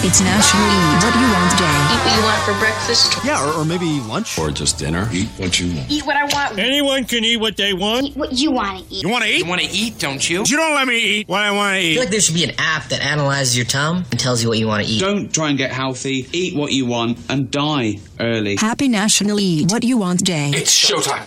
[0.00, 1.64] It's National Eat What do You Want Day.
[1.66, 3.24] Eat what you want for breakfast.
[3.24, 4.38] Yeah, or, or maybe lunch.
[4.38, 5.08] Or just dinner.
[5.12, 5.90] Eat what you want.
[5.90, 6.58] Eat what I want.
[6.58, 8.06] Anyone can eat what they want.
[8.06, 9.02] Eat what you want to eat.
[9.02, 9.38] You want to eat?
[9.38, 10.44] You want to eat, don't you?
[10.46, 11.92] You don't let me eat what I want to I eat.
[11.94, 14.58] feel like there should be an app that analyzes your tum and tells you what
[14.58, 15.00] you want to eat.
[15.00, 16.28] Don't try and get healthy.
[16.32, 18.54] Eat what you want and die early.
[18.56, 20.50] Happy National Eat What You Want Day.
[20.54, 21.26] It's showtime.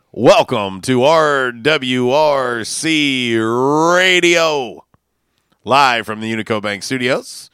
[0.13, 1.95] welcome to RWRC
[3.97, 4.85] Radio,
[5.63, 7.49] live from the Unico Bank Studios,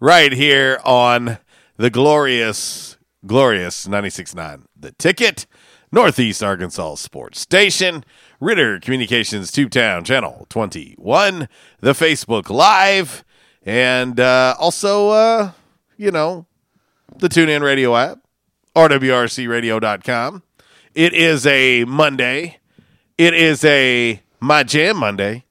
[0.00, 1.38] right here on
[1.76, 5.46] the glorious, glorious 96.9 The Ticket,
[5.92, 8.04] Northeast Arkansas Sports Station,
[8.40, 13.24] Ritter Communications Tubetown Channel 21, the Facebook Live,
[13.62, 15.52] and uh, also, uh,
[15.96, 16.46] you know,
[17.18, 18.18] the TuneIn Radio app,
[18.74, 20.42] rwrcradio.com.
[20.94, 22.58] It is a Monday.
[23.16, 25.44] It is a My Jam Monday.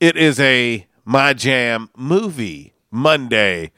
[0.00, 3.70] It is a My Jam movie Monday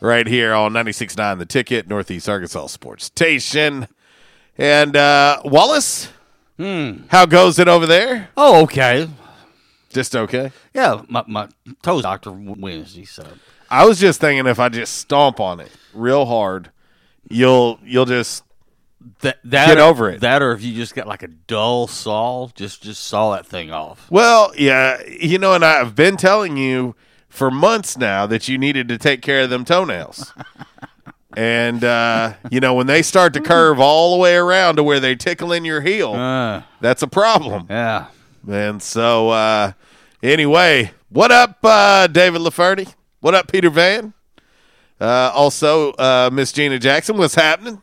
[0.00, 3.88] right here on 96.9 The Ticket, Northeast Arkansas Sports Station.
[4.56, 6.10] And uh, Wallace,
[6.58, 7.04] Hmm.
[7.08, 8.28] how goes it over there?
[8.36, 9.08] Oh, okay.
[9.88, 10.52] Just okay?
[10.74, 11.48] Yeah, my, my
[11.82, 13.26] toe doctor Wednesday, so.
[13.70, 16.70] I was just thinking if I just stomp on it real hard,
[17.28, 18.44] you'll you'll just
[19.22, 20.20] that, that get or, over it.
[20.20, 23.70] That or if you just got like a dull saw, just just saw that thing
[23.70, 24.10] off.
[24.10, 26.94] Well, yeah, you know, and I've been telling you
[27.28, 30.32] for months now that you needed to take care of them toenails.
[31.36, 35.00] and uh, you know, when they start to curve all the way around to where
[35.00, 37.66] they tickle in your heel, Uh, that's a problem.
[37.70, 38.06] yeah.
[38.48, 39.72] And so, uh,
[40.22, 42.94] anyway, what up, uh, David Laferty?
[43.20, 44.14] What up, Peter Van?
[44.98, 47.82] Uh, also, uh, Miss Gina Jackson, what's happening?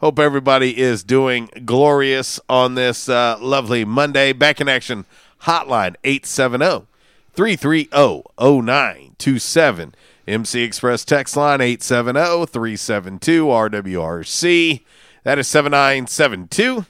[0.00, 4.32] Hope everybody is doing glorious on this uh, lovely Monday.
[4.32, 5.06] Back in action
[5.42, 6.86] hotline 870
[7.32, 9.94] 330 0927.
[10.28, 14.84] MC Express text line 870 372 RWRC.
[15.24, 16.86] That is 7972.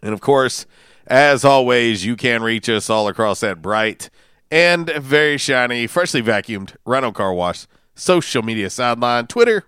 [0.00, 0.64] And of course,
[1.06, 4.08] as always, you can reach us all across that bright
[4.50, 9.64] and very shiny, freshly vacuumed Rhino Car Wash social media sideline, Twitter,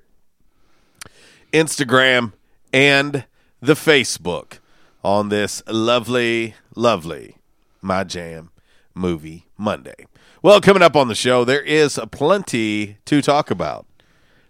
[1.52, 2.32] Instagram,
[2.72, 3.24] and
[3.60, 4.58] the Facebook
[5.02, 7.36] on this lovely, lovely
[7.80, 8.50] My Jam
[8.94, 10.06] Movie Monday.
[10.42, 13.86] Well, coming up on the show, there is plenty to talk about.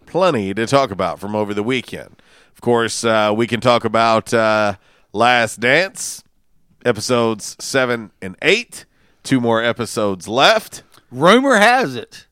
[0.07, 2.21] Plenty to talk about from over the weekend.
[2.55, 4.77] Of course, uh, we can talk about uh,
[5.13, 6.25] Last Dance,
[6.85, 8.85] episodes seven and eight.
[9.23, 10.83] Two more episodes left.
[11.11, 12.27] Rumor has it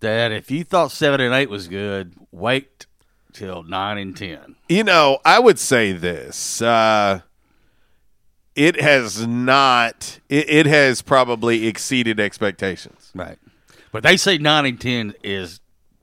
[0.00, 2.86] that if you thought seven and eight was good, wait
[3.34, 4.56] till nine and ten.
[4.70, 6.62] You know, I would say this.
[6.62, 7.20] Uh,
[8.56, 10.20] it has not.
[10.30, 13.10] It, it has probably exceeded expectations.
[13.14, 13.36] Right.
[13.92, 15.60] But they say nine and ten is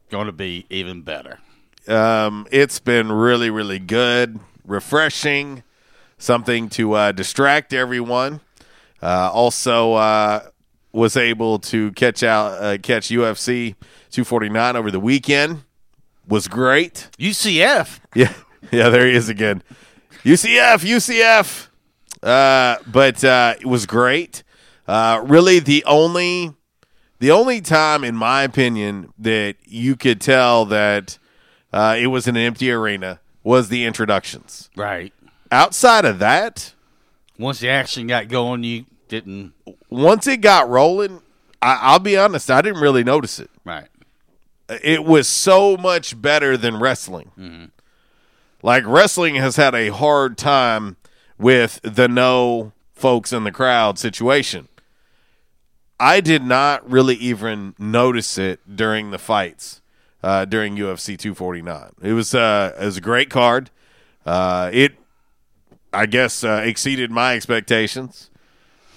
[0.10, 1.40] going to be even better.
[1.88, 4.40] Um, it's been really, really good.
[4.66, 5.64] refreshing,
[6.20, 8.42] something to uh, distract everyone.
[9.02, 10.42] Uh, also, uh,
[10.92, 13.76] was able to catch out uh, catch UFC
[14.12, 15.64] 249 over the weekend.
[16.32, 17.10] Was great.
[17.20, 18.00] UCF.
[18.16, 18.34] Yeah,
[18.72, 18.90] yeah.
[18.90, 19.62] There he is again.
[20.24, 21.68] UCF, UCF.
[22.24, 24.44] Uh, but uh, it was great.
[24.88, 26.54] Uh, really, the only
[27.20, 31.18] the only time, in my opinion, that you could tell that
[31.74, 34.70] uh, it was an empty arena was the introductions.
[34.76, 35.14] Right.
[35.52, 36.74] Outside of that,
[37.38, 39.54] Once the action got going, you didn't.
[39.90, 41.22] once it got rolling,
[41.62, 43.50] I, I'll be honest, I didn't really notice it.
[43.66, 43.88] Right.
[44.84, 47.72] It was so much better than wrestling.
[48.64, 50.98] Like wrestling has had a hard time
[51.38, 54.68] with the no folks in the crowd situation.
[56.00, 59.82] I did not really even notice it during the fights
[60.24, 61.92] uh, during UFC 249.
[62.02, 63.70] It was uh, it was a great card.
[64.26, 64.94] Uh, it,
[65.94, 68.30] I guess, uh, exceeded my expectations,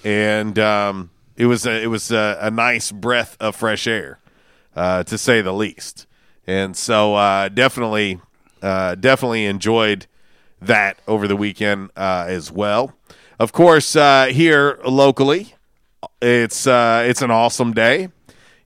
[0.03, 4.19] and um, it was a, it was a, a nice breath of fresh air,
[4.75, 6.05] uh, to say the least.
[6.47, 8.19] And so, uh, definitely,
[8.61, 10.07] uh, definitely enjoyed
[10.61, 12.93] that over the weekend uh, as well.
[13.39, 15.55] Of course, uh, here locally,
[16.21, 18.09] it's uh, it's an awesome day.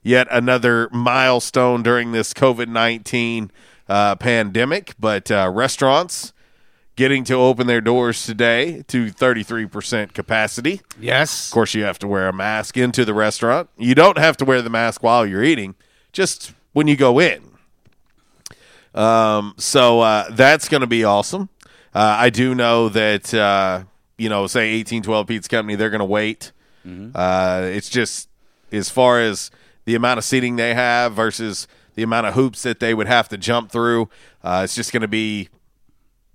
[0.02, 3.50] Yet another milestone during this COVID nineteen
[3.88, 4.94] uh, pandemic.
[4.98, 6.32] But uh, restaurants
[6.96, 10.80] getting to open their doors today to thirty three percent capacity.
[10.98, 11.48] Yes.
[11.48, 13.68] Of course, you have to wear a mask into the restaurant.
[13.76, 15.74] You don't have to wear the mask while you're eating,
[16.12, 17.42] just when you go in.
[18.94, 21.48] Um, so uh, that's going to be awesome.
[21.94, 23.84] Uh, I do know that uh,
[24.18, 26.52] you know, say eighteen twelve Pizza Company, they're going to wait.
[27.14, 28.28] Uh, it's just
[28.72, 29.50] as far as
[29.84, 33.28] the amount of seating they have versus the amount of hoops that they would have
[33.28, 34.08] to jump through.
[34.42, 35.50] Uh, it's just going to be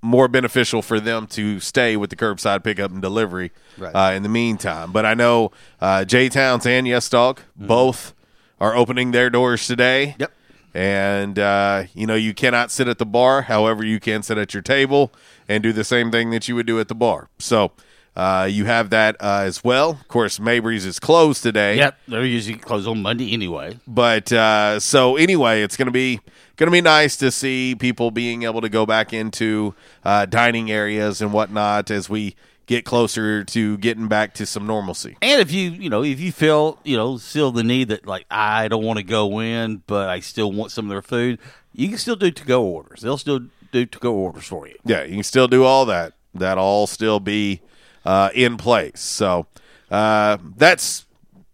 [0.04, 3.92] more beneficial for them to stay with the curbside pickup and delivery Right.
[3.92, 4.92] uh, in the meantime.
[4.92, 5.52] But I know
[5.82, 8.14] uh, J Towns and Yes Dog both
[8.60, 10.16] are opening their doors today.
[10.20, 10.32] Yep.
[10.74, 13.44] And uh, you know you cannot sit at the bar.
[13.44, 15.14] However, you can sit at your table
[15.48, 17.30] and do the same thing that you would do at the bar.
[17.40, 17.72] So
[18.16, 19.92] uh, you have that uh, as well.
[19.92, 21.78] Of course, Mabry's is closed today.
[21.78, 22.00] Yep.
[22.08, 23.78] They're usually closed on Monday anyway.
[23.88, 26.22] But uh, so anyway, it's gonna be
[26.56, 31.22] gonna be nice to see people being able to go back into uh, dining areas
[31.22, 32.36] and whatnot as we
[32.66, 35.18] get closer to getting back to some normalcy.
[35.22, 38.26] And if you, you know, if you feel, you know, still the need that like
[38.30, 41.40] I don't want to go in, but I still want some of their food,
[41.74, 43.02] you can still do to go orders.
[43.02, 44.76] They'll still do to go orders for you.
[44.86, 46.14] Yeah, you can still do all that.
[46.34, 47.62] That all still be
[48.04, 49.00] uh, in place.
[49.00, 49.48] So
[49.90, 51.06] uh, that's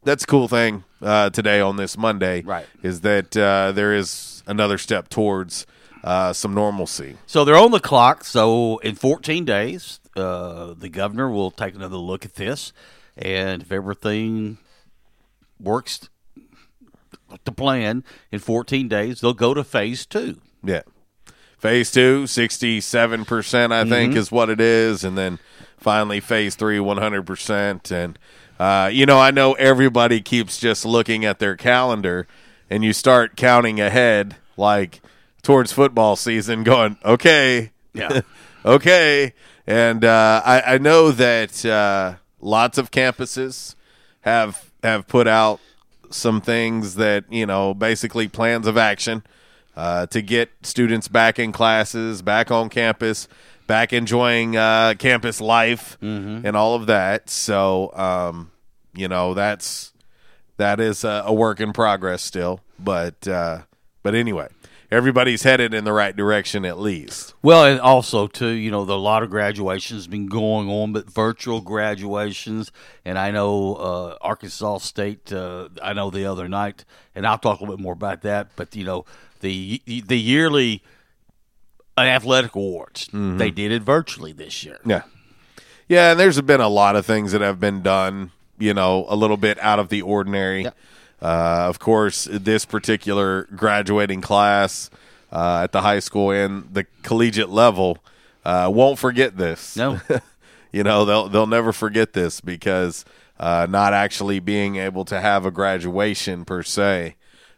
[0.03, 2.41] that's a cool thing uh, today on this Monday.
[2.41, 2.65] Right.
[2.81, 5.65] Is that uh, there is another step towards
[6.03, 7.17] uh, some normalcy.
[7.25, 8.23] So they're on the clock.
[8.23, 12.73] So in 14 days, uh, the governor will take another look at this,
[13.17, 14.57] and if everything
[15.59, 16.09] works
[17.45, 20.37] to plan in 14 days, they'll go to phase two.
[20.63, 20.81] Yeah.
[21.57, 24.17] Phase two, 67%, I think, Mhm.
[24.17, 25.03] is what it is.
[25.03, 25.37] And then
[25.77, 27.91] finally, phase three, 100%.
[27.91, 28.17] And,
[28.59, 32.27] uh, you know, I know everybody keeps just looking at their calendar
[32.69, 35.01] and you start counting ahead, like
[35.43, 38.21] towards football season, going, okay, Yeah.
[38.65, 39.33] okay.
[39.67, 43.75] And uh, I, I know that uh, lots of campuses
[44.21, 45.59] have have put out
[46.09, 49.23] some things that you know basically plans of action
[49.75, 53.27] uh, to get students back in classes, back on campus,
[53.67, 55.97] back enjoying uh, campus life,
[56.45, 57.29] and all of that.
[57.29, 58.51] So um,
[58.93, 59.93] you know that's
[60.57, 63.59] that is a, a work in progress still, but uh,
[64.03, 64.47] but anyway,
[64.91, 67.33] everybody's headed in the right direction at least.
[67.41, 71.09] Well, and also too, you know, the, a lot of graduations been going on, but
[71.09, 72.71] virtual graduations.
[73.05, 75.31] And I know uh, Arkansas State.
[75.31, 78.49] Uh, I know the other night, and I'll talk a little bit more about that.
[78.55, 79.05] But you know,
[79.39, 80.83] the the yearly
[81.97, 84.79] athletic awards they did it virtually this year.
[84.85, 85.03] Yeah.
[85.87, 89.15] Yeah, and there's been a lot of things that have been done, you know, a
[89.15, 90.65] little bit out of the ordinary.
[91.21, 94.89] Uh, of course, this particular graduating class
[95.31, 97.99] uh, at the high school and the collegiate level
[98.43, 99.75] uh, won't forget this.
[99.75, 99.99] No.
[100.71, 103.05] you know, they'll they'll never forget this because
[103.39, 107.15] uh, not actually being able to have a graduation per se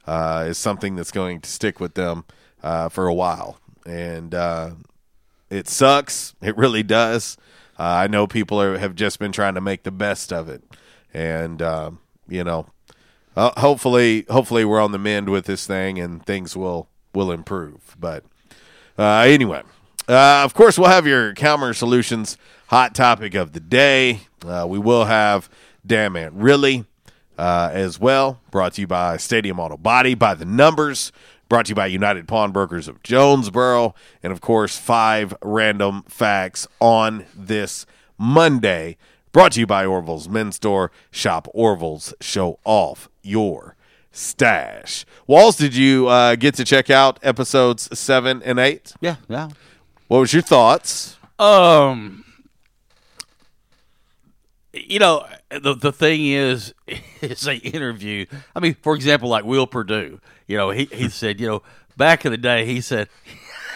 [0.07, 2.25] uh, is something that's going to stick with them
[2.61, 4.71] uh, for a while, and uh,
[5.49, 6.35] it sucks.
[6.41, 7.37] It really does.
[7.79, 10.63] Uh, I know people are, have just been trying to make the best of it,
[11.13, 12.67] and um, you know,
[13.35, 17.95] uh, hopefully, hopefully we're on the mend with this thing, and things will will improve.
[17.99, 18.23] But
[18.97, 19.63] uh, anyway,
[20.07, 22.37] Uh, of course, we'll have your Calmer Solutions
[22.67, 24.21] hot topic of the day.
[24.45, 25.49] Uh, we will have
[25.85, 26.85] Damn It Really
[27.37, 28.41] uh, as well.
[28.51, 31.13] Brought to you by Stadium Auto Body, by the numbers.
[31.47, 33.95] Brought to you by United Pawnbrokers of Jonesboro.
[34.21, 37.85] And of course, five random facts on this
[38.17, 38.97] Monday.
[39.31, 40.91] Brought to you by Orville's Men's Store.
[41.11, 42.13] Shop Orville's.
[42.19, 43.75] Show off your
[44.11, 45.05] stash.
[45.25, 48.93] Walls, did you uh, get to check out episodes seven and eight?
[49.01, 49.49] Yeah, yeah.
[50.07, 51.17] What was your thoughts?
[51.39, 52.23] Um,
[54.71, 56.73] you know, the the thing is,
[57.21, 58.25] it's a interview.
[58.55, 60.19] I mean, for example, like Will Perdue.
[60.47, 61.63] You know, he he said, you know,
[61.97, 63.09] back in the day, he said.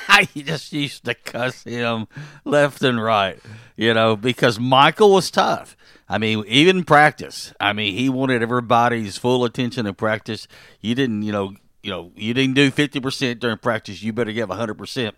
[0.10, 2.08] I just used to cuss him
[2.46, 3.40] left and right,
[3.76, 5.76] you know, because Michael was tough.
[6.10, 7.54] I mean, even practice.
[7.60, 10.48] I mean, he wanted everybody's full attention in practice.
[10.80, 14.02] You didn't, you know, you know, you didn't do fifty percent during practice.
[14.02, 15.16] You better give hundred percent.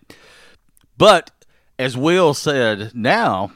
[0.98, 1.30] But
[1.78, 3.52] as Will said, now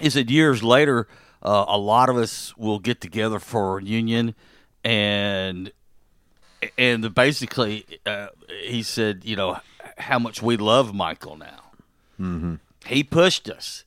[0.00, 1.08] he said years later,
[1.42, 4.34] uh, a lot of us will get together for a reunion,
[4.84, 5.72] and
[6.78, 8.28] and basically, uh,
[8.62, 9.58] he said, you know,
[10.02, 11.62] how much we love Michael now.
[12.20, 12.54] Mm-hmm.
[12.86, 13.84] He pushed us.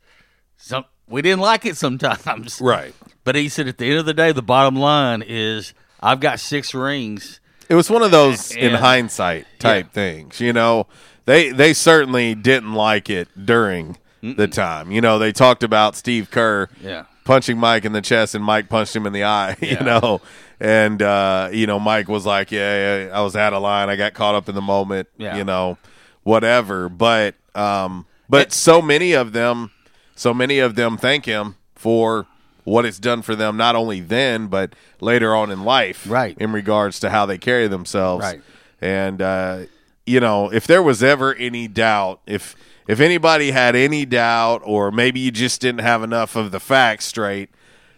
[0.58, 2.94] Some we didn't like it sometimes, Right.
[3.24, 6.40] But he said, at the end of the day, the bottom line is, I've got
[6.40, 7.40] six rings.
[7.70, 10.40] It was one of those in hindsight type things.
[10.42, 10.88] You know,
[11.26, 14.92] they they certainly didn't like it during the time.
[14.92, 17.06] You know, they talked about Steve Kerr Yeah.
[17.26, 19.80] punching Mike in the chest and Mike punched him in the eye, Yeah.
[19.80, 20.22] you know.
[20.60, 23.90] And uh, you know, Mike was like, yeah, yeah, I was out of line.
[23.90, 25.36] I got caught up in the moment, Yeah.
[25.38, 25.78] you know,
[26.26, 26.90] whatever.
[26.90, 29.72] But um but so many of them
[30.16, 32.26] so many of them thank him for
[32.66, 36.36] what it's done for them not only then but later on in life Right.
[36.40, 38.42] in regards to how they carry themselves Right.
[38.82, 39.60] and uh,
[40.06, 42.56] you know if there was ever any doubt if
[42.88, 47.06] if anybody had any doubt or maybe you just didn't have enough of the facts
[47.06, 47.50] straight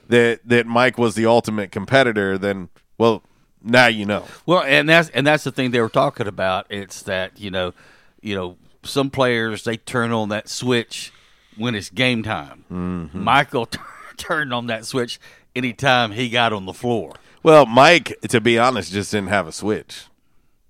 [0.10, 2.68] that that Mike was the ultimate competitor then
[2.98, 3.24] well
[3.64, 6.68] now you know Well, and that's and that's the thing they were talking about.
[6.70, 7.74] It's that you know,
[8.22, 11.12] you know, some players they turn on that switch
[11.58, 12.64] when it's game time.
[12.72, 13.24] Mm-hmm.
[13.24, 13.80] Michael t-
[14.18, 15.20] turned on that switch
[15.56, 17.16] anytime he got on the floor.
[17.44, 20.06] well Mike to be honest just didn't have a switch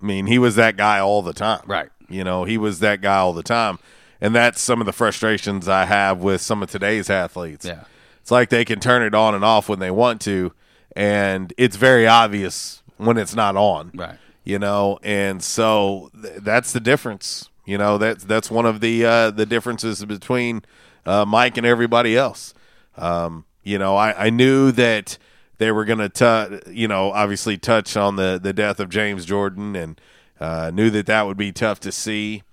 [0.02, 1.90] I mean he was that guy all the time Right.
[2.10, 3.80] You know, he was that guy all the time.
[4.22, 7.66] And that's some of the frustrations I have with some of today's athletes.
[7.66, 7.84] Yeah.
[8.22, 10.54] It's like they can turn it on and off when they want to,
[10.96, 13.92] and it's very obvious when it's not on.
[13.94, 14.18] Right.
[14.48, 17.50] You know, and so th- that's the difference.
[17.66, 20.64] You know, that's that's one of the uh, the differences between
[21.06, 22.54] uh, Mike and everybody else.
[22.96, 25.18] Um, you know, I, I knew that
[25.58, 29.76] they were going to, you know, obviously touch on the the death of James Jordan,
[29.76, 30.00] and
[30.40, 32.44] uh, knew that that would be tough to see.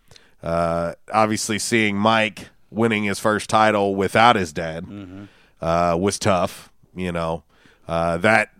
[0.43, 4.85] Uh, obviously, seeing Mike winning his first title without his dad
[5.63, 6.73] uh, was tough.
[6.97, 7.45] You know,
[7.87, 8.51] uh, that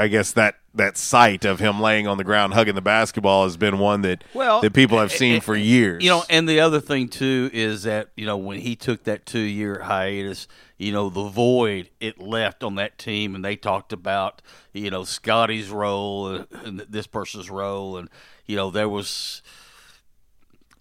[0.00, 3.56] I guess that that sight of him laying on the ground hugging the basketball has
[3.56, 6.02] been one that Well, that people have seen for years.
[6.02, 9.26] You know, and the other thing too is that you know when he took that
[9.26, 13.92] two year hiatus, you know the void it left on that team, and they talked
[13.92, 14.42] about
[14.72, 18.08] you know Scotty's role and, and this person's role, and
[18.46, 19.42] you know there was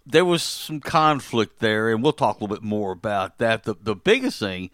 [0.06, 3.64] there was some conflict there, and we'll talk a little bit more about that.
[3.64, 4.70] The the biggest thing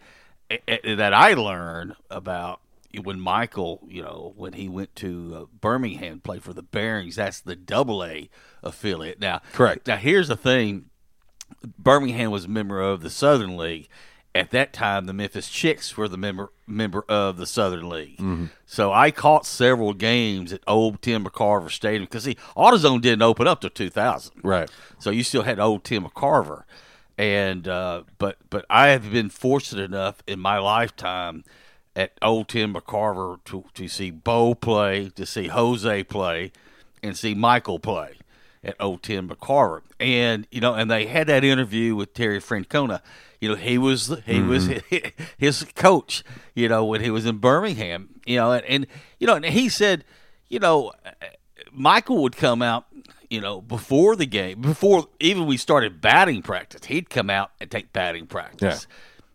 [0.50, 2.60] eh, eh, that I learned about
[3.02, 7.40] when Michael, you know, when he went to uh, Birmingham, played for the Barons, that's
[7.40, 8.28] the Double A
[8.62, 9.20] affiliate.
[9.20, 9.86] Now, Correct.
[9.86, 10.86] Now, here's the thing:
[11.78, 13.88] Birmingham was a member of the Southern League.
[14.34, 18.20] At that time, the Memphis Chicks were the member member of the Southern League.
[18.66, 23.46] So I caught several games at Old Tim McCarver Stadium because see, AutoZone didn't open
[23.46, 24.32] up till 2000.
[24.42, 24.70] Right.
[24.98, 26.64] So you still had Old Tim McCarver,
[27.16, 31.42] and uh, but but I have been fortunate enough in my lifetime
[31.96, 36.52] at Old Tim McCarver to to see Bo play, to see Jose play,
[37.02, 38.18] and see Michael play
[38.62, 43.00] at Old Tim McCarver, and you know, and they had that interview with Terry Francona.
[43.40, 45.22] You know, he was he was mm-hmm.
[45.38, 46.22] his coach.
[46.54, 48.10] You know, when he was in Birmingham.
[48.26, 48.86] You know, and, and
[49.18, 50.04] you know, and he said,
[50.48, 50.92] you know,
[51.72, 52.86] Michael would come out,
[53.30, 57.70] you know, before the game, before even we started batting practice, he'd come out and
[57.70, 58.86] take batting practice.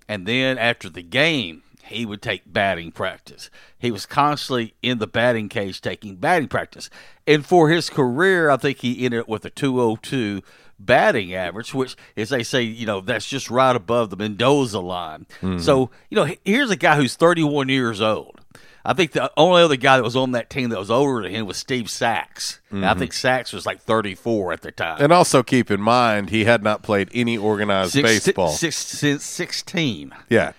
[0.07, 3.49] And then after the game, he would take batting practice.
[3.77, 6.89] He was constantly in the batting cage taking batting practice.
[7.27, 10.41] And for his career, I think he ended up with a 202
[10.79, 15.27] batting average, which, as they say, you know, that's just right above the Mendoza line.
[15.59, 18.39] So, you know, here's a guy who's 31 years old.
[18.83, 21.31] I think the only other guy that was on that team that was older than
[21.31, 22.61] him was Steve Sachs.
[22.71, 22.97] And I Mhm.
[22.97, 24.97] think Sachs was like 34 at the time.
[24.99, 28.49] And also keep in mind, he had not played any organized Six- baseball.
[28.49, 30.13] six- since 16.
[30.29, 30.53] Yeah.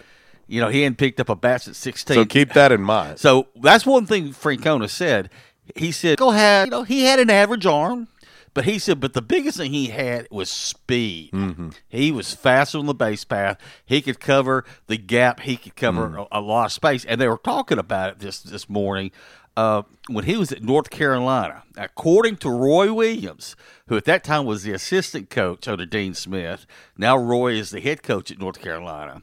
[0.52, 2.14] You know, he hadn't picked up a bat at 16.
[2.14, 3.18] So keep that in mind.
[3.18, 5.30] So that's one thing Francona said.
[5.76, 8.08] He said, "Go ahead." You know, he had an average arm,
[8.52, 11.30] but he said, but the biggest thing he had was speed.
[11.32, 11.70] Mm-hmm.
[11.88, 13.56] He was faster on the base path.
[13.86, 15.40] He could cover the gap.
[15.40, 16.26] He could cover Mm.
[16.30, 17.04] a, a lot of space.
[17.06, 19.10] And they were talking about it this this morning
[19.56, 21.62] uh, when he was at North Carolina.
[21.78, 23.56] According to Roy Williams,
[23.86, 26.66] who at that time was the assistant coach under Dean Smith,
[26.98, 29.22] now Roy is the head coach at North Carolina.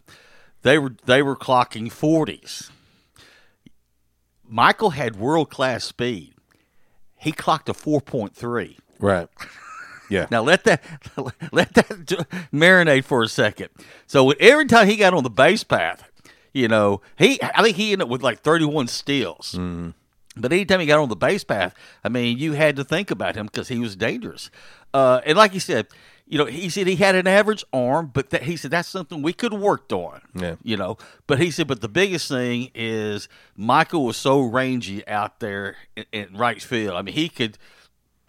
[0.62, 2.72] They were they were clocking forties.
[4.48, 6.34] Michael had world class speed.
[7.18, 8.78] He clocked a four point three.
[9.00, 9.28] Right.
[10.10, 10.26] Yeah.
[10.32, 10.84] Now let that
[11.52, 11.88] let that
[12.54, 13.70] marinate for a second.
[14.08, 16.10] So every time he got on the base path,
[16.54, 19.54] you know, he I think he ended up with like thirty one steals.
[19.54, 19.92] Mm-hmm.
[20.36, 23.36] But anytime he got on the base path, I mean, you had to think about
[23.36, 24.50] him because he was dangerous.
[24.94, 25.88] Uh, and like you said,
[26.30, 29.24] you know, he said he had an average arm, but that, he said that's something
[29.24, 30.22] we could worked on.
[30.36, 30.56] Yeah.
[30.62, 35.40] You know, but he said, but the biggest thing is Michael was so rangy out
[35.40, 36.96] there in, in right field.
[36.96, 37.58] I mean, he could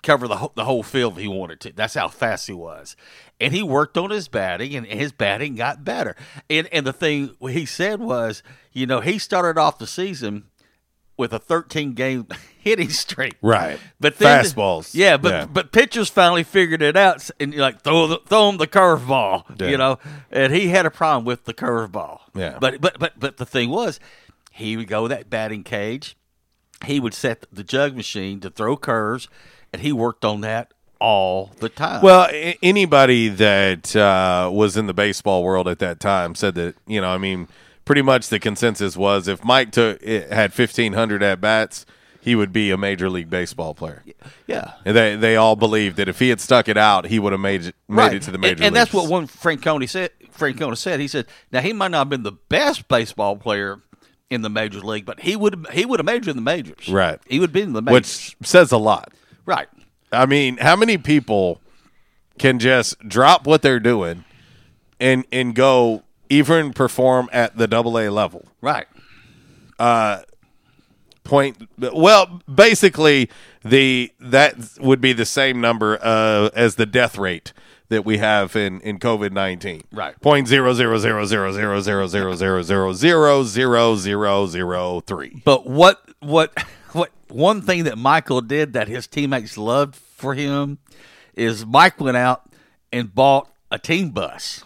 [0.02, 1.72] cover the whole, the whole field if he wanted to.
[1.74, 2.96] That's how fast he was.
[3.38, 6.16] And he worked on his batting, and his batting got better.
[6.48, 8.42] And and the thing he said was,
[8.72, 10.44] you know, he started off the season
[11.20, 12.26] with a 13 game
[12.58, 13.36] hitting streak.
[13.42, 13.78] Right.
[14.00, 14.90] But then Fastballs.
[14.94, 15.46] yeah, but Yeah.
[15.46, 19.44] but pitchers finally figured it out, and you're like throw the, throw him the curveball,
[19.60, 19.68] Yeah.
[19.68, 19.98] you know.
[20.32, 22.20] And he had a problem with the curveball.
[22.34, 22.58] Yeah.
[22.60, 24.00] But but but but the thing was,
[24.50, 26.16] he would go that batting cage.
[26.86, 29.28] He would set the jug machine to throw curves,
[29.72, 32.02] and he worked on that all the time.
[32.02, 36.74] Well, a- anybody that uh, was in the baseball world at that time said that
[36.86, 37.48] you know, I mean,
[37.90, 41.84] pretty much the consensus was if Mike took it had fifteen hundred at bats,
[42.20, 44.04] he would be a major league baseball player.
[44.46, 44.74] yeah.
[44.84, 47.40] And they they all believed that if he had stuck it out, he would have
[47.40, 50.12] made it, made it to the major and, and that's what one Francona said.
[50.32, 53.80] Francona said he said, "Now he might not have been the best baseball player
[54.30, 56.88] in the major league, but he would he would have majored in the majors.
[56.88, 57.18] Right.
[57.26, 58.36] He would have been in the majors.
[58.38, 59.12] which says a lot.
[59.46, 59.66] right.
[60.12, 61.60] I mean, how many people
[62.38, 64.24] can just drop what they're doing
[65.00, 68.46] and and go even perform at the double A level?
[68.62, 68.86] Right.
[69.78, 70.22] Uh
[71.22, 73.28] point well basically
[73.62, 77.52] the that would be the same number uh, as the death rate
[77.88, 79.82] that we have in in COVID nineteen.
[79.92, 80.18] Right.
[80.20, 85.42] Point zero zero zero zero zero zero zero zero zero zero zero zero zero three.
[85.44, 86.52] But what what
[86.92, 90.78] what one thing that Michael did that his teammates loved for him
[91.34, 92.42] is Mike went out
[92.92, 94.64] and bought a team bus.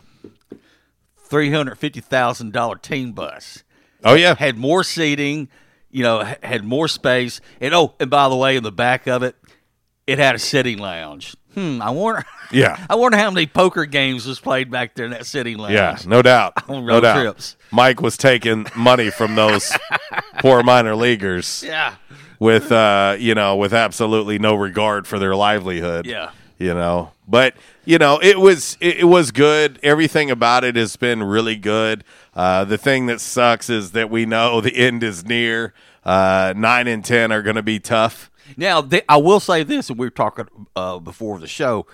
[1.35, 3.64] Three hundred fifty thousand dollar team bus.
[4.05, 4.37] Oh yeah.
[4.37, 5.49] Had more seating,
[5.90, 7.40] you know, had more space.
[7.61, 9.35] And oh, and by the way, in the back of it,
[10.07, 11.35] it had a sitting lounge.
[11.55, 12.87] Hmm, I wonder Yeah.
[12.88, 15.73] I wonder how many poker games was played back there in that sitting lounge.
[15.75, 16.53] Yeah, no doubt.
[16.68, 17.20] On no doubt.
[17.20, 17.57] trips.
[17.73, 19.73] Mike was taking money from those
[20.38, 21.64] poor minor leaguers.
[21.66, 21.97] Yeah.
[22.38, 26.07] With uh, you know, with absolutely no regard for their livelihood.
[26.07, 26.31] Yeah.
[26.58, 27.10] You know.
[27.26, 29.78] But, you know, it was it, it was good.
[29.82, 32.04] Everything about it has been really good.
[32.34, 35.72] Uh, the thing that sucks is that we know the end is near.
[36.04, 38.30] Uh, nine and ten are gonna be tough.
[38.58, 41.86] Now, they, I will say this, and we were talking uh, before the show.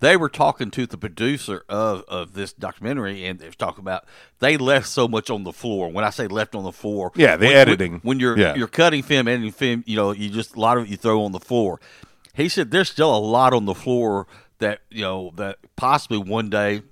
[0.00, 4.04] They were talking to the producer of, of this documentary, and they were talking about
[4.38, 5.90] they left so much on the floor.
[5.90, 7.92] When I say left on the floor, Yeah, the when- editing.
[7.92, 8.54] When, when you're Yeah.
[8.54, 11.24] you're cutting film, editing film, you know, you just a lot of it you throw
[11.24, 11.80] on the floor.
[12.34, 14.26] He said there's still a lot on the floor
[14.58, 16.82] that you know that possibly one day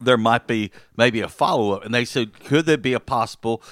[0.00, 1.84] there might be maybe a follow up.
[1.84, 3.62] And they said, could there be a possible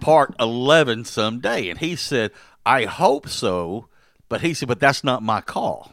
[0.00, 1.68] part 11 someday?
[1.68, 2.30] And he said,
[2.64, 3.88] I hope so.
[4.28, 5.92] But he said, but that's not my call.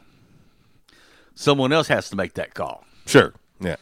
[1.33, 2.83] Someone else has to make that call.
[3.05, 3.33] Sure.
[3.59, 3.77] Yeah.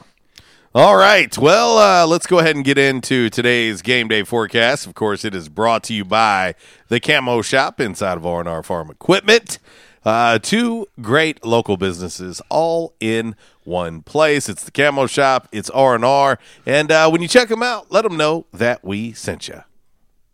[0.74, 1.36] All right.
[1.38, 4.86] Well, uh, let's go ahead and get into today's game day forecast.
[4.86, 6.56] Of course, it is brought to you by
[6.90, 9.58] the Camo Shop inside of R&R Farm Equipment.
[10.06, 14.48] Uh, two great local businesses all in one place.
[14.48, 15.48] It's the Camo Shop.
[15.52, 16.38] It's R&R.
[16.66, 19.64] And uh, when you check them out, let them know that we sent you.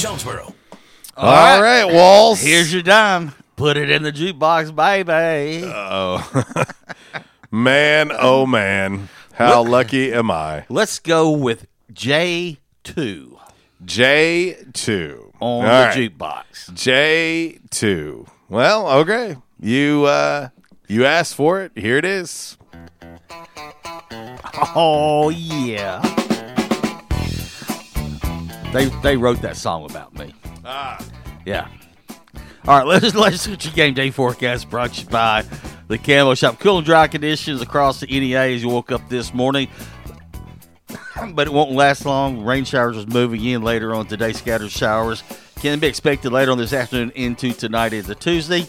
[0.00, 0.54] Jonesboro.
[1.16, 2.40] All right, Walls.
[2.40, 3.32] Here's your dime.
[3.56, 5.64] Put it in the jukebox, baby.
[5.66, 6.64] Oh,
[7.50, 10.64] man, oh man, how lucky am I?
[10.70, 13.38] Let's go with J two
[13.84, 15.94] J two on All the right.
[15.94, 16.72] jukebox.
[16.72, 18.26] J two.
[18.48, 19.36] Well, okay.
[19.60, 20.48] You uh
[20.88, 21.72] you asked for it.
[21.76, 22.56] Here it is.
[24.74, 26.00] Oh yeah.
[28.72, 30.32] They they wrote that song about me.
[30.64, 31.04] Ah.
[31.44, 31.68] Yeah.
[32.68, 35.44] All right, let's let's get your game day forecast brought to you by
[35.88, 36.60] the Camo Shop.
[36.60, 39.68] Cool and dry conditions across the NEA as you woke up this morning,
[41.32, 42.44] but it won't last long.
[42.44, 44.32] Rain showers is moving in later on today.
[44.32, 45.24] Scattered showers
[45.56, 48.68] can be expected later on this afternoon into tonight into Tuesday.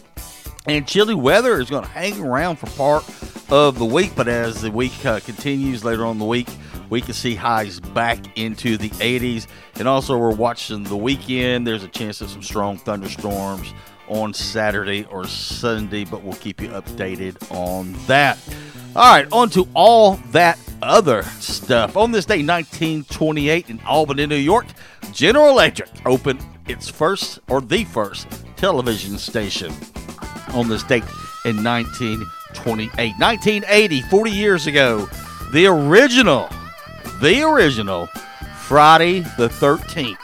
[0.67, 3.04] And chilly weather is going to hang around for part
[3.50, 6.47] of the week, but as the week uh, continues later on the week,
[6.89, 9.47] we can see highs back into the 80s.
[9.76, 11.65] And also, we're watching the weekend.
[11.65, 13.74] There's a chance of some strong thunderstorms
[14.08, 18.38] on Saturday or Sunday, but we'll keep you updated on that.
[18.95, 21.95] All right, on to all that other stuff.
[21.95, 24.65] On this day, 1928, in Albany, New York,
[25.13, 29.74] General Electric opened its first or the first television station
[30.54, 31.04] on this date
[31.46, 33.14] in 1928.
[33.20, 35.10] 1980, 40 years ago,
[35.52, 36.50] the original,
[37.22, 38.08] the original
[38.56, 40.18] Friday the 13th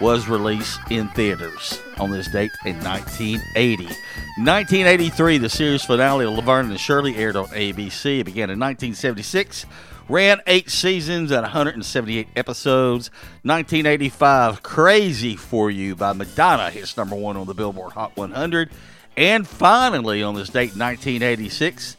[0.00, 3.84] was released in theaters on this date in 1980.
[3.84, 8.20] 1983, the series finale of Laverne and Shirley aired on ABC.
[8.20, 9.66] It began in 1976,
[10.08, 13.10] ran eight seasons and 178 episodes.
[13.42, 18.70] 1985, Crazy for You by Madonna hits number one on the Billboard Hot 100.
[19.18, 21.96] And finally, on this date, 1986,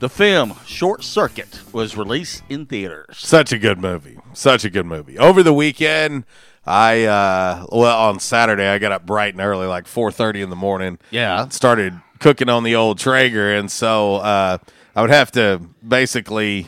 [0.00, 3.16] the film Short Circuit was released in theaters.
[3.16, 4.18] Such a good movie.
[4.32, 5.16] Such a good movie.
[5.20, 6.24] Over the weekend,
[6.66, 10.50] I uh well on Saturday I got up bright and early, like four thirty in
[10.50, 10.98] the morning.
[11.12, 11.46] Yeah.
[11.50, 14.58] Started cooking on the old Traeger, and so uh,
[14.96, 16.66] I would have to basically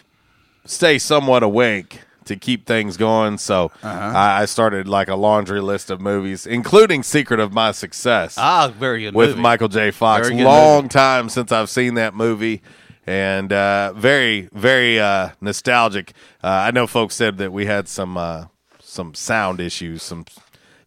[0.66, 3.37] stay somewhat awake to keep things going.
[3.38, 4.12] So Uh-huh.
[4.17, 8.37] I, I started like a laundry list of movies, including Secret of My Success.
[8.38, 9.41] Ah, very good with movie.
[9.43, 9.91] Michael J.
[9.91, 10.31] Fox.
[10.31, 10.88] Long movie.
[10.88, 12.62] time since I've seen that movie,
[13.07, 16.12] and uh, very, very uh, nostalgic.
[16.43, 18.47] Uh, I know folks said that we had some uh,
[18.81, 20.25] some sound issues, some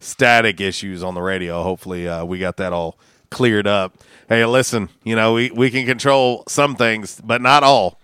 [0.00, 1.62] static issues on the radio.
[1.62, 2.98] Hopefully, uh, we got that all
[3.30, 3.94] cleared up.
[4.28, 7.98] Hey, listen, you know we we can control some things, but not all.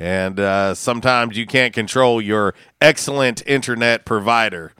[0.00, 4.72] And uh, sometimes you can't control your excellent internet provider,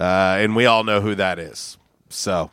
[0.00, 1.78] uh, and we all know who that is.
[2.08, 2.50] So,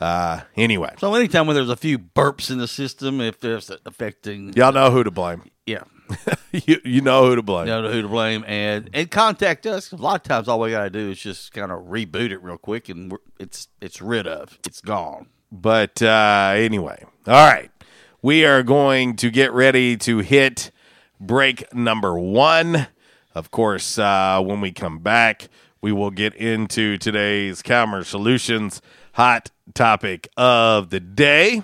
[0.00, 4.54] uh, anyway, So anytime when there's a few burps in the system, if it's affecting,
[4.54, 5.50] y'all know who to blame.
[5.66, 5.82] yeah,
[6.52, 7.66] you you know who to blame.
[7.66, 9.92] you know who to blame, and and contact us.
[9.92, 12.42] A lot of times, all we got to do is just kind of reboot it
[12.42, 15.26] real quick, and we're, it's it's rid of, it's gone.
[15.52, 17.70] But uh, anyway, all right,
[18.22, 20.70] we are going to get ready to hit
[21.20, 22.88] break number one.
[23.34, 25.48] Of course, uh, when we come back,
[25.80, 31.62] we will get into today's Calmer Solutions hot topic of the day.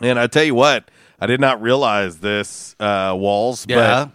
[0.00, 3.64] And I tell you what, I did not realize this, uh, Walls.
[3.68, 4.08] Yeah.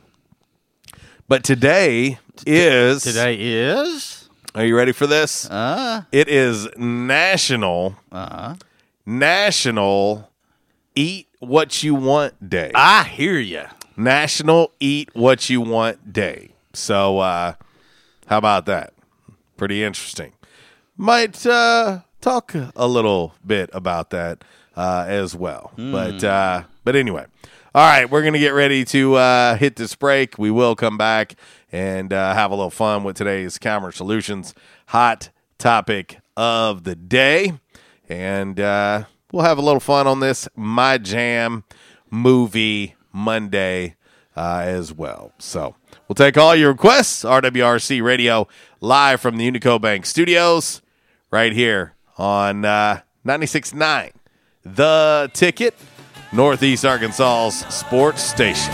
[0.87, 5.49] But, but today is Today is Are you ready for this?
[5.49, 8.55] uh It is National uh
[9.05, 10.29] National
[10.95, 12.71] Eat What You Want Day.
[12.75, 13.63] I hear you.
[13.97, 16.53] National Eat What You Want Day.
[16.73, 17.53] So, uh,
[18.27, 18.93] how about that?
[19.57, 20.33] Pretty interesting.
[20.97, 24.43] Might uh, talk a little bit about that
[24.75, 25.71] uh, as well.
[25.75, 27.25] But uh, but anyway,
[27.75, 30.37] all right, we're gonna get ready to uh, hit this break.
[30.37, 31.35] We will come back
[31.71, 34.53] and uh, have a little fun with today's Calmer Solutions
[34.87, 37.53] hot topic of the day,
[38.09, 41.63] and uh, we'll have a little fun on this My Jam
[42.09, 43.95] movie Monday
[44.35, 45.33] uh, as well.
[45.37, 45.75] So
[46.07, 47.23] we'll take all your requests.
[47.23, 48.47] RWRC Radio
[48.79, 50.81] live from the Unico Bank Studios,
[51.31, 54.11] right here on uh, 96.9
[54.63, 55.75] The Ticket,
[56.31, 58.73] Northeast Arkansas's sports station.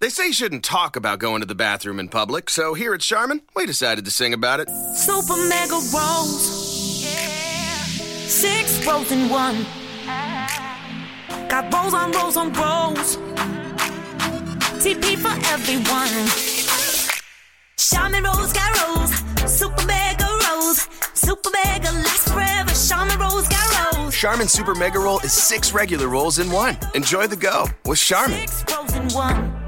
[0.00, 3.00] They say you shouldn't talk about going to the bathroom in public, so here at
[3.00, 4.68] Charmin, we decided to sing about it.
[4.94, 7.02] Super mega rolls.
[7.02, 7.82] Yeah.
[8.28, 9.66] Six rolls in one.
[11.48, 13.16] Got rolls on rolls on rolls.
[14.78, 16.28] TP for everyone.
[17.76, 19.10] Charmin rolls got rolls.
[19.52, 20.88] Super mega rolls.
[21.14, 22.70] Super mega lasts forever.
[22.70, 24.14] Charmin rolls got rolls.
[24.14, 26.76] Charmin Super Mega Roll is six regular rolls in one.
[26.94, 28.46] Enjoy the go with Charmin.
[28.46, 29.67] Six rolls in one.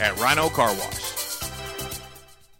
[0.00, 1.27] at Rhino Car Wash.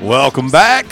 [0.00, 0.86] Welcome back.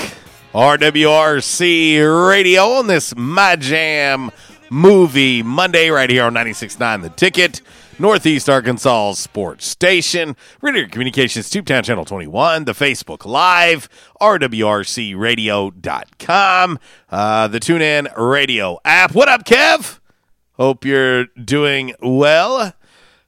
[0.53, 4.33] RWRC Radio on this My Jam
[4.71, 7.61] movie Monday right here on 96.9 The Ticket,
[8.01, 13.89] Northeast Arkansas Sports Station, Ritter Communications Tubetown Channel 21, the Facebook Live,
[14.21, 16.79] RWRCRadio.com,
[17.11, 19.15] uh, the TuneIn Radio app.
[19.15, 20.01] What up, Kev?
[20.55, 22.73] Hope you're doing well.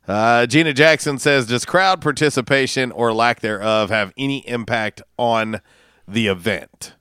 [0.09, 5.61] Uh, Gina Jackson says, "Does crowd participation or lack thereof have any impact on
[6.07, 6.95] the event?"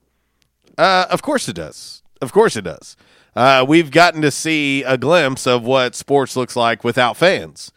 [0.78, 2.02] Uh, of course it does.
[2.22, 2.98] Of course it does.
[3.36, 7.72] Uh, we've gotten to see a glimpse of what sports looks like without fans,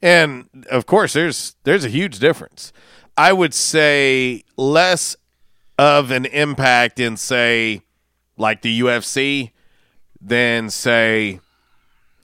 [0.00, 2.72] and of course, there's there's a huge difference.
[3.16, 5.16] I would say less
[5.78, 7.82] of an impact in say
[8.38, 9.50] like the UFC
[10.20, 11.40] than say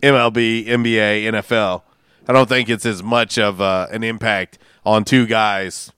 [0.02, 1.82] MLB, NBA, NFL.
[2.28, 5.90] I don't think it's as much of uh, an impact on two guys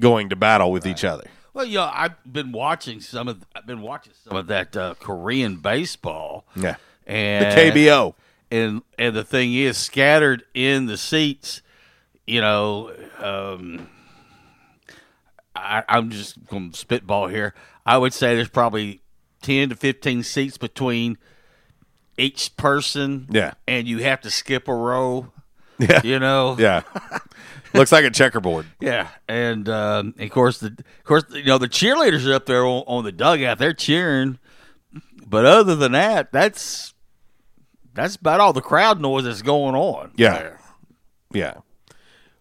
[0.00, 1.24] going to battle with each other.
[1.54, 3.44] Well, yeah, I've been watching some of.
[3.54, 6.46] I've been watching some of that uh, Korean baseball.
[6.56, 8.14] Yeah, and The KBO.
[8.50, 11.60] and and the thing is, scattered in the seats,
[12.26, 13.88] you know, um,
[15.54, 17.54] I, I'm just going to spitball here.
[17.84, 19.02] I would say there's probably
[19.42, 21.18] ten to fifteen seats between
[22.16, 23.26] each person.
[23.30, 23.54] Yeah.
[23.68, 25.32] and you have to skip a row.
[25.88, 26.00] Yeah.
[26.04, 26.56] you know.
[26.58, 26.82] Yeah,
[27.74, 28.66] looks like a checkerboard.
[28.80, 32.64] Yeah, and um, of course the of course you know the cheerleaders are up there
[32.64, 33.58] on, on the dugout.
[33.58, 34.38] They're cheering,
[35.26, 36.92] but other than that, that's
[37.94, 40.12] that's about all the crowd noise that's going on.
[40.16, 40.34] Yeah.
[40.34, 40.60] there.
[41.32, 41.54] Yeah.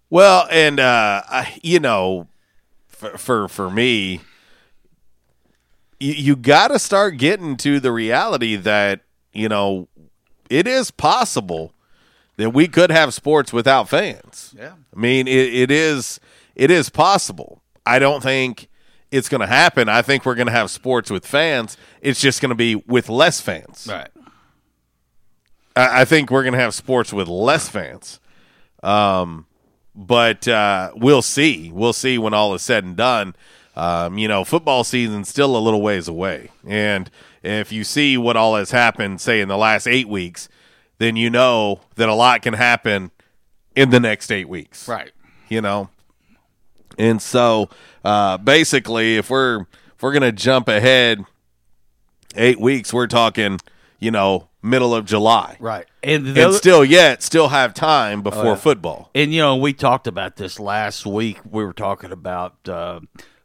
[0.10, 2.27] Well, and uh, I, you know,
[2.88, 4.21] for for, for me,
[5.99, 9.01] you, you got to start getting to the reality that
[9.34, 9.88] you know
[10.49, 11.73] it is possible
[12.37, 14.53] that we could have sports without fans.
[14.57, 14.73] Yeah.
[14.95, 16.19] I mean, it, it is
[16.55, 17.61] it is possible.
[17.85, 18.67] I don't think
[19.11, 19.89] it's going to happen.
[19.89, 21.77] I think we're going to have sports with fans.
[22.01, 23.87] It's just going to be with less fans.
[23.89, 24.09] Right.
[25.75, 28.19] I, I think we're going to have sports with less fans.
[28.84, 29.45] Um,
[29.93, 31.71] but uh, we'll see.
[31.71, 33.36] We'll see when all is said and done.
[33.75, 36.51] Um, you know, football season's still a little ways away.
[36.65, 37.09] And
[37.43, 40.49] if you see what all has happened, say in the last eight weeks,
[41.02, 43.10] then you know that a lot can happen
[43.76, 44.88] in the next eight weeks.
[44.88, 45.12] Right.
[45.49, 45.89] You know,
[46.97, 47.70] and so
[48.06, 51.26] uh, basically, if we're if we're gonna jump ahead
[52.36, 53.60] eight weeks, we're talking,
[53.99, 55.86] you know, middle of July, Right.
[56.04, 58.56] And, And, the other- still yet still have time before Oh, yeah.
[58.56, 59.10] football.
[59.16, 61.39] And you know, we talked about this last week.
[61.49, 62.99] We were talking about uh,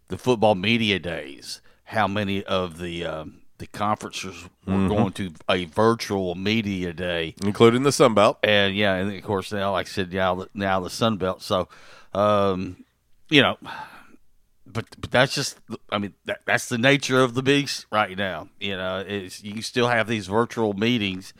[0.08, 1.60] the football media days.
[1.84, 4.88] How many of the um, the conferences were Mhm.
[4.88, 8.38] going to a virtual media day, including the Sun Belt.
[8.42, 11.42] And yeah, and of course now, like I said, now the, now the Sun Belt.
[11.42, 11.68] So,
[12.12, 12.84] um,
[13.30, 13.56] you know,
[14.66, 15.58] but but that's just
[15.90, 18.48] I mean that, that's the nature of the beast right now.
[18.60, 21.32] You know, it's, you still have these virtual meetings.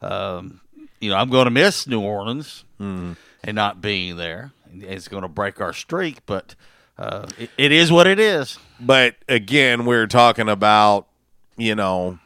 [0.00, 0.60] Um,
[1.00, 3.16] you know, I'm going to miss New Orleans and
[3.54, 4.52] not being there.
[4.74, 6.54] It's going to break our streak, but
[6.98, 8.58] uh, it, it is what it is.
[8.80, 11.06] But again, we're talking about,
[11.62, 12.18] you know,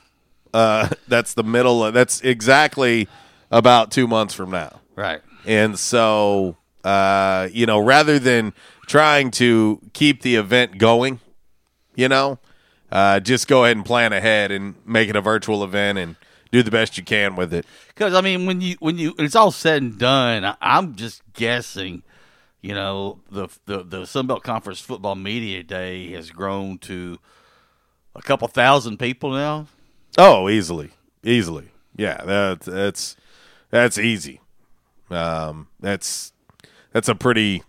[0.54, 1.84] uh, that's the middle.
[1.84, 3.08] Of, that's exactly
[3.50, 4.80] about two months from now.
[4.94, 5.20] Right.
[5.44, 8.52] And so, uh, you know, rather than
[8.86, 11.20] trying to keep the event going,
[11.94, 12.38] you know,
[12.90, 16.16] uh, just go ahead and plan ahead and make it a virtual event and
[16.52, 17.66] do the best you can with it.
[17.88, 21.22] Because I mean, when you when you it's all said and done, I, I'm just
[21.32, 22.02] guessing.
[22.62, 27.18] You know, the the the Sunbelt Conference Football Media Day has grown to
[28.16, 29.66] a couple thousand people now.
[30.18, 30.90] Oh, easily,
[31.22, 32.22] easily, yeah.
[32.24, 33.16] That's that's
[33.70, 34.40] that's easy.
[35.10, 36.32] Um, that's
[36.92, 37.62] that's a pretty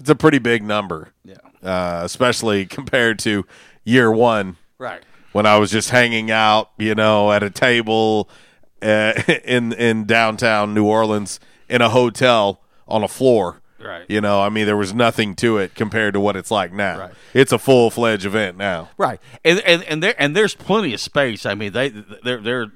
[0.00, 1.12] it's a pretty big number.
[1.24, 1.36] Yeah.
[1.62, 3.46] Uh, especially compared to
[3.84, 5.02] year one, Right.
[5.32, 8.28] When I was just hanging out, you know, at a table
[8.82, 9.14] uh,
[9.44, 13.60] in in downtown New Orleans in a hotel on a floor.
[13.84, 14.06] Right.
[14.08, 16.98] You know, I mean, there was nothing to it compared to what it's like now.
[16.98, 17.14] Right.
[17.32, 18.90] It's a full fledged event now.
[18.96, 21.46] Right, and and and there and there's plenty of space.
[21.46, 22.72] I mean, they there there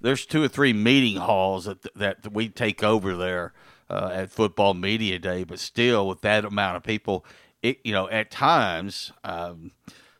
[0.00, 3.52] there's two or three meeting halls that that we take over there
[3.90, 7.24] uh, at Football Media Day, but still with that amount of people,
[7.62, 9.72] it you know at times, um,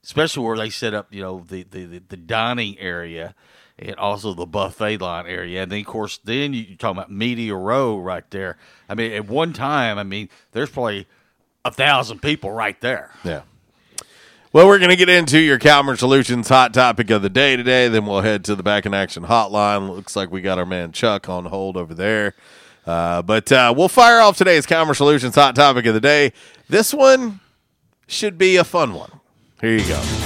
[0.03, 3.35] especially where they set up you know the the the, the dining area.
[3.79, 7.11] And also the buffet line area, and then of course, then you- you're talking about
[7.13, 8.57] Media Row right there.
[8.89, 11.07] I mean, at one time, I mean, there's probably
[11.63, 13.11] a thousand people right there.
[13.23, 13.43] Yeah.
[14.53, 17.89] Well, we're going to get into your Calmer Solutions hot topic of the day today.
[17.89, 19.95] Then we'll head to the back in action hotline.
[19.95, 22.33] Looks like we got our man Chuck on hold over there.
[22.87, 26.33] Uh, but uh, we'll fire off today's Calmer Solutions hot topic of the day.
[26.71, 27.41] This one
[28.07, 29.11] should be a fun one.
[29.61, 30.26] Here you go.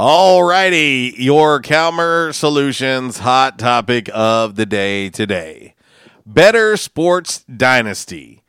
[0.00, 5.74] All righty, your Calmer Solutions hot topic of the day today.
[6.24, 8.44] Better Sports Dynasty.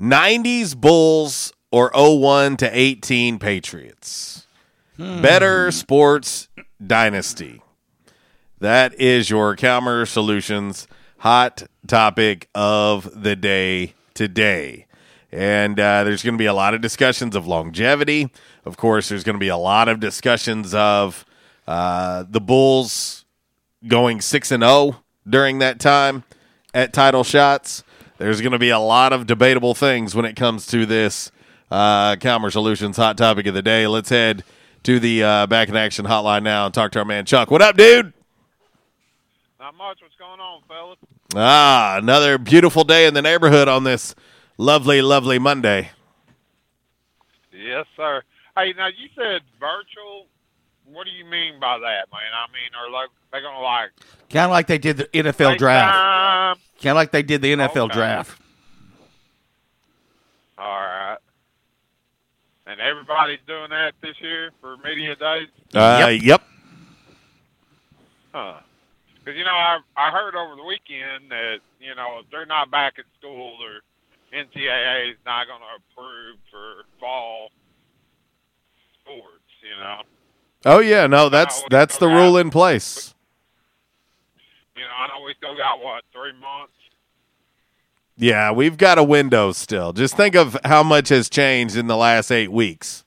[0.00, 4.48] 90s Bulls or 01 to 18 Patriots.
[4.98, 6.48] Better Sports
[6.84, 7.62] Dynasty.
[8.58, 10.88] That is your Calmer Solutions
[11.18, 14.86] hot topic of the day today.
[15.30, 18.32] And uh, there's going to be a lot of discussions of longevity.
[18.68, 21.24] Of course, there's going to be a lot of discussions of
[21.66, 23.24] uh, the Bulls
[23.86, 26.22] going 6 and 0 during that time
[26.74, 27.82] at title shots.
[28.18, 31.32] There's going to be a lot of debatable things when it comes to this
[31.70, 33.86] uh, Calmer Solutions hot topic of the day.
[33.86, 34.44] Let's head
[34.82, 37.50] to the uh, back in action hotline now and talk to our man Chuck.
[37.50, 38.12] What up, dude?
[39.58, 39.98] Not much.
[40.02, 40.98] What's going on, fellas?
[41.34, 44.14] Ah, another beautiful day in the neighborhood on this
[44.58, 45.88] lovely, lovely Monday.
[47.50, 48.22] Yes, sir.
[48.58, 50.26] Hey, now you said virtual.
[50.84, 52.32] What do you mean by that, man?
[52.34, 53.90] I mean, are like they gonna like
[54.30, 56.58] Kind of like they did the NFL draft.
[56.82, 57.94] Kind of like they did the NFL Okay.
[57.94, 58.40] draft.
[60.58, 61.18] All right.
[62.66, 65.48] And everybody's doing that this year for media days.
[65.72, 66.42] Uh, yep.
[68.32, 68.54] Huh.
[69.20, 72.72] Because you know, I I heard over the weekend that you know if they're not
[72.72, 73.82] back at school, or
[74.36, 77.57] NCAA is not going to approve for fall sports.
[79.68, 80.02] You know,
[80.64, 83.14] Oh yeah, no, that's that's the rule in place.
[84.76, 86.72] you know, I know we still got what three months.
[88.16, 89.92] Yeah, we've got a window still.
[89.92, 93.04] Just think of how much has changed in the last eight weeks.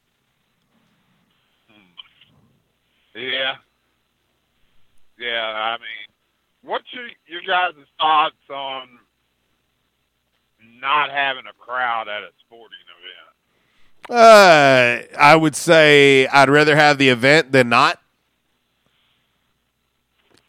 [1.69, 3.19] Hmm.
[3.19, 3.55] Yeah.
[5.19, 6.07] Yeah, I mean,
[6.63, 8.87] what's your your guys' thoughts on
[10.79, 12.77] not having a crowd at a sporting?
[14.11, 18.01] Uh, I would say I'd rather have the event than not.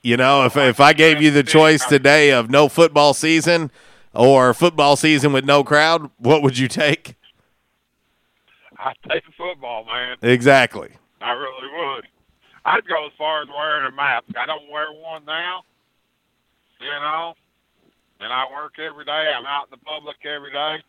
[0.02, 3.70] You know, if if I gave you the choice today of no football season
[4.12, 7.14] or football season with no crowd, what would you take?
[8.78, 10.16] I'd take football, man.
[10.22, 10.90] Exactly.
[11.20, 12.08] I really would.
[12.64, 14.24] I'd go as far as wearing a mask.
[14.36, 15.62] I don't wear one now,
[16.80, 17.34] you know,
[18.18, 19.32] and I work every day.
[19.36, 20.82] I'm out in the public every day.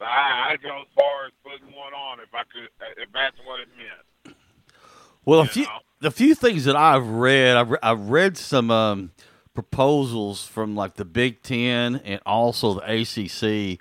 [0.00, 3.60] I, I'd go as far as putting one on if I could, if that's what
[3.60, 4.36] it meant.
[5.24, 5.66] Well, a few
[6.00, 9.10] the few things that I've read, I've, re- I've read some um,
[9.54, 13.80] proposals from like the Big Ten and also the ACC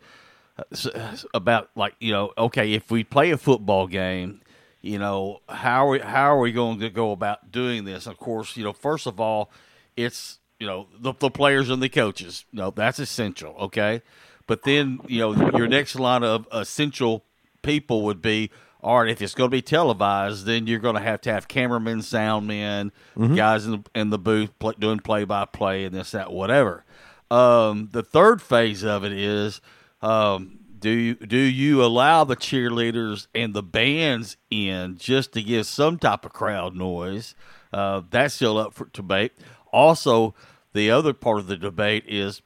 [0.58, 4.42] uh, about like you know, okay, if we play a football game,
[4.82, 8.08] you know, how are we, how are we going to go about doing this?
[8.08, 9.52] Of course, you know, first of all,
[9.96, 12.46] it's you know the, the players and the coaches.
[12.52, 13.56] No, that's essential.
[13.60, 14.02] Okay,
[14.48, 17.24] but then you know your next line of essential
[17.62, 18.50] people would be
[18.82, 21.48] all right if it's going to be televised then you're going to have to have
[21.48, 23.36] cameramen soundmen Mhm.
[23.36, 26.84] guys in the, in the booth doing play by play and this that whatever.
[27.30, 29.60] Um, the third phase of it is
[30.02, 35.66] um, do you do you allow the cheerleaders and the bands in just to give
[35.66, 37.36] some type of crowd noise?
[37.74, 39.34] Uh, that's still up for debate.
[39.74, 40.34] Also
[40.74, 42.42] the other part of the debate is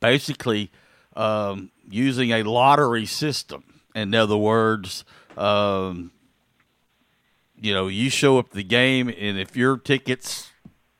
[0.00, 0.70] basically
[1.18, 3.64] um, using a lottery system.
[3.94, 5.04] In other words,
[5.36, 6.12] um,
[7.60, 10.50] you know, you show up at the game, and if your ticket's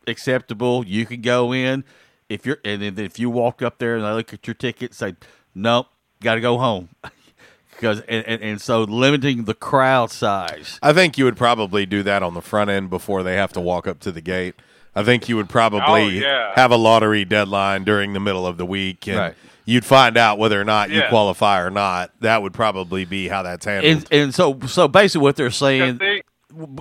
[0.06, 1.84] acceptable, you can go in.
[2.28, 4.92] If you're, and then if you walk up there and they look at your ticket,
[4.92, 5.14] say,
[5.54, 5.86] "Nope,
[6.22, 6.88] got to go home,"
[7.70, 10.78] because and, and, and so limiting the crowd size.
[10.82, 13.60] I think you would probably do that on the front end before they have to
[13.60, 14.56] walk up to the gate.
[14.96, 16.52] I think you would probably Oh, yeah.
[16.56, 19.34] have a lottery deadline during the middle of the week, and Right.
[19.68, 22.10] You'd find out whether or not you qualify or not.
[22.20, 23.92] That would probably be how that's handled.
[24.10, 25.98] and and so so basically what they're saying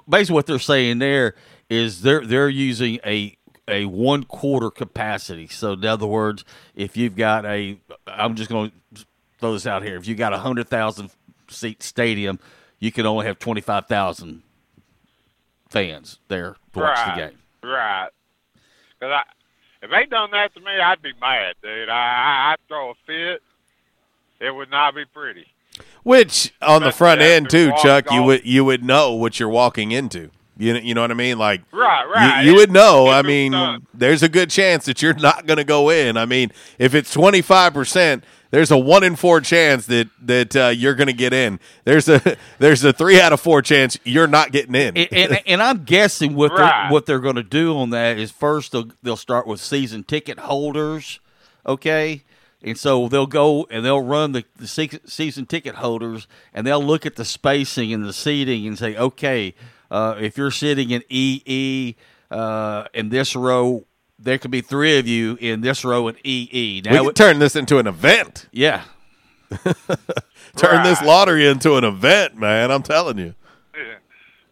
[0.09, 1.35] basically what they're saying there
[1.69, 7.17] is they're they're using a a one quarter capacity so in other words if you've
[7.17, 7.77] got a
[8.07, 9.05] i'm just going to
[9.39, 11.11] throw this out here if you got a hundred thousand
[11.49, 12.39] seat stadium
[12.79, 14.41] you can only have 25000
[15.69, 18.09] fans there to watch right, the game Right.
[18.99, 19.23] Because I,
[19.81, 21.89] if they done that to me, I'd be mad, dude.
[21.89, 23.41] I, I, I'd throw a fit.
[24.39, 25.47] It would not be pretty.
[26.03, 29.91] Which on the front end too, Chuck, you would you would know what you're walking
[29.91, 30.29] into.
[30.59, 31.37] You know, you know what I mean?
[31.37, 32.45] Like Right, you- right.
[32.45, 33.07] You, It- would know.
[33.09, 33.85] I mean, done.
[33.93, 36.17] there's a good chance that you're not going to go in.
[36.17, 40.67] I mean, if it's 25 percent, there's a one in four chance that that uh,
[40.69, 41.59] you're going to get in.
[41.83, 44.95] There's a there's a three out of four chance you're not getting in.
[44.97, 46.57] and, and, and I'm guessing what Right.
[46.83, 50.03] they're, what they're going to do on that is first they'll, they'll start with season
[50.03, 51.19] ticket holders,
[51.65, 52.23] okay,
[52.63, 54.67] and so they'll go and they'll run the, the
[55.05, 59.53] season ticket holders and they'll look at the spacing and the seating and say, okay,
[59.91, 61.95] uh, if you're sitting in EE
[62.31, 63.85] uh, in this row,
[64.19, 66.81] there could be three of you in this row in EE.
[66.85, 68.47] Now we can it- turn this into an event.
[68.51, 68.83] yeah.
[70.57, 72.69] Turn this lottery into an event, man.
[72.69, 73.33] I'm telling you.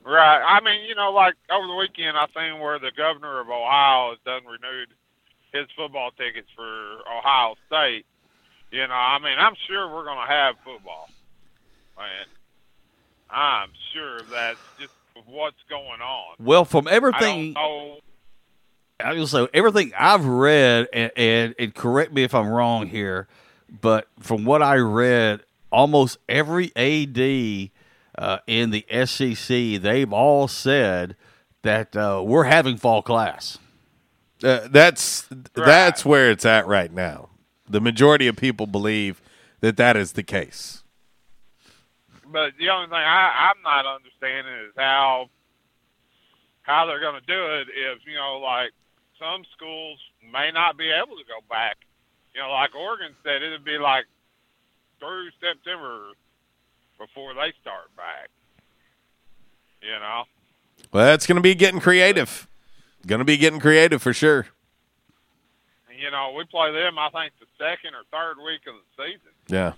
[0.05, 0.41] Right.
[0.41, 4.11] I mean, you know, like over the weekend, I seen where the governor of Ohio
[4.11, 4.89] has done renewed
[5.51, 8.05] his football tickets for Ohio State.
[8.71, 11.09] You know, I mean, I'm sure we're going to have football.
[11.97, 12.25] Man,
[13.29, 14.93] I'm sure of that just
[15.25, 16.35] what's going on.
[16.39, 17.55] Well, from I everything
[18.99, 19.07] don't.
[19.07, 23.27] I will say everything I've read, and, and, and correct me if I'm wrong here,
[23.81, 25.41] but from what I read,
[25.71, 27.71] almost every AD
[28.17, 31.15] uh, in the SEC, they've all said
[31.63, 33.57] that uh, we're having fall class.
[34.43, 37.29] Uh, that's that's where it's at right now.
[37.67, 39.21] The majority of people believe
[39.61, 40.83] that that is the case.
[42.27, 45.29] But the only thing I, I'm not understanding is how
[46.63, 47.67] how they're going to do it.
[47.69, 48.71] If you know, like
[49.19, 49.99] some schools
[50.31, 51.77] may not be able to go back.
[52.33, 54.05] You know, like Oregon said, it'd be like
[54.99, 56.11] through September
[56.99, 58.29] before they start back.
[59.81, 60.23] You know,
[60.91, 62.47] Well, that's going to be getting creative.
[63.05, 64.47] Going to be getting creative for sure.
[65.97, 66.97] you know, we play them.
[66.97, 69.31] I think the second or third week of the season.
[69.47, 69.73] Yeah.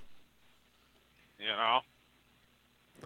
[1.40, 1.80] You know,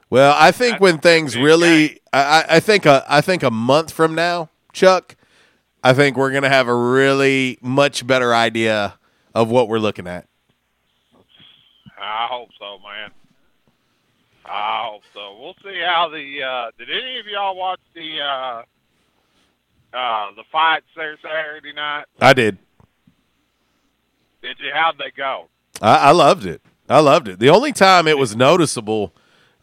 [0.10, 3.92] Well, I think when things really, I, I- I think a, I think a month
[3.92, 5.16] from now, Chuck,
[5.84, 8.96] I think we're going to have a really much better idea
[9.34, 10.28] of what we're looking at.
[12.00, 13.12] I hope so, man.
[14.46, 15.38] I hope so.
[15.40, 16.44] We'll see how the.
[16.44, 22.06] Uh, did any of y'all watch the uh, uh, the fights there Saturday night?
[22.20, 22.58] I did.
[24.42, 24.72] Did you?
[24.74, 25.48] How'd they go?
[25.82, 26.62] I, I loved it.
[26.90, 27.40] I loved it.
[27.40, 29.14] The only time it was noticeable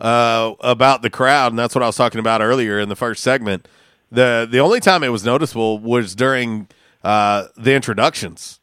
[0.01, 3.23] uh, about the crowd, and that's what I was talking about earlier in the first
[3.23, 3.69] segment.
[4.11, 6.68] The The only time it was noticeable was during
[7.02, 8.61] uh, the introductions.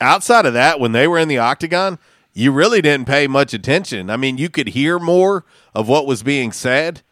[0.00, 1.98] Outside of that, when they were in the octagon,
[2.32, 4.10] you really didn't pay much attention.
[4.10, 7.02] I mean, you could hear more of what was being said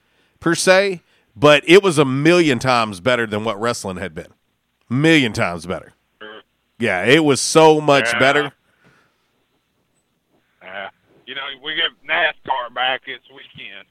[0.40, 1.00] per se,
[1.36, 4.32] but it was a million times better than what wrestling had been.
[4.88, 5.92] Million times better.
[6.78, 8.18] Yeah, it was so much Yeah.
[8.18, 8.52] better.
[10.60, 10.88] Uh,
[11.26, 13.86] you know, we get NASCAR back this weekend.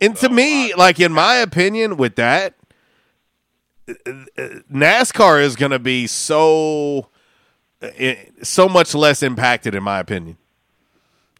[0.00, 2.67] And to me, like in my opinion, with that, uh, uh,
[3.88, 7.08] NASCAR is going to be so
[7.80, 10.36] uh, so much less impacted, in my opinion.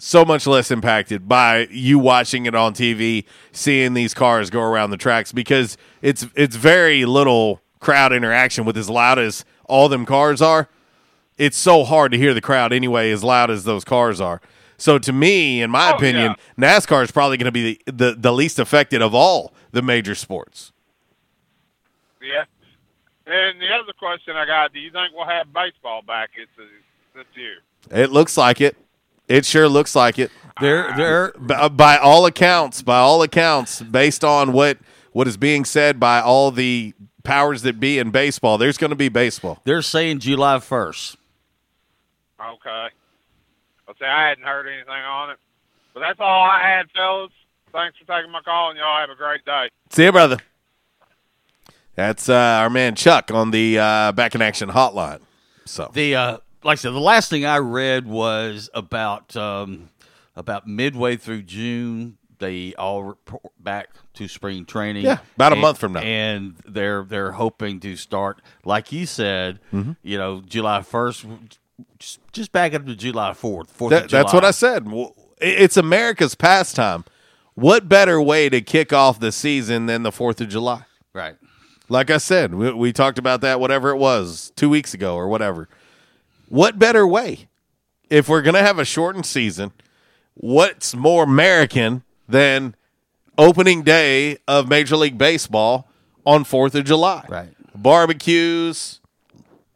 [0.01, 4.91] So much less impacted by you watching it on TV, seeing these cars go around
[4.91, 10.07] the tracks because it's it's very little crowd interaction with as loud as all them
[10.07, 10.69] cars are.
[11.37, 14.41] It's so hard to hear the crowd anyway, as loud as those cars are.
[14.77, 18.33] So to me, in my opinion, NASCAR is probably going to be the, the the
[18.33, 20.73] least affected of all the major sports.
[22.29, 22.45] Yeah.
[23.27, 26.67] And the other question I got: Do you think we'll have baseball back this
[27.15, 27.57] this year?
[27.91, 28.77] It looks like it.
[29.29, 30.31] It sure looks like it.
[30.61, 30.97] There, ah.
[30.97, 31.33] there.
[31.39, 34.79] By, uh, by all accounts, by all accounts, based on what
[35.13, 38.97] what is being said by all the powers that be in baseball, there's going to
[38.97, 39.61] be baseball.
[39.65, 41.17] They're saying July first.
[42.41, 42.89] Okay.
[43.87, 45.39] I'll say I hadn't heard anything on it,
[45.93, 47.33] but that's all I had, fellas.
[47.73, 49.69] Thanks for taking my call, and y'all have a great day.
[49.91, 50.39] See you, brother.
[51.99, 55.19] That's uh, our man Chuck on the uh, Back in Action hotline.
[55.65, 59.89] So The uh, like I said, the last thing I read was about um,
[60.37, 62.17] about midway through June.
[62.39, 65.05] They all report back to spring training.
[65.07, 66.01] Yeah, about a And- month from now.
[66.01, 69.97] and they're they're hoping to start, like you said, Mhm.
[70.05, 71.27] you know, July first.
[71.99, 73.73] Just, just back up to July fourth.
[73.73, 73.91] Fourth.
[73.91, 74.87] That- that's what I said.
[75.41, 77.05] It's America's pastime.
[77.55, 80.83] What better way to kick off the season than the Fourth of July?
[81.13, 81.35] Right.
[81.89, 85.29] Like I said, we, we talked about that, whatever it was, two weeks ago or
[85.29, 85.69] whatever.
[86.49, 87.49] What better way?
[88.11, 89.73] If we're going to have a shortened season,
[90.35, 92.75] what's more American than
[93.37, 95.89] opening day of Major League Baseball
[96.25, 97.25] on 4th of July?
[97.29, 97.55] Right.
[97.75, 99.01] Barbecues,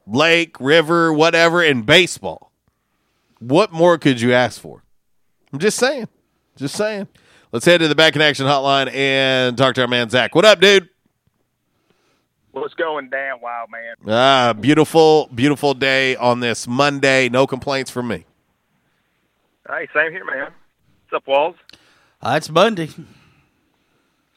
[0.06, 2.52] lake, river, whatever, in baseball.
[3.38, 4.82] What more could you ask for?
[5.52, 6.08] I'm just saying.
[6.56, 7.08] Just saying.
[7.50, 10.34] Let's head to the back in action hotline and talk to our man Zach.
[10.34, 10.88] What up, dude?
[12.52, 13.94] What's going down, wild man?
[14.06, 17.30] Ah, beautiful, beautiful day on this Monday.
[17.30, 18.26] No complaints from me.
[19.66, 20.52] Hey, same here, man.
[21.08, 21.56] What's up, Walls?
[22.20, 22.90] Uh, it's Monday.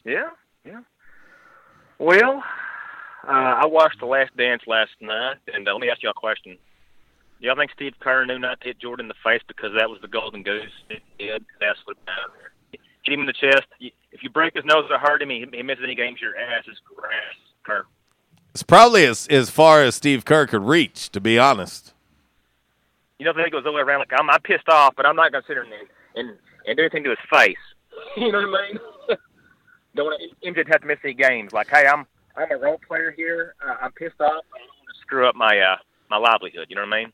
[0.04, 0.30] Yeah,
[0.64, 0.80] yeah.
[1.98, 2.42] Well,
[3.28, 6.14] uh, I watched The Last Dance last night, and uh, let me ask you a
[6.14, 6.56] question.
[7.38, 9.90] Do y'all think Steve Kerr knew not to hit Jordan in the face because that
[9.90, 10.72] was the golden goose?
[10.88, 11.44] It did.
[11.60, 12.80] That's what down there.
[13.02, 13.66] Hit him in the chest.
[13.78, 16.18] If you break his nose or hurt him, he, he misses any games.
[16.22, 17.84] Your ass is grass, Kerr.
[18.56, 21.92] It's probably as, as far as Steve Kerr could reach, to be honest.
[23.18, 25.04] You know, the thing goes all the way around like I'm, I'm pissed off, but
[25.04, 25.72] I'm not going to sit here and,
[26.14, 27.58] and and do anything to his face.
[28.16, 28.80] you know what I mean?
[29.94, 31.52] don't want him to have to miss any games.
[31.52, 33.56] Like, hey, I'm I'm a role player here.
[33.62, 34.42] Uh, I'm pissed off.
[34.54, 35.76] I don't want to screw up my uh
[36.08, 36.68] my livelihood.
[36.70, 37.12] You know what I mean?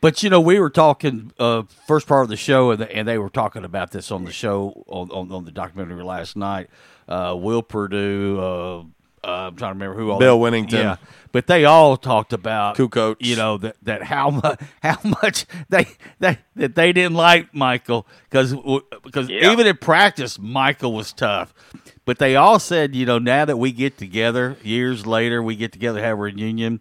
[0.00, 3.18] But you know, we were talking uh, first part of the show, and, and they
[3.18, 6.70] were talking about this on the show on, on, on the documentary last night.
[7.08, 8.92] Uh, Will Perdue,
[9.24, 10.18] uh, I'm trying to remember who all.
[10.18, 10.72] Bill Wennington.
[10.72, 10.96] yeah.
[11.30, 13.16] But they all talked about Kukoc.
[13.20, 15.86] You know that that how much how much they
[16.18, 18.54] they that they didn't like Michael because
[19.04, 19.52] because Yeah.
[19.52, 21.52] even in practice Michael was tough.
[22.06, 25.72] But they all said, you know, now that we get together years later, we get
[25.72, 26.80] together have a reunion.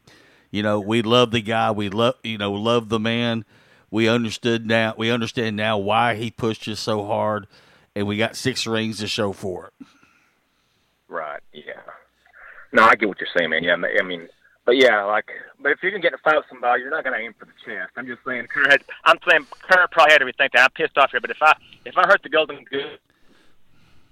[0.51, 1.71] You know, we love the guy.
[1.71, 3.43] We love, you know, love the man.
[3.91, 4.93] We understood now.
[4.97, 7.47] We understand now why he pushed us so hard,
[7.95, 9.87] and we got six rings to show for it.
[11.09, 11.41] Right.
[11.51, 11.81] Yeah.
[12.73, 13.63] No, I get what you're saying, man.
[13.63, 13.75] Yeah.
[13.75, 14.27] I mean,
[14.65, 15.29] but yeah, like,
[15.61, 17.51] but if you're gonna get a fight with somebody, you're not gonna aim for the
[17.65, 17.91] chest.
[17.95, 20.63] I'm just saying, Kerr had, I'm saying Kerr probably had to rethink that.
[20.63, 21.53] I'm pissed off here, but if I
[21.85, 22.99] if I hurt the golden goose,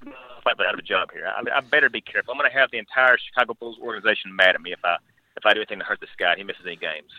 [0.06, 0.14] I'm
[0.66, 1.28] out of a job here.
[1.28, 2.32] I, I better be careful.
[2.34, 4.98] I'm gonna have the entire Chicago Bulls organization mad at me if I
[5.36, 6.36] if I do anything to hurt this guy.
[6.38, 7.12] He misses any games.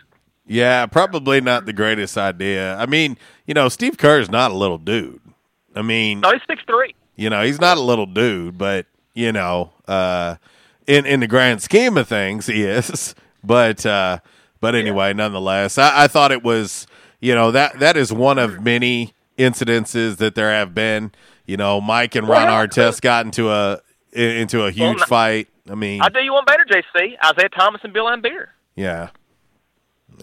[0.47, 2.75] Yeah, probably not the greatest idea.
[2.77, 5.19] I mean, you know, Steve Kerr is not a little dude.
[5.75, 6.95] I mean, No, he's six three.
[7.17, 10.35] you know, he's not a little dude, but you know, uh,
[10.87, 13.13] in in the grand scheme of things, he is.
[13.43, 14.19] But uh,
[14.59, 16.87] but anyway, nonetheless, I, I thought it was
[17.19, 21.11] you know that that is one of many incidences that there have been.
[21.45, 23.79] You know, Mike and Ron yeah, Artest got into a
[24.11, 25.47] into a huge no- fight.
[25.69, 27.15] I mean, I'll do you one better, JC.
[27.23, 28.47] Isaiah Thomas and Bill Laimbeer.
[28.75, 29.09] yeah,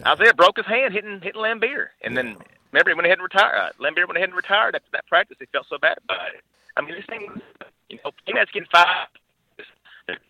[0.05, 2.37] Isaiah broke his hand hitting hitting Laimbeer, and then
[2.71, 3.55] remember he went ahead and retired.
[3.55, 5.37] Uh, Lambier went ahead and retired after that practice.
[5.39, 6.43] He felt so bad about it.
[6.77, 7.41] I mean, this thing,
[7.89, 9.07] you know, teammates getting five.
[9.57, 9.67] It's,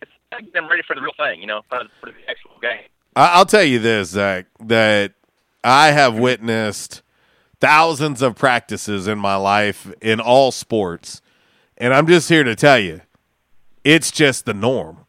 [0.00, 2.52] it's getting them ready for the real thing, you know, for the, for the actual
[2.60, 2.82] game.
[3.14, 5.14] I'll tell you this, Zach, that
[5.64, 7.02] I have witnessed
[7.60, 11.22] thousands of practices in my life in all sports,
[11.78, 13.00] and I'm just here to tell you,
[13.84, 15.06] it's just the norm.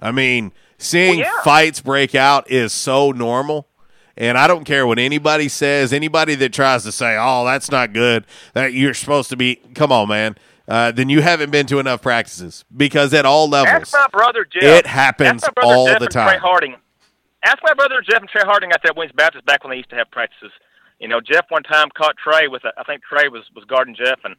[0.00, 1.42] I mean, seeing Well, yeah.
[1.42, 3.68] fights break out is so normal.
[4.16, 5.92] And I don't care what anybody says.
[5.92, 9.90] Anybody that tries to say, "Oh, that's not good," that you're supposed to be, come
[9.90, 10.36] on, man.
[10.66, 14.44] Uh, then you haven't been to enough practices because at all levels, Ask my brother
[14.50, 14.62] Jeff.
[14.62, 16.38] it happens Ask my brother all Jeff the and Trey.
[16.38, 16.76] Harding.
[17.44, 19.76] Ask my brother Jeff and Trey Harding out there at Wings Baptist back when they
[19.76, 20.50] used to have practices.
[21.00, 23.94] You know, Jeff one time caught Trey with a, I think Trey was was guarding
[23.94, 24.34] Jeff, and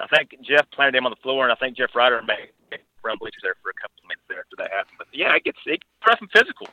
[0.00, 3.18] I think Jeff planted him on the floor, and I think Jeff Ryder made run
[3.18, 4.96] bleachers there for a couple of minutes there after that happened.
[4.98, 6.68] But yeah, it gets it gets rough and physical.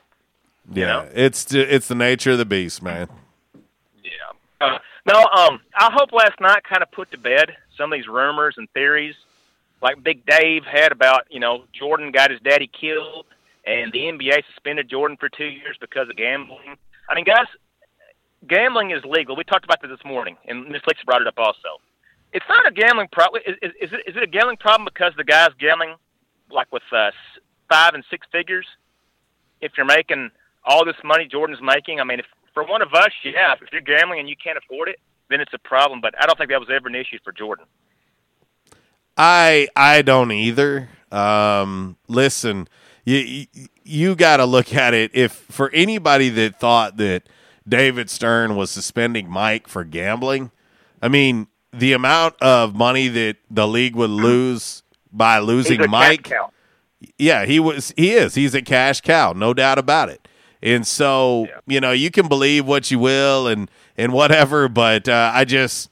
[0.71, 3.09] Yeah, it's it's the nature of the beast, man.
[4.01, 4.11] Yeah.
[4.65, 8.07] Uh, no, um, I hope last night kind of put to bed some of these
[8.07, 9.15] rumors and theories,
[9.81, 13.25] like Big Dave had about you know Jordan got his daddy killed,
[13.65, 16.77] and the NBA suspended Jordan for two years because of gambling.
[17.09, 17.47] I mean, guys,
[18.47, 19.35] gambling is legal.
[19.35, 21.79] We talked about this this morning, and Miss Lisa brought it up also.
[22.31, 23.43] It's not a gambling problem.
[23.45, 25.95] Is, is, is, it, is it a gambling problem because the guy's gambling
[26.49, 27.11] like with uh,
[27.69, 28.65] five and six figures?
[29.59, 30.31] If you're making
[30.65, 33.81] all this money Jordan's making, I mean, if for one of us, yeah, if you're
[33.81, 34.99] gambling and you can't afford it,
[35.29, 36.01] then it's a problem.
[36.01, 37.65] But I don't think that was ever an issue for Jordan.
[39.17, 40.89] I I don't either.
[41.11, 42.67] Um, listen,
[43.05, 43.45] you
[43.83, 45.11] you, got to look at it.
[45.13, 47.29] If for anybody that thought that
[47.67, 50.51] David Stern was suspending Mike for gambling,
[51.01, 55.89] I mean the amount of money that the league would lose by losing He's a
[55.89, 56.23] Mike.
[56.23, 56.49] cash cow.
[57.17, 57.93] Yeah, he was.
[57.95, 58.35] He is.
[58.35, 60.27] He's a cash cow, no doubt about it.
[60.63, 65.31] And so, you know, you can believe what you will and and whatever, but uh,
[65.33, 65.89] I just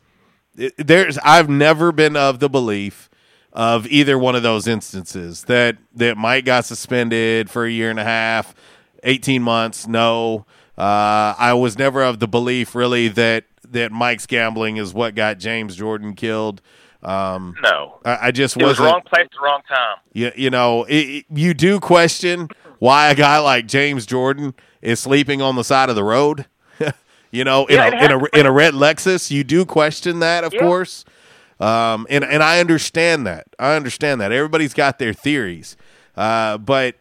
[0.78, 3.10] there's I've never been of the belief
[3.54, 8.00] of either one of those instances that that Mike got suspended for a year and
[8.00, 8.56] a half,
[9.04, 9.88] eighteen months.
[9.88, 10.46] No,
[10.78, 15.38] uh, I was never of the belief really that that Mike's gambling is what got
[15.38, 16.62] James Jordan killed.
[17.04, 18.86] Um, No, I, I just it was wasn't.
[18.94, 19.98] wrong place, the wrong time.
[20.14, 22.48] You, you know, it, it- you do question
[22.82, 26.48] why a guy like James Jordan is sleeping on the side of the road.
[27.32, 30.44] you know, in Yeah, a in a in a red Lexus, you do question that,
[30.44, 30.62] of Yeah.
[30.62, 31.06] course.
[31.60, 33.46] Um, and and I understand that.
[33.60, 34.32] I understand that.
[34.32, 35.78] Everybody's got their theories,
[36.18, 36.96] uh, but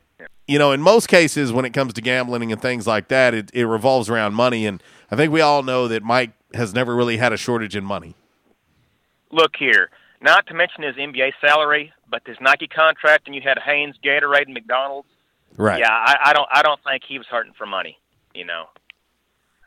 [0.47, 3.51] you know, in most cases, when it comes to gambling and things like that, it,
[3.55, 4.67] it revolves around money.
[4.67, 7.85] And I think we all know that Mike has never really had a shortage in
[7.85, 8.17] money.
[9.33, 9.89] Look here,
[10.21, 14.45] not to mention his NBA salary, but his Nike contract, and you had Hanes, Gatorade,
[14.47, 15.09] and McDonald's.
[15.57, 15.81] Right.
[15.81, 16.49] Yeah, I, I don't.
[16.53, 17.99] I don't think he was hurting for money.
[18.35, 18.67] You know,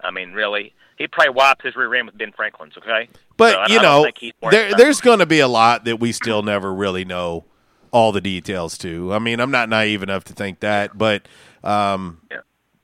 [0.01, 2.77] I mean, really, he probably wiped his rear end with Ben Franklin's.
[2.77, 5.85] Okay, But So you know, think he's worried there, there's going to be a lot
[5.85, 7.45] that we still never really know
[7.91, 9.13] all the details to.
[9.13, 11.27] I mean, I'm not naive enough to think that, but
[11.63, 12.39] um, yeah.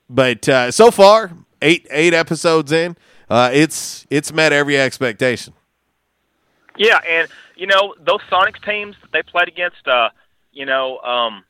[0.10, 1.32] but uh, so far,
[1.62, 2.96] eight eight episodes in,
[3.30, 5.54] uh, it's it's met every expectation.
[6.78, 10.10] Yeah, and you know those Sonics teams that they played against, uh,
[10.52, 11.44] you know, um,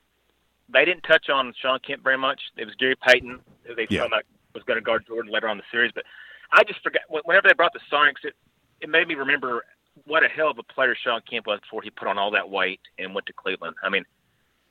[0.72, 2.40] they didn't touch on Shawn Kemp very much.
[2.58, 4.02] It was Gary Payton who they Yeah.
[4.02, 5.92] found out was going to guard Jordan later on in the series.
[5.94, 6.06] But
[6.52, 8.36] I just forgot whenever they brought the Sonics, it
[8.82, 9.66] it made me remember
[10.06, 12.50] what a hell of a player Shawn Kemp was before he put on all that
[12.50, 13.76] weight and went to Cleveland.
[13.84, 14.06] I mean,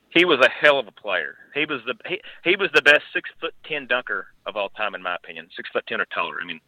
[0.09, 1.37] he was a hell of a player.
[1.53, 4.95] He was the he, he was the best six foot ten dunker of all time,
[4.95, 5.47] in my opinion.
[5.55, 6.39] Six foot ten or taller.
[6.41, 6.59] I mean,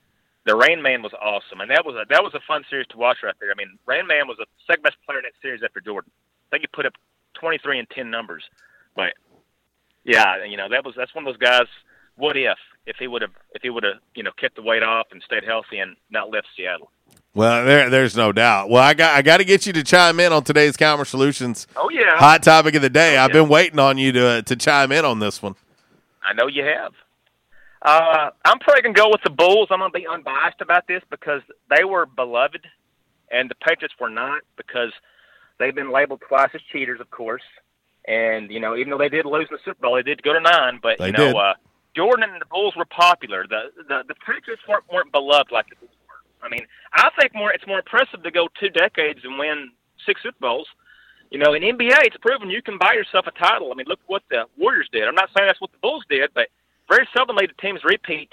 [0.46, 2.98] the Rain Man was awesome, and that was a that was a fun series to
[2.98, 3.52] watch right there.
[3.52, 6.12] I mean, Rain Man was the second best player in that series after Jordan.
[6.48, 6.94] I think he put up
[7.34, 8.44] twenty three and ten numbers.
[8.96, 9.14] But
[10.04, 11.68] yeah, you know that was that's one of those guys.
[12.16, 14.84] What if if he would have if he would have you know kept the weight
[14.84, 16.92] off and stayed healthy and not left Seattle?
[17.34, 18.70] Well, there there's no doubt.
[18.70, 21.68] Well, I got I got to get you to chime in on today's Calmer Solutions
[21.76, 23.18] Oh yeah, hot topic of the day.
[23.18, 23.42] I've yeah.
[23.42, 25.56] been waiting on you to to chime in on this one.
[26.24, 26.94] I know you have.
[27.82, 29.70] Uh, I'm probably gonna go with the Bulls.
[29.72, 31.42] I'm gonna be unbiased about this because
[31.76, 32.68] they were beloved,
[33.32, 34.92] and the Patriots were not because
[35.58, 37.42] they've been labeled twice as cheaters, of course.
[38.08, 40.34] And you know, even though they did lose in the Super Bowl, they did go
[40.34, 40.80] to nine.
[40.82, 41.36] But They you know, did.
[41.36, 41.54] uh,
[41.96, 43.46] Jordan and the Bulls were popular.
[43.48, 46.46] The the the Patriots weren't weren't beloved like the Bulls were.
[46.46, 49.72] I mean, I think more it's more impressive to go two decades and win
[50.06, 50.68] six Super Bowls.
[51.30, 53.72] You know, in NBA, it's proven you can buy yourself a title.
[53.72, 55.08] I mean, look what the Warriors did.
[55.08, 56.48] I'm not saying that's what the Bulls did, but
[56.90, 58.30] very seldomly do teams repeat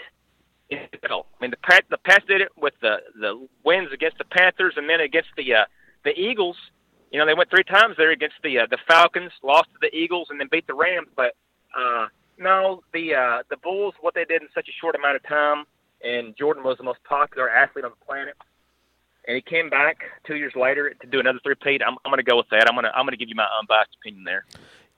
[0.69, 1.27] in the NFL.
[1.39, 4.75] I mean, the Pat, the Pats did it with the the wins against the Panthers,
[4.77, 5.65] and then against the uh,
[6.05, 6.57] the Eagles.
[7.11, 9.95] You know, they went three times there against the uh, the Falcons, lost to the
[9.97, 11.09] Eagles, and then beat the Rams.
[11.17, 11.35] But
[11.77, 12.07] uh,
[12.39, 15.65] no, the uh, the Bulls, what they did in such a short amount of time,
[16.05, 18.35] and Jordan was the most popular athlete on the planet,
[19.27, 21.81] and he came back two years later to do another three-peat.
[21.87, 22.67] I'm, I'm going to go with that.
[22.69, 24.45] I'm going to I'm going to give you my unbiased opinion there.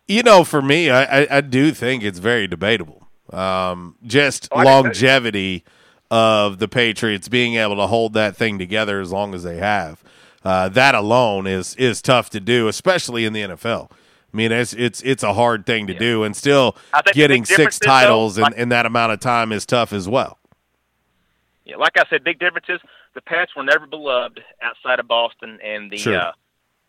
[0.08, 3.06] You know, for me, I, I, I do think it's very debatable.
[3.32, 5.64] Um, just Oh, longevity
[6.10, 10.02] of the Patriots being able to hold that thing together as long as they have.
[10.44, 13.90] Uh, that alone is is tough to do, especially in the NFL.
[14.32, 17.18] I mean, it's it's it's a hard thing to do, and still I think the
[17.18, 20.38] getting six is, though, titles in, in that amount of time is tough as well.
[21.64, 22.80] Yeah, like I said, big differences.
[23.14, 26.16] The Pats were never beloved outside of Boston, and the Sure.
[26.16, 26.32] uh,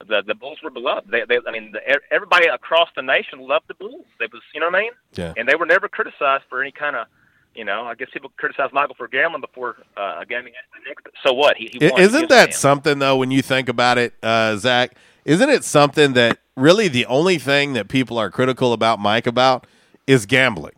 [0.07, 1.09] the the Bulls were beloved.
[1.11, 1.79] They, they I mean, the,
[2.11, 4.05] everybody across the nation loved the Bulls.
[4.19, 4.91] They was, you know what I mean?
[5.13, 5.33] Yeah.
[5.35, 7.07] And they were never criticized for any kind of,
[7.55, 10.87] you know, I guess people criticized Michael for gambling before uh, a game against the
[10.87, 11.01] Knicks.
[11.03, 11.57] But so what?
[11.57, 13.17] He, he isn't that something though?
[13.17, 14.95] When you think about it, uh, Zach,
[15.25, 19.67] isn't it something that really the only thing that people are critical about Mike about
[20.07, 20.75] is gambling,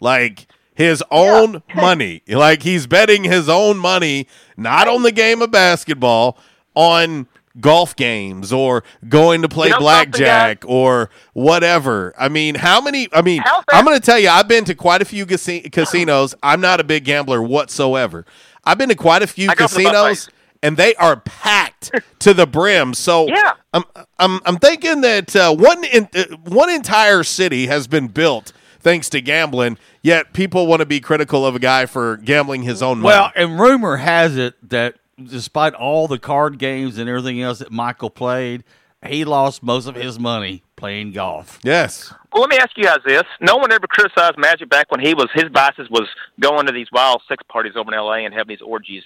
[0.00, 5.50] like his own money, like he's betting his own money, not on the game of
[5.50, 6.38] basketball,
[6.74, 7.26] on
[7.60, 12.14] golf games or going to play You know blackjack or whatever.
[12.18, 13.08] I mean, how many?
[13.12, 16.34] I mean, I'm going to tell you, I've been to quite a few casi- casinos.
[16.42, 18.24] I'm not a big gambler whatsoever.
[18.64, 20.30] I've been to quite a few I the casinos,
[20.62, 21.90] and they are packed
[22.20, 22.94] to the brim.
[22.94, 23.52] So Yeah.
[23.74, 23.84] I'm
[24.18, 29.08] I'm I'm thinking that uh, one in, uh, one entire city has been built thanks
[29.10, 29.78] to gambling.
[30.02, 33.14] Yet people want to be critical of a guy for gambling his own money.
[33.14, 37.70] Well, and rumor has it that despite all the card games and everything else that
[37.70, 38.64] Michael played,
[39.06, 41.58] he lost most of his money playing golf.
[41.64, 42.12] Yes.
[42.32, 45.14] Well, let me ask you guys this: No one ever criticized Magic back when he
[45.14, 46.08] was his biases was
[46.40, 48.24] going to these wild sex parties over in L.A.
[48.24, 49.02] and having these orgies,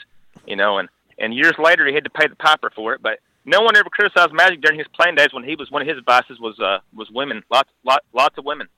[0.46, 0.88] you know, and
[1.18, 3.02] and years later he had to pay the piper for it.
[3.02, 5.88] But no one ever criticized Magic during his playing days when he was one of
[5.88, 8.68] his vices was uh was women, lots lot, lots of women.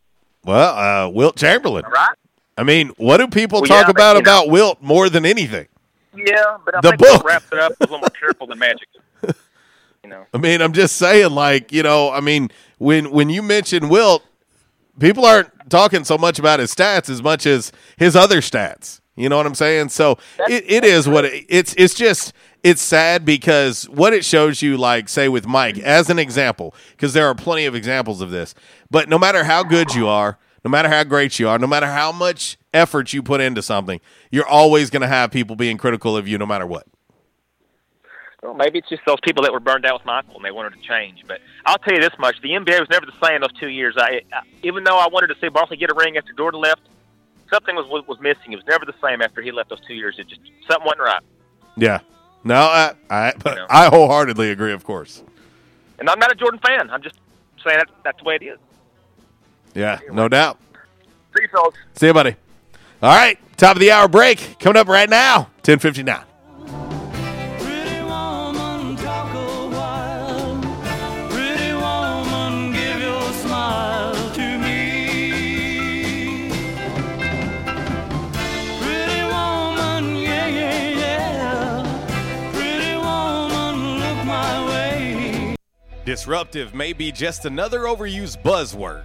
[0.45, 1.85] Well, uh, Wilt Chamberlain.
[1.85, 2.15] Right?
[2.57, 5.27] I mean, what do people Well, talk yeah, but, about know- about Wilt more than
[5.27, 5.67] anything?
[6.15, 7.25] Yeah, but I The think book.
[7.25, 8.89] wrapped it up a little more careful than Magic.
[10.05, 10.27] You know.
[10.33, 14.23] I mean, I'm just saying, like, you know, I mean, when when you mention Wilt,
[15.01, 19.01] people aren't talking so much about his stats as much as his other stats.
[19.17, 19.89] You know what I'm saying?
[19.89, 20.17] So
[20.49, 21.75] it, it is what it, it's.
[21.77, 22.33] It's just
[22.63, 27.13] it's sad because what it shows you, like, say with Mike as an example, because
[27.13, 28.55] there are plenty of examples of this.
[28.91, 30.39] But no matter how good you are,
[30.69, 34.03] no matter how great you are, no matter how much effort you put into something,
[34.31, 36.87] you're always going to have people being critical of you, no matter what.
[38.43, 40.75] Well, maybe it's just those people that were burned out with Michael and they wanted
[40.75, 41.25] to change.
[41.27, 43.95] But I'll tell you this much: the NBA was never the same those two years.
[43.97, 46.83] I, I even though I wanted to see Barkley get a ring after Jordan left,
[47.51, 48.53] something was was, missing.
[48.53, 50.17] It was never the same after he left those two years.
[50.19, 51.23] It just something wasn't right.
[51.79, 52.01] Yeah.
[52.45, 53.33] No, I I,
[53.71, 54.73] I wholeheartedly agree.
[54.73, 55.25] Of course.
[55.99, 56.91] And I'm not a Jordan fan.
[56.91, 57.17] I'm just
[57.65, 58.59] saying that that's the way it is.
[59.75, 60.59] Yeah, no doubt.
[61.37, 61.75] See you, fellas.
[61.95, 62.37] See you, buddy.
[63.03, 65.51] All right, top of the hour break coming up right now.
[65.63, 66.25] Ten fifty nine.
[71.31, 76.51] Pretty woman, give your smile to me.
[78.81, 82.53] Pretty woman, yeah, yeah, yeah.
[82.53, 85.55] Pretty woman, look my way.
[86.05, 89.05] Disruptive may be just another overused buzzword,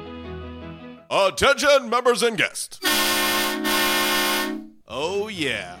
[1.13, 2.79] Attention, members and guests.
[4.87, 5.80] Oh, yeah.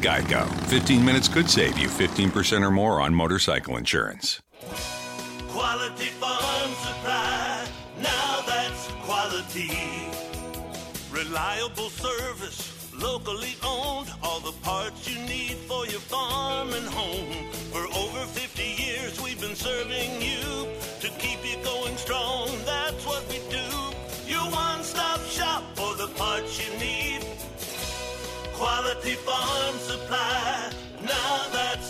[0.00, 0.48] Geico.
[0.68, 4.40] 15 minutes could save you 15% or more on motorcycle insurance.
[5.48, 7.66] Quality Farm Supply.
[8.00, 9.70] Now that's quality.
[11.12, 14.10] Reliable service, locally owned.
[14.22, 17.50] All the parts you need for your farm and home.
[17.70, 20.66] For over 50 years, we've been serving you
[21.00, 22.48] to keep you going strong.
[22.64, 23.66] That's what we do.
[24.26, 26.79] Your one stop shop for the parts you need.
[28.60, 30.70] Quality Farm Supply.
[31.00, 31.89] Now that's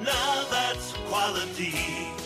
[0.00, 2.25] Now that's quality.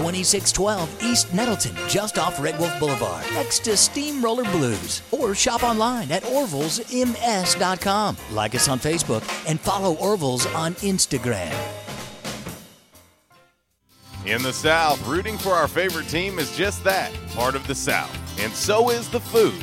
[0.00, 5.02] 2612 East Nettleton, just off Red Wolf Boulevard, next to Steamroller Blues.
[5.10, 8.16] Or shop online at orvillesms.com.
[8.32, 11.54] Like us on Facebook and follow Orville's on Instagram.
[14.24, 18.10] In the South, rooting for our favorite team is just that part of the South.
[18.40, 19.62] And so is the food.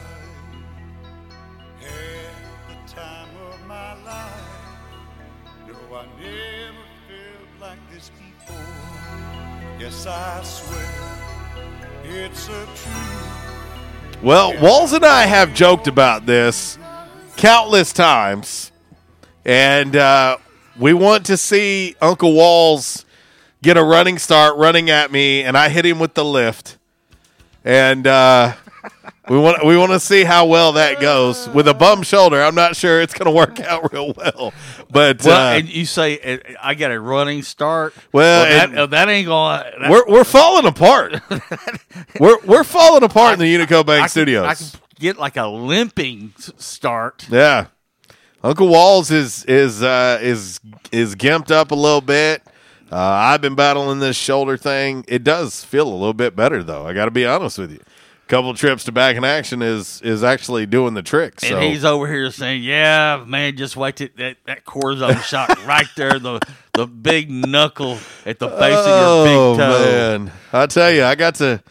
[6.01, 6.77] I never
[7.07, 8.55] felt like this before.
[9.79, 10.89] Yes, I swear
[12.03, 14.23] it's a truth.
[14.23, 16.79] Well, Walls and I have joked about this
[17.37, 18.71] countless times,
[19.45, 20.37] and uh,
[20.79, 23.05] we want to see Uncle Walls
[23.61, 26.79] get a running start running at me, and I hit him with the lift,
[27.63, 28.53] and uh,
[29.29, 32.41] we want we want to see how well that goes with a bum shoulder.
[32.41, 34.53] I'm not sure it's going to work out real well,
[34.89, 37.93] but Well, uh, and you say I got a running start.
[38.11, 39.63] Well, that, and- uh, that ain't going.
[39.89, 41.15] we're we're falling apart.
[42.19, 44.45] we're we're falling apart in the Unico Bank I can, Studios.
[44.45, 44.67] I can
[44.99, 47.27] get like a limping start.
[47.29, 47.67] Yeah,
[48.43, 50.59] Uncle Walls is is uh, is
[50.91, 52.43] is gimped up a little bit.
[52.91, 55.05] Uh, I've been battling this shoulder thing.
[55.07, 56.85] It does feel a little bit better though.
[56.85, 57.79] I got to be honest with you.
[58.31, 61.41] Couple trips to back in action is is actually doing the trick.
[61.41, 65.49] So And he's over here saying, "Yeah, man, just wait till that that cortisone shot
[65.67, 66.39] right there, the
[66.71, 71.03] the big knuckle at the base of your big toe." Oh, man, I tell you,
[71.03, 71.61] I got to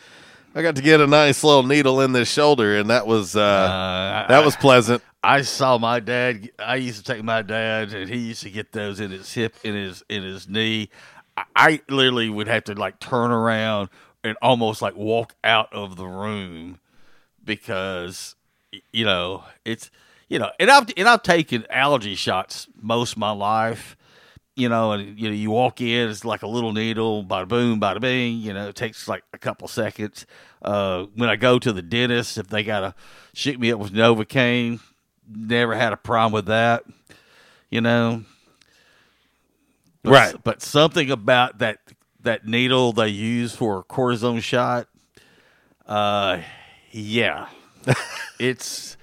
[0.54, 4.26] I got to get a nice little needle in this shoulder, and that was uh,
[4.28, 5.02] that was pleasant.
[5.24, 6.50] I saw my dad.
[6.58, 9.54] I used to take my dad, and he used to get those in his hip,
[9.64, 10.90] in his in his knee.
[11.38, 13.88] I, I literally would have to like turn around
[14.22, 16.78] and almost like walk out of the room
[17.44, 18.34] because
[18.92, 19.90] you know it's
[20.28, 23.96] you know, and I've and I've taken allergy shots most of my life.
[24.56, 27.80] You know, and you know, you walk in, it's like a little needle, bada boom,
[27.80, 28.38] bada bing.
[28.38, 30.26] You know, it takes like a couple seconds.
[30.60, 32.94] Uh, when I go to the dentist, if they gotta
[33.32, 34.80] shoot me up with Novocaine,
[35.28, 36.84] never had a problem with that.
[37.70, 38.24] You know,
[40.02, 40.34] But- Right.
[40.44, 41.78] But something about that
[42.22, 44.86] that needle they use for a cortisone shot,
[45.86, 46.40] uh,
[46.90, 47.48] yeah,
[48.38, 48.96] it's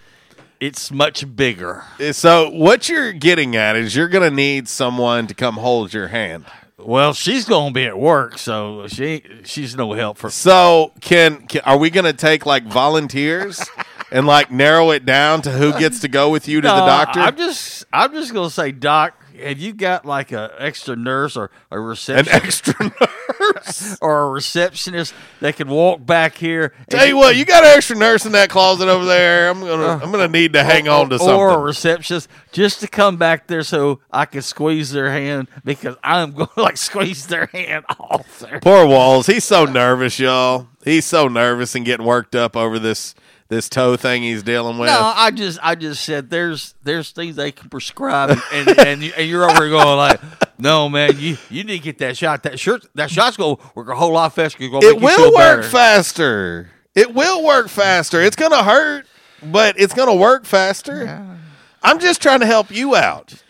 [0.60, 1.84] it's much bigger.
[2.12, 6.08] So what you're getting at is you're going to need someone to come hold your
[6.08, 6.46] hand.
[6.78, 10.30] Well, she's going to be at work, so she she's no help for.
[10.30, 13.64] So can, can are we going to take like volunteers
[14.12, 17.20] and like narrow it down to who gets to go with you to the doctor?
[17.20, 21.38] I'm just I'm just going to say, Doc, have you got like a extra nurse
[21.38, 22.36] or a receptionist?
[22.36, 22.92] An extra
[23.40, 26.74] nurse or a receptionist that can walk back here.
[26.90, 29.50] Tell you what, you got an extra nurse in that closet over there.
[29.50, 31.36] I'm gonna uh, I'm gonna need to hang on to or, something.
[31.36, 35.96] Or a receptionist just to come back there so I can squeeze their hand because
[36.04, 38.60] I'm going to like squeeze their hand off there.
[38.60, 40.68] Poor Walls, he's so nervous, y'all.
[40.84, 43.14] He's so nervous and getting worked up over this
[43.50, 44.90] this toe thing he's dealing with.
[44.90, 49.04] No, I just I just said there's there's things they can prescribe and and, and,
[49.04, 50.20] you, and you're over here going like,
[50.60, 52.44] no man, you you need to get that shot.
[52.44, 54.58] That shirt that shot's gonna work a whole lot faster.
[54.62, 55.64] It will work better.
[55.64, 56.70] faster.
[56.96, 58.22] It will work faster.
[58.22, 59.06] It's gonna hurt,
[59.44, 61.38] but it's gonna work faster.
[61.84, 63.44] I'm just trying to help you out.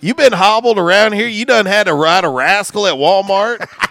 [0.00, 1.26] You've been hobbled around here.
[1.26, 3.66] You done had to ride a rascal at Walmart.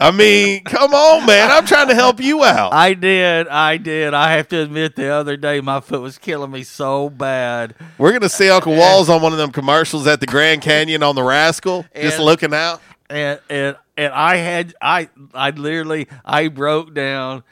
[0.00, 1.50] I mean, come on, man.
[1.50, 2.72] I'm trying to help you out.
[2.72, 4.14] I did, I did.
[4.14, 7.74] I have to admit, the other day my foot was killing me so bad.
[7.98, 11.14] We're gonna see Uncle Walls on one of them commercials at the Grand Canyon on
[11.14, 12.80] the Rascal, just looking out.
[13.10, 17.44] and and and I had I I literally I broke down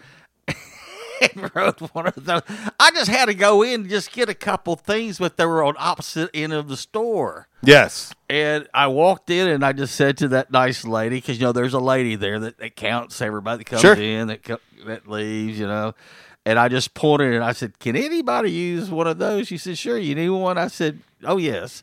[1.34, 2.42] and rode one of those.
[2.78, 5.62] I just had to go in and just get a couple things, but they were
[5.62, 7.48] on opposite end of the store.
[7.62, 8.12] Yes.
[8.28, 11.52] And I walked in and I just said to that nice lady, because you know
[11.52, 13.94] there's a lady there that, that counts everybody that comes Sure.
[13.94, 15.94] in, that co- that leaves, you know.
[16.46, 19.76] And I just pointed and I said, "Can anybody use one of those?" She said,
[19.76, 20.56] "Sure." You need one?
[20.56, 21.82] I said, "Oh yes."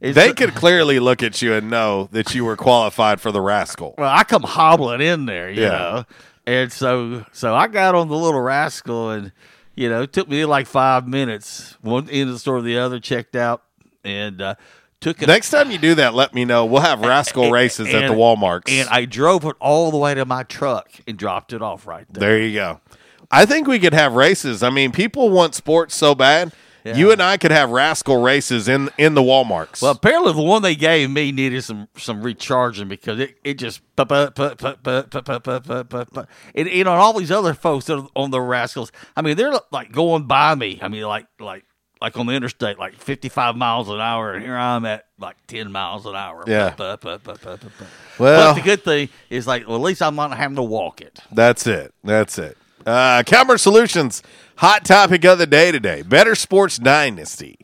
[0.00, 3.42] It's- They could clearly look at you and know that you were qualified for the
[3.42, 3.94] rascal.
[3.98, 5.68] Well, I come hobbling in there, you Yeah.
[5.68, 6.04] know,
[6.50, 9.32] and so so I got on the little rascal, and
[9.74, 12.78] you know, it took me like five minutes, one end of the store to the
[12.78, 13.62] other, checked out,
[14.04, 14.54] and uh,
[15.00, 15.26] took it.
[15.28, 16.66] Next time you do that, let me know.
[16.66, 18.68] We'll have rascal races at the and- Walmarts.
[18.70, 22.06] and I drove it all the way to my truck and dropped it off right
[22.12, 22.28] there.
[22.28, 22.80] There you go.
[23.30, 24.62] I think we could have races.
[24.64, 26.52] I mean, people want sports so bad.
[26.84, 26.96] Yeah.
[26.96, 29.82] You and I could have rascal races in in the Walmarts.
[29.82, 33.82] Well, apparently the one they gave me needed some some recharging because it it just
[33.98, 34.18] and
[36.54, 38.92] you know all these other folks that are on the rascals.
[39.16, 40.78] I mean, they're like going by me.
[40.82, 41.64] I mean, like like
[42.00, 45.70] like on the interstate, like 55 miles an hour, and here I'm at like 10
[45.70, 46.44] miles an hour.
[46.46, 46.74] Yeah.
[46.78, 47.24] Well, but
[48.54, 51.20] the good thing is, like, well, at least I'm not having to walk it.
[51.30, 51.92] That's it.
[52.02, 52.56] That's it.
[52.86, 54.22] Uh, Calmer Solutions,
[54.56, 56.02] hot topic of the day today.
[56.02, 57.58] Better Sports Dynasty.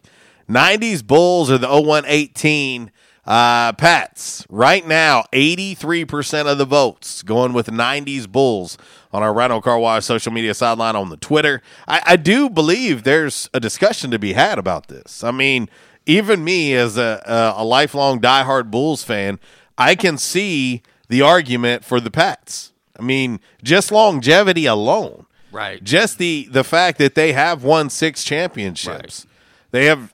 [0.48, 2.90] 90s Bulls or the 0118
[3.26, 4.46] uh, Pats.
[4.48, 8.78] Right now, 83% of the votes going with 90s Bulls
[9.12, 11.62] on our Rhino Car Wash social media sideline on the Twitter.
[11.88, 15.24] I, I do believe there's a discussion to be had about this.
[15.24, 15.68] I mean,
[16.04, 19.40] even me as a, a, a lifelong diehard Bulls fan,
[19.76, 22.72] I can see the argument for the Pats.
[22.98, 25.26] I mean, just longevity alone.
[25.52, 25.82] Right.
[25.82, 29.26] Just the the fact that they have won six championships.
[29.70, 30.12] They have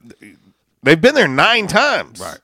[0.83, 2.21] they've been there nine times.
[2.21, 2.39] Right.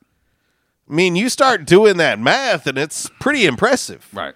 [0.90, 4.08] I mean, you start doing that math and it's pretty impressive.
[4.12, 4.34] Right.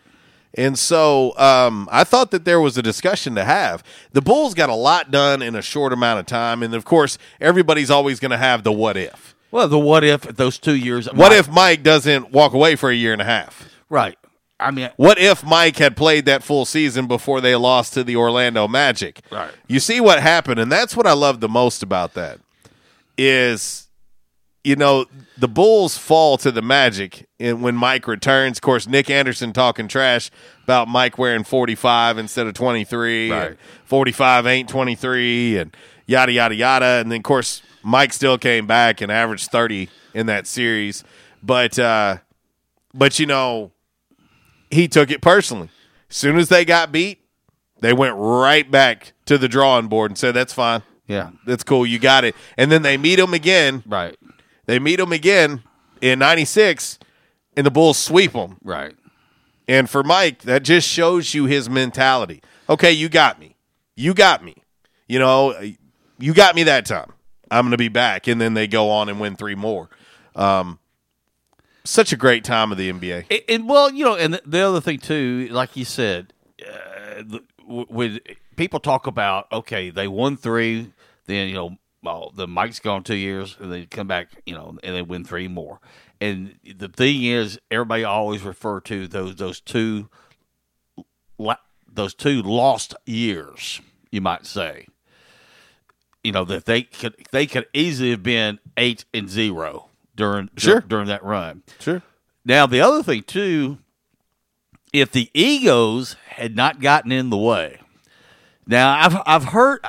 [0.54, 3.82] And so um, I thought that there was a discussion to have.
[4.12, 6.62] The Bulls got a lot done in a short amount of time.
[6.62, 9.34] And of course, everybody's always going to have the what if.
[9.50, 11.10] Well, the what if those two years?
[11.12, 13.68] What if Mike doesn't walk away for a year and a half?
[13.88, 14.18] Right.
[14.62, 18.16] I mean, What if Mike had played that full season before they lost to the
[18.16, 19.20] Orlando Magic?
[19.30, 19.50] Right.
[19.68, 22.38] You see what happened, and that's what I love the most about that
[23.18, 23.88] is,
[24.64, 25.06] you know,
[25.36, 28.58] the Bulls fall to the Magic and when Mike returns.
[28.58, 30.30] Of course, Nick Anderson talking trash
[30.64, 33.30] about Mike wearing 45 instead of 23.
[33.30, 33.56] Right.
[33.84, 35.76] 45 ain't 23 and
[36.06, 36.86] yada, yada, yada.
[37.00, 41.04] And then, of course, Mike still came back and averaged 30 in that series.
[41.42, 42.18] But, uh,
[42.94, 43.72] but you know,
[44.72, 45.68] he took it personally.
[46.10, 47.20] As soon as they got beat,
[47.80, 50.82] they went right back to the drawing board and said, "That's fine.
[51.06, 51.30] Yeah.
[51.46, 51.86] that's cool.
[51.86, 53.82] You got it." And then they meet him again.
[53.86, 54.16] Right.
[54.66, 55.62] They meet him again
[56.00, 56.98] in '96,
[57.56, 58.58] and the Bulls sweep them.
[58.62, 58.94] Right.
[59.68, 62.42] And for Mike, that just shows you his mentality.
[62.68, 63.56] Okay, you got me.
[63.96, 64.56] You got me.
[65.08, 65.54] You know,
[66.18, 67.12] you got me that time.
[67.50, 68.26] I'm going to be back.
[68.26, 69.90] And then they go on and win three more.
[70.34, 70.78] Um,
[71.84, 73.26] such a great time of the NBA.
[73.30, 77.22] And, and, well, you know, and the, the other thing too, like you said, uh,
[77.22, 78.20] the, when
[78.56, 80.92] people talk about okay, they won three,
[81.26, 84.76] then you know, well, the Mike's gone two years, and they come back, you know,
[84.82, 85.80] and they win three more.
[86.20, 90.08] And the thing is, everybody always refer to those those two,
[91.92, 93.80] those two lost years,
[94.10, 94.86] you might say.
[96.22, 99.88] You know that they could they could easily have been eight and zero
[100.22, 100.80] during Sure.
[100.80, 101.62] during that run.
[101.80, 102.02] Sure.
[102.44, 103.78] Now the other thing too,
[104.92, 107.78] if the egos had not gotten in the way.
[108.66, 109.80] Now I've I've heard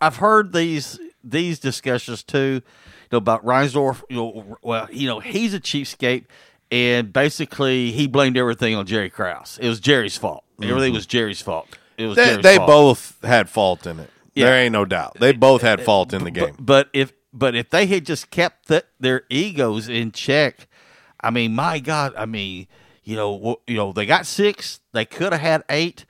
[0.00, 4.02] I've heard these these discussions too, you know, about Reinsdorf.
[4.08, 6.26] You know, well, you know, he's a cheapskate,
[6.70, 9.58] and basically he blamed everything on Jerry Krause.
[9.60, 10.44] It was Jerry's fault.
[10.62, 10.96] Everything Mhm.
[10.96, 11.66] was Jerry's fault.
[11.98, 12.68] It was They, they fault.
[12.68, 14.10] both had fault in it.
[14.34, 14.46] Yeah.
[14.46, 15.16] There ain't no doubt.
[15.18, 16.54] They both had fault in the game.
[16.58, 20.68] But if but if they had just kept th- their egos in check,
[21.20, 22.66] I mean, my God, I mean,
[23.04, 24.80] you know, you know, they got six.
[24.92, 26.04] They could have had eight.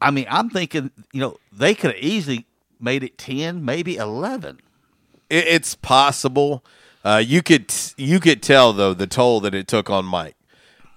[0.00, 2.46] I mean, I'm thinking, you know, they could have easily
[2.80, 4.60] made it ten, maybe eleven.
[5.30, 6.64] It's possible.
[7.04, 10.36] Uh, you could you could tell though the toll that it took on Mike.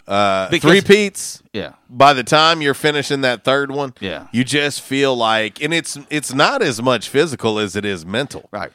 [0.08, 1.42] Uh, Because- three peats.
[1.52, 1.74] Yeah.
[1.90, 4.28] By the time you're finishing that third one, Yeah.
[4.32, 8.48] you just feel like, and it's it's not as much physical as it is mental.
[8.52, 8.72] Right.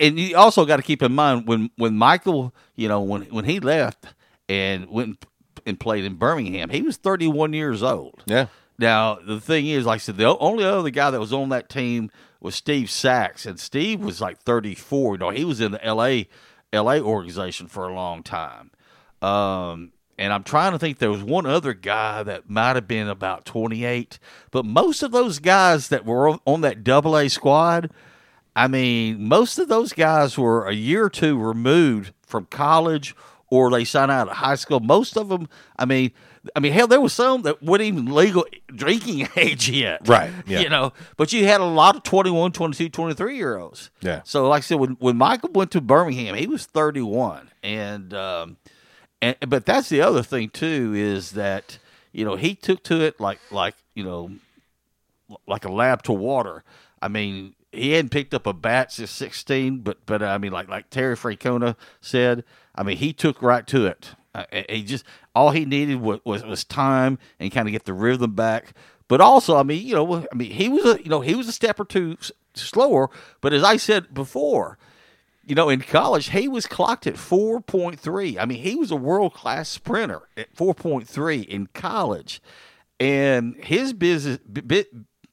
[0.00, 3.44] And, you also got to keep in mind when when Michael, you know, when when
[3.44, 4.06] he left
[4.48, 5.24] and went
[5.64, 8.22] and played in Birmingham, he was 31 years old.
[8.26, 8.46] Yeah.
[8.78, 11.68] Now the thing is, like I said, the only other guy that was on that
[11.68, 12.10] team
[12.40, 15.14] was Steve Sax, and Steve was like 34.
[15.14, 16.28] You know, he was in the L.A.
[16.72, 17.00] L.A.
[17.00, 18.70] organization for a long time.
[19.22, 23.08] Um, and I'm trying to think there was one other guy that might have been
[23.08, 24.18] about 28,
[24.50, 27.90] but most of those guys that were on that double A squad,
[28.56, 33.14] I mean, most of those guys were a year or two removed from college
[33.48, 34.80] or they signed out of high school.
[34.80, 35.46] Most of them,
[35.78, 36.10] I mean,
[36.54, 40.08] I mean, hell, there was some that weren't even legal drinking age yet.
[40.08, 40.60] Right, yeah.
[40.60, 43.90] You know, but you had a lot of 21, 22, 23 year olds.
[44.00, 44.22] Yeah.
[44.24, 47.50] So, like I said, when, when Michael went to Birmingham, he was 31.
[47.62, 48.56] And, um,
[49.20, 51.78] and, but that's the other thing, too, is that,
[52.12, 54.30] you know, he took to it like, like, you know,
[55.46, 56.64] like a lab to water.
[57.02, 60.68] I mean, he hadn't picked up a bat since 16, but, but I mean, like,
[60.68, 62.44] like Terry Francona said,
[62.74, 64.14] I mean, he took right to it.
[64.34, 65.04] Uh, he just,
[65.34, 68.74] all he needed was, was, was time and kind of get the rhythm back.
[69.08, 71.48] But also, I mean, you know, I mean, he was a, you know, he was
[71.48, 72.18] a step or two
[72.54, 73.08] slower.
[73.40, 74.78] But as I said before,
[75.46, 78.36] you know, in college, he was clocked at 4.3.
[78.38, 82.42] I mean, he was a world class sprinter at 4.3 in college.
[82.98, 84.86] And his business, b- b-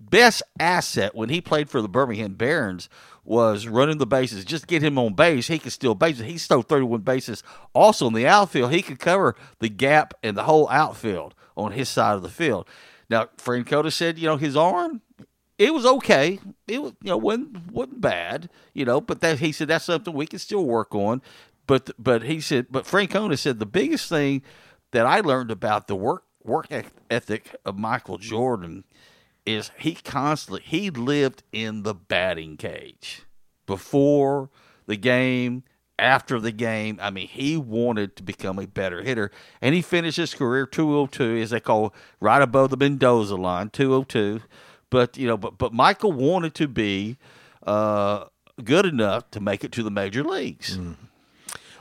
[0.10, 2.90] best asset when he played for the Birmingham Barons
[3.24, 4.44] was running the bases.
[4.46, 6.26] Just get him on base, he could steal bases.
[6.26, 7.44] He stole 31 bases.
[7.74, 11.90] Also in the outfield, he could cover the gap and the whole outfield on his
[11.90, 12.68] side of the field.
[13.10, 15.02] Now, Francona said, you know, his arm,
[15.58, 16.40] it was okay.
[16.68, 19.00] It was, you know, wasn't wasn't bad, you know.
[19.00, 21.22] But that he said that's something we can still work on.
[21.68, 24.42] But but he said, but Francona said the biggest thing
[24.92, 26.68] that I learned about the work work
[27.10, 28.84] ethic of Michael Jordan
[29.46, 33.24] is he constantly he lived in the batting cage
[33.66, 34.50] before
[34.86, 35.64] the game
[36.00, 39.30] after the game i mean he wanted to become a better hitter
[39.62, 44.42] and he finished his career 202 as they call right above the mendoza line 202
[44.90, 47.18] but you know but but michael wanted to be
[47.68, 48.26] uh,
[48.64, 50.78] good enough to make it to the major leagues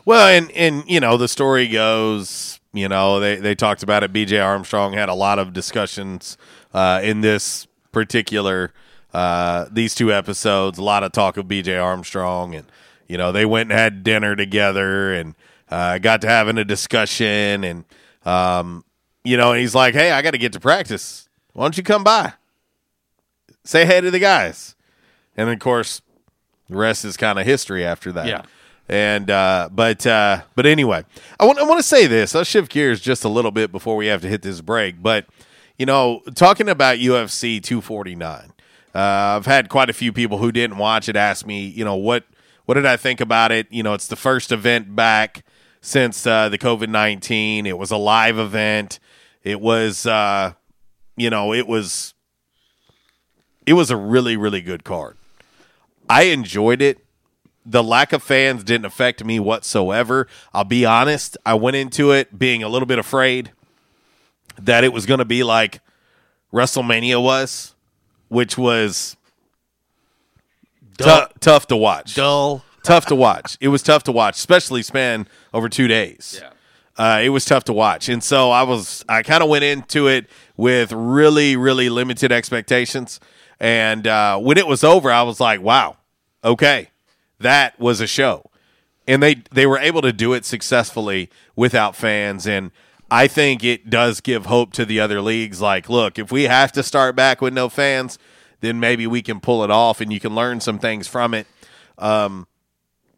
[0.05, 4.13] Well, and and you know the story goes, you know they they talked about it.
[4.13, 4.39] B.J.
[4.41, 6.37] Armstrong had a lot of discussions
[6.73, 8.73] uh, in this particular
[9.13, 10.79] uh, these two episodes.
[10.79, 11.77] A lot of talk of B.J.
[11.77, 12.67] Armstrong, and
[13.09, 15.35] you know they went and had dinner together and
[15.71, 17.85] uh, got to having a discussion, and
[18.25, 18.85] um,
[19.25, 21.29] you know, and he's like, "Hey, I got to get to practice.
[21.53, 22.33] Why don't you come by?
[23.65, 24.75] Say hey to the guys."
[25.37, 26.03] And of course,
[26.69, 28.27] the rest is kind of history after that.
[28.27, 28.43] Yeah.
[28.89, 31.05] And uh, but uh, but anyway,
[31.39, 32.35] I want I want to say this.
[32.35, 35.03] I'll shift gears just a little bit before we have to hit this break.
[35.03, 35.27] But
[35.83, 38.53] you know, talking about UFC 249,
[38.95, 41.97] uh, I've had quite a few people who didn't watch it ask me, you know,
[41.97, 42.23] what
[42.67, 43.67] what did I think about it?
[43.69, 45.45] You know, it's the first event back
[45.81, 47.67] since uh, the COVID 19.
[47.67, 49.01] It was a live event.
[49.43, 50.53] It was, uh,
[51.17, 52.15] you know, it was
[53.67, 55.17] it was a really really good card.
[56.09, 57.05] I enjoyed it.
[57.67, 60.29] The lack of fans didn't affect me whatsoever.
[60.55, 61.37] I'll be honest.
[61.45, 63.51] I went into it being a little bit afraid
[64.65, 65.81] that it was going to be like
[66.53, 67.75] WrestleMania was,
[68.29, 69.17] which was
[70.99, 72.15] tou- tough to watch.
[72.15, 72.65] Dull.
[72.83, 73.57] Tough to watch.
[73.61, 76.41] It was tough to watch, especially span over two days.
[76.43, 76.51] Yeah.
[76.97, 78.09] Uh, it was tough to watch.
[78.09, 80.27] And so I was, I kind of went into it
[80.57, 83.21] with really, really limited expectations.
[83.61, 85.97] And uh, when it was over, I was like, wow,
[86.43, 86.91] okay,
[87.39, 88.51] that was a show.
[89.07, 92.47] And they, they were able to do it successfully without fans.
[92.47, 92.73] And
[93.13, 95.61] I think it does give hope to the other leagues.
[95.61, 98.19] Like, look, if we have to start back with no fans,
[98.61, 101.47] then maybe we can pull it off and you can learn some things from it.
[101.99, 102.47] Um,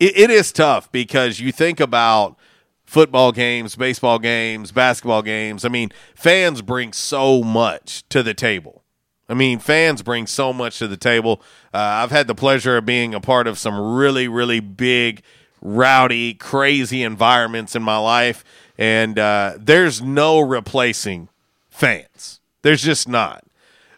[0.00, 2.36] it, it is tough because you think about
[2.84, 5.64] football games, baseball games, basketball games.
[5.64, 8.82] I mean, fans bring so much to the table.
[9.28, 11.40] I mean, fans bring so much to the table.
[11.72, 15.22] Uh, I've had the pleasure of being a part of some really, really big,
[15.62, 18.44] rowdy, crazy environments in my life,
[18.78, 21.28] and uh, there's no replacing
[21.70, 22.40] fans.
[22.62, 23.44] There's just not.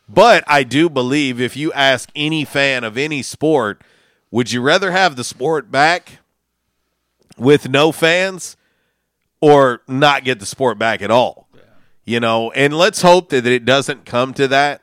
[0.08, 3.82] But I do believe if you ask any fan of any sport,
[4.30, 6.18] would you rather have the sport back
[7.36, 8.56] with no fans
[9.40, 11.48] or not get the sport back at all?
[12.04, 14.82] You know, and let's hope that it doesn't come to that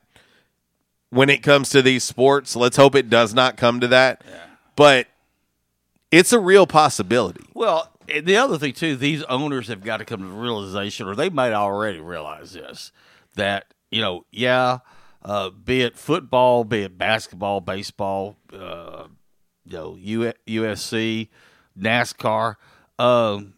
[1.09, 2.53] when it comes to these sports.
[2.53, 4.21] Let's hope it does not come to that.
[4.75, 5.07] But
[6.11, 7.45] it's a real possibility.
[7.53, 11.07] Well, and the other thing too, these owners have got to come to the realization,
[11.07, 12.91] or they might already realize this,
[13.35, 14.79] that you know, yeah,
[15.23, 19.05] uh, be it football, be it basketball, baseball, uh,
[19.65, 21.29] you know, U- USC,
[21.79, 22.55] NASCAR,
[22.99, 23.55] um,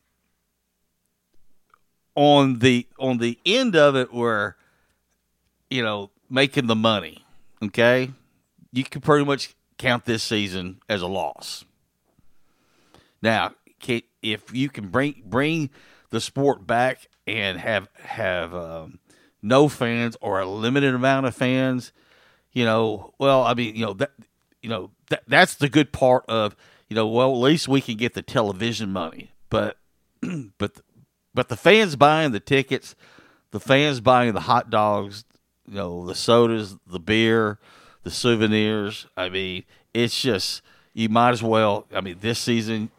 [2.16, 4.56] on the on the end of it, where
[5.70, 7.26] you know making the money,
[7.62, 8.12] okay,
[8.72, 11.66] you can pretty much count this season as a loss.
[13.22, 13.54] Now,
[13.86, 15.70] ca- if you can bring bring
[16.10, 19.00] the sport back and have have um,
[19.42, 21.92] no fans or a limited amount of fans,
[22.52, 24.12] you know, well, I mean, you know that
[24.62, 26.56] you know that that's the good part of
[26.90, 29.78] you know, well, at least we can get the television money, but
[30.58, 30.82] but
[31.34, 32.96] but the fans buying the tickets,
[33.52, 35.26] the fans buying the hot dogs,
[35.68, 37.60] you know, the sodas, the beer,
[38.04, 39.08] the souvenirs.
[39.18, 39.64] I mean,
[39.94, 40.62] it's just
[40.94, 41.88] you might as well.
[41.94, 42.92] I mean, this season,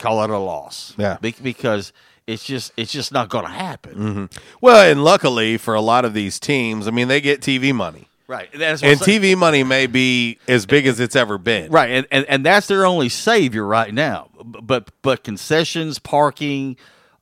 [0.00, 0.94] call it a loss.
[0.98, 1.18] Yeah.
[1.20, 1.92] Be- because
[2.26, 3.92] it's just it's just not going to happen.
[3.94, 4.24] hmm
[4.60, 8.08] Well, and luckily for a lot of these teams, I mean, they get TV money.
[8.26, 8.48] Right.
[8.52, 11.68] That's And TV money may be as big as it's ever been.
[11.72, 14.28] Right, and, and and that's their only savior right now.
[14.44, 16.76] But but concessions, parking,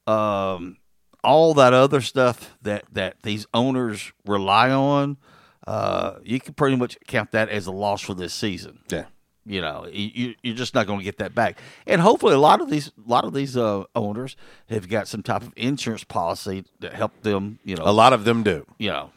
[0.06, 0.76] um,
[1.24, 5.16] all that other stuff that that these owners rely on,
[5.66, 8.80] uh, you can pretty much count that as a loss for this season.
[8.90, 9.06] Yeah.
[9.48, 12.38] You know, you, you- you're just not going to get that back, and hopefully, a
[12.38, 14.36] lot of these, a lot of these uh, owners
[14.68, 17.58] have got some type of insurance policy that help them.
[17.64, 18.66] You know, A lot of them do.
[18.78, 19.10] You know,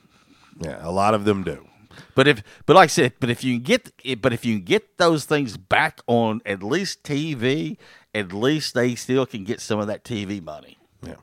[0.59, 1.67] Yeah, a lot of them do.
[2.15, 4.63] but if, but like I said, but if you can get, but if you can
[4.63, 7.77] get those things back on at least TV,
[8.15, 10.77] at least they still can get some of that TV money.
[11.05, 11.15] Yeah.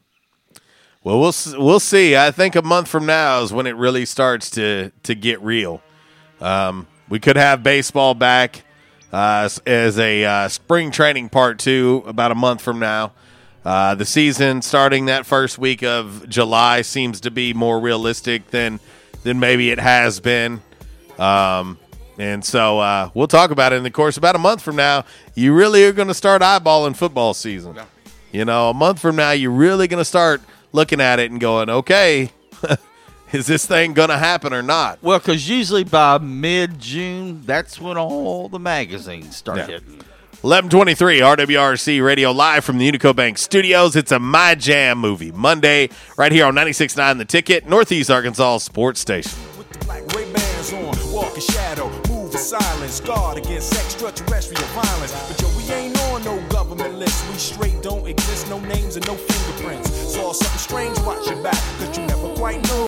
[1.03, 1.33] Well, we'll
[1.65, 2.15] we'll see.
[2.17, 5.81] I think a month from now is when it really starts to to get real.
[6.41, 8.63] Um, we could have baseball back
[9.13, 13.13] uh, as a uh, spring training part two about a month from now.
[13.65, 18.81] Uh, the season starting that first week of July seems to be more realistic than
[19.25, 20.63] than maybe it has been.
[21.19, 21.79] Um,
[22.19, 25.05] and so uh, we'll talk about it in the course about a month from now.
[25.35, 27.79] You really are going to start eyeballing football season.
[28.33, 31.41] You know, a month from now, you're really going to start looking at it and
[31.41, 32.31] going, okay,
[33.33, 34.99] is this thing going to happen or not?
[35.03, 39.67] Well, because usually by mid June, that's when all the magazines start Yeah.
[39.67, 40.01] hitting.
[40.43, 43.97] 1123 RWRC Radio live from the Unico Bank Studios.
[43.97, 49.01] It's a My Jam movie Monday right here on 96.9 The Ticket, Northeast Arkansas Sports
[49.01, 49.33] Station.
[49.59, 54.63] With the black Ray Bans on, walk in shadow, move in silence, guard against extraterrestrial
[54.81, 55.13] violence.
[55.27, 57.29] But yo, we ain't on no government list.
[57.29, 59.91] We straight don't exist, no names and no fingerprints.
[60.15, 62.88] Saw something strange, watch your back, cause you never quite know.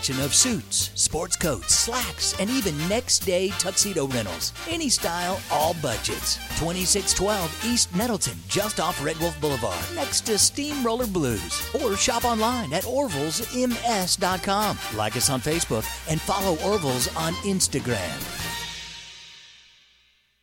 [0.09, 4.51] of suits, sports coats, slacks, and even next day tuxedo rentals.
[4.67, 6.37] Any style, all budgets.
[6.59, 11.61] 2612 East Nettleton, just off Red Wolf Boulevard, next to Steamroller Blues.
[11.81, 14.77] Or shop online at orvillesms.com.
[14.97, 18.41] Like us on Facebook and follow Orville's on Instagram.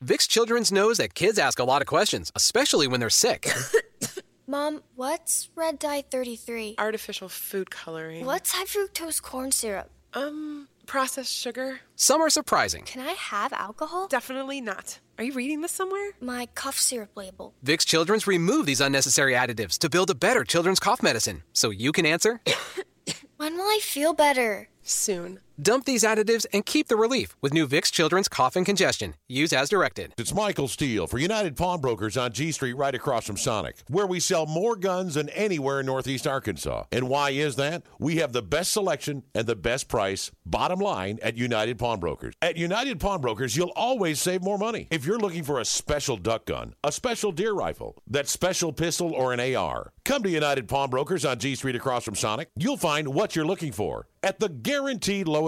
[0.04, 3.50] Vicks Children's knows that kids ask a lot of questions, especially when they're sick.
[4.50, 6.76] Mom, what's red dye 33?
[6.78, 8.24] Artificial food coloring.
[8.24, 9.90] What's high fructose corn syrup?
[10.14, 11.80] Um, processed sugar.
[11.96, 12.84] Some are surprising.
[12.84, 14.08] Can I have alcohol?
[14.08, 15.00] Definitely not.
[15.18, 16.12] Are you reading this somewhere?
[16.22, 17.52] My cough syrup label.
[17.62, 21.42] Vicks Children's remove these unnecessary additives to build a better children's cough medicine.
[21.52, 22.40] So you can answer
[23.36, 24.70] When will I feel better?
[24.82, 25.40] Soon.
[25.60, 29.14] Dump these additives and keep the relief with new Vicks Children's Cough and Congestion.
[29.26, 30.14] Use as directed.
[30.16, 34.20] It's Michael Steele for United Pawnbrokers on G Street right across from Sonic, where we
[34.20, 36.84] sell more guns than anywhere in Northeast Arkansas.
[36.92, 37.82] And why is that?
[37.98, 42.34] We have the best selection and the best price, bottom line, at United Pawnbrokers.
[42.40, 44.86] At United Pawnbrokers, you'll always save more money.
[44.92, 49.12] If you're looking for a special duck gun, a special deer rifle, that special pistol,
[49.12, 52.48] or an AR, come to United Pawnbrokers on G Street across from Sonic.
[52.54, 55.47] You'll find what you're looking for at the guaranteed lowest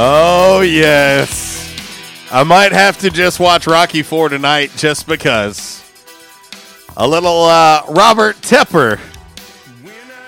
[0.00, 1.74] Oh, yes.
[2.30, 5.82] I might have to just watch Rocky 4 tonight just because.
[6.96, 9.00] A little uh, Robert Tepper.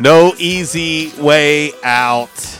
[0.00, 2.58] No easy way out.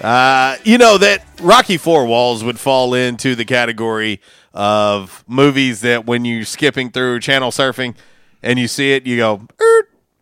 [0.00, 4.20] Uh, you know that Rocky Four Walls would fall into the category
[4.52, 7.94] of movies that when you're skipping through channel surfing
[8.42, 9.46] and you see it, you go,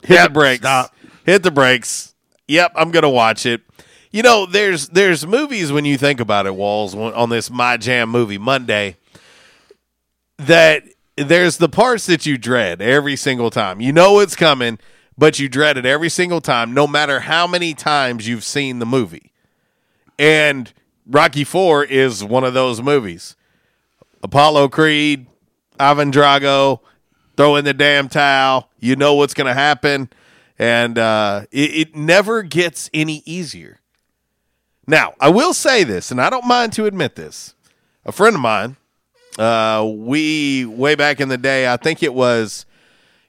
[0.02, 0.66] hit the brakes,
[1.24, 2.14] hit the brakes.
[2.47, 3.62] Yep, I'm gonna watch it.
[4.14, 8.10] You know, there's there's movies when you think about it, Walls on this My Jam
[8.10, 8.96] movie Monday.
[10.38, 10.84] That
[11.16, 13.80] there's the parts that you dread every single time.
[13.80, 14.78] You know it's coming,
[15.18, 18.86] but you dread it every single time, no matter how many times you've seen the
[18.86, 19.32] movie.
[20.16, 20.72] And
[21.08, 23.34] Rocky Four is one of those movies.
[24.22, 25.26] Apollo Creed,
[25.80, 26.78] Ivan Drago,
[27.36, 28.70] throw in the damn towel.
[28.78, 30.08] You know what's going to happen,
[30.56, 33.80] and uh, it, it never gets any easier.
[34.86, 37.55] Now, I will say this, and I don't mind to admit this.
[38.05, 38.77] A friend of mine
[39.39, 42.66] Uh, we way back in the day, I think it was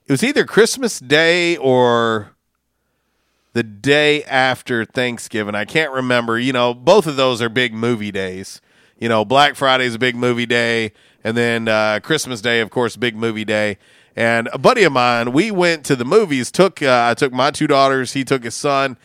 [0.05, 2.31] it was either Christmas Day or
[3.53, 5.55] the day after Thanksgiving.
[5.55, 6.37] I can't remember.
[6.37, 8.61] You know, both of those are big movie days.
[8.99, 12.69] You know, Black Friday is a big movie day, and then uh, Christmas Day, of
[12.69, 13.77] course, big movie day.
[14.15, 16.51] And a buddy of mine, we went to the movies.
[16.51, 18.13] Took uh, I took my two daughters.
[18.13, 18.97] He took his son,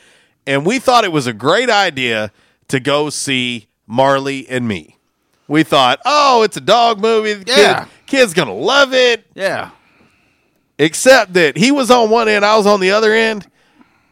[0.47, 2.31] and we thought it was a great idea
[2.69, 4.97] to go see Marley and Me.
[5.49, 7.33] We thought, oh, it's a dog movie.
[7.35, 7.85] The kid- Yeah.
[8.07, 9.27] kid's gonna love it.
[9.35, 9.71] Yeah.
[10.79, 13.47] Except that he was on one end, I was on the other end.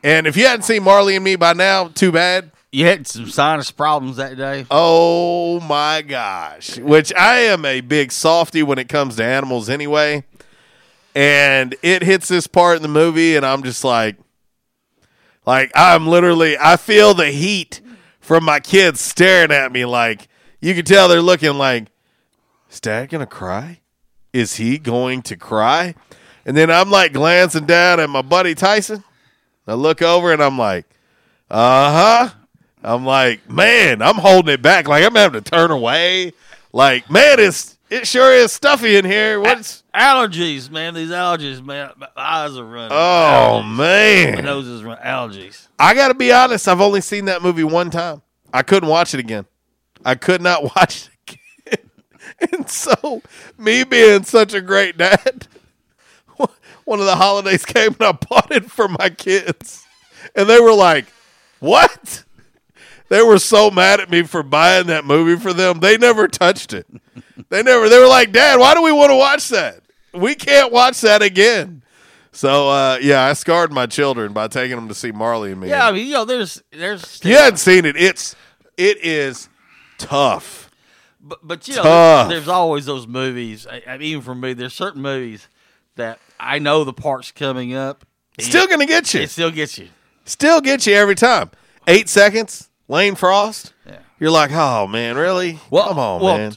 [0.03, 2.51] And if you hadn't seen Marley and Me by now, too bad.
[2.71, 4.67] You had some sinus problems that day.
[4.71, 6.77] Oh my gosh.
[6.77, 10.25] Which I am a big softy when it comes to animals anyway.
[11.15, 14.17] And it hits this part in the movie, and I'm just like,
[15.49, 17.81] like, I'm literally, I feel the heat
[18.21, 19.87] from my kids staring at me.
[19.87, 20.29] Like,
[20.61, 21.87] you can tell they're looking like,
[22.71, 23.81] is dad to cry?
[24.35, 25.95] Is he going to cry?
[26.45, 29.03] And then I'm like glancing down at my buddy Tyson.
[29.67, 30.85] I look over and I'm like,
[31.51, 32.35] uh huh.
[32.83, 34.87] I'm like, man, I'm holding it back.
[34.87, 36.35] Like I'm having to turn away.
[36.75, 39.41] Like, man, it's it sure is stuffy in here.
[39.41, 40.95] What's Allergies, man.
[40.95, 41.91] These allergies, man.
[41.99, 42.93] My eyes are running.
[42.93, 43.77] Oh, Allergies.
[43.77, 44.35] man.
[44.37, 45.05] My nose is running.
[45.05, 45.67] Allergies.
[45.79, 46.69] I got to be honest.
[46.69, 48.23] I've only seen that movie one time.
[48.53, 49.47] I couldn't watch it again.
[50.05, 51.91] I could not watch it again.
[52.53, 53.23] And so,
[53.57, 55.49] me being such a great dad,
[56.85, 59.85] one of the holidays came and I bought it for my kids.
[60.37, 61.07] And they were like,
[61.59, 62.25] What?
[63.09, 65.81] They were so mad at me for buying that movie for them.
[65.81, 66.87] They never touched it.
[67.51, 69.83] They never, they were like, Dad, why do we want to watch that?
[70.13, 71.83] We can't watch that again.
[72.33, 75.69] So, uh, yeah, I scarred my children by taking them to see Marley and me.
[75.71, 78.37] Yeah, I mean, you know, there's there's you hadn't seen it, it's
[78.77, 79.49] it is
[79.99, 80.71] tough.
[81.21, 82.29] But, but you know, Tough.
[82.29, 83.67] there's always those movies.
[83.67, 85.49] I, I, even for me, there's certain movies
[85.97, 88.07] that I know the part's coming up.
[88.39, 89.23] Still gonna get you.
[89.23, 89.89] It still gets you.
[90.25, 91.51] Still gets you every time.
[91.89, 93.75] Eight seconds, Lane Frost.
[93.85, 93.99] Yeah.
[94.21, 95.59] You're like, oh man, really?
[95.71, 96.53] Well, Come on, well, man.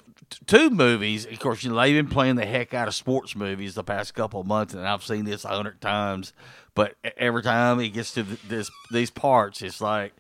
[0.52, 1.26] Two movies.
[1.26, 4.14] Of course, you know they've been playing the heck out of sports movies the past
[4.14, 6.34] couple of months, and I've seen this a hundred times.
[6.76, 10.14] But every time it gets to this these parts, it's like,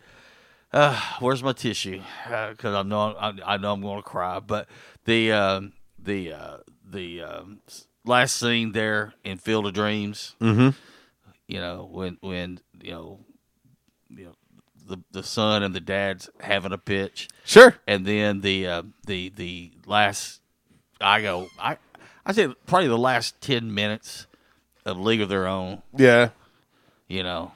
[0.73, 2.01] uh, where's my tissue?
[2.25, 4.39] Because I know I, I know I'm going to cry.
[4.39, 4.67] But
[5.05, 6.57] the um, the uh,
[6.89, 7.59] the um,
[8.05, 10.75] last scene there in Field of Dreams, Mhm.
[11.47, 13.19] you know when when you know
[14.91, 17.27] the the son and the dad's having a pitch.
[17.43, 17.75] Sure.
[17.87, 20.41] And then the uh, the the last
[20.99, 21.77] I go I
[22.25, 24.27] I say probably the last ten minutes
[24.85, 25.81] of League of Their Own.
[25.97, 26.29] Yeah.
[27.07, 27.53] You know.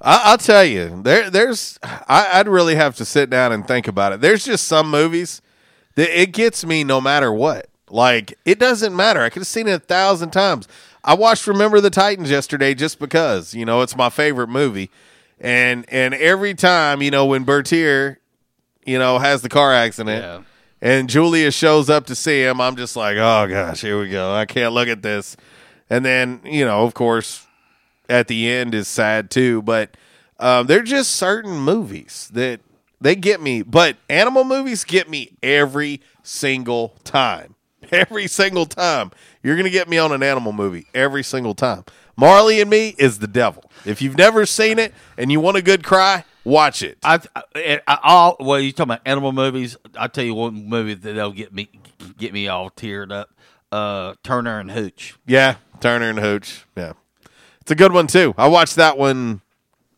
[0.00, 1.78] I, I'll tell you, there, there's.
[1.82, 4.20] I, I'd really have to sit down and think about it.
[4.20, 5.42] There's just some movies
[5.96, 7.68] that it gets me no matter what.
[7.90, 9.20] Like it doesn't matter.
[9.20, 10.68] I could have seen it a thousand times.
[11.02, 14.90] I watched Remember the Titans yesterday just because you know it's my favorite movie,
[15.40, 18.20] and and every time you know when Bertier,
[18.84, 20.44] you know, has the car accident.
[20.80, 22.60] And Julia shows up to see him.
[22.60, 24.32] I'm just like, oh gosh, here we go.
[24.32, 25.36] I can't look at this.
[25.90, 27.46] And then, you know, of course,
[28.08, 29.60] at the end is sad too.
[29.62, 29.96] But
[30.38, 32.60] um, they're just certain movies that
[33.00, 33.62] they get me.
[33.62, 37.54] But animal movies get me every single time.
[37.92, 39.12] Every single time.
[39.42, 41.84] You're going to get me on an animal movie every single time.
[42.16, 43.67] Marley and Me is the devil.
[43.84, 46.98] If you've never seen it and you want a good cry, watch it.
[47.02, 47.20] I,
[47.54, 49.76] I, all well, you talking about animal movies?
[49.98, 51.68] I tell you one movie that they'll get me
[52.16, 53.30] get me all teared up.
[53.70, 55.14] Uh, Turner and Hooch.
[55.26, 56.64] Yeah, Turner and Hooch.
[56.76, 56.92] Yeah,
[57.60, 58.34] it's a good one too.
[58.38, 59.40] I watched that one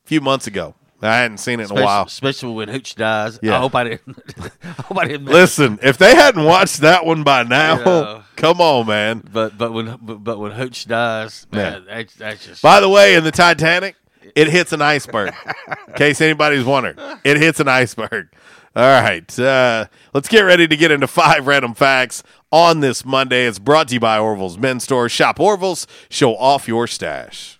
[0.04, 0.74] a few months ago.
[1.02, 2.04] I hadn't seen it in Especially, a while.
[2.04, 3.38] especially when Hooch dies.
[3.42, 3.54] Yeah.
[3.56, 4.18] I hope I didn't.
[4.62, 5.26] I hope I didn't.
[5.28, 8.19] Listen, if they hadn't watched that one by now, Yeah.
[8.40, 9.22] Come on, man.
[9.32, 13.14] But but when but, but when Hooch dies, man, that's, that's just By the way,
[13.14, 13.96] in the Titanic,
[14.34, 15.32] it hits an iceberg.
[15.88, 18.28] in case anybody's wondering, it hits an iceberg.
[18.76, 22.22] All right, uh, let's get ready to get into five random facts
[22.52, 23.46] on this Monday.
[23.46, 25.08] It's brought to you by Orville's Men's Store.
[25.08, 27.59] Shop Orville's, show off your stash.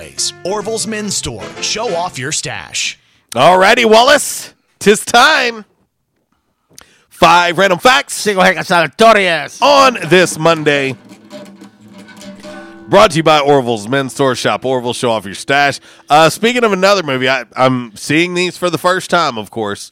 [0.45, 1.43] Orville's Men's Store.
[1.61, 2.97] Show off your stash.
[3.35, 5.65] All righty, Wallace, tis time.
[7.09, 9.61] five random facts Cinco hecas aleatorias.
[9.61, 10.95] on this Monday.
[12.89, 14.65] Brought to you by Orville's Men's Store Shop.
[14.65, 15.79] Orville, show off your stash.
[16.09, 19.91] Uh, speaking of another movie, I, I'm seeing these for the first time, of course.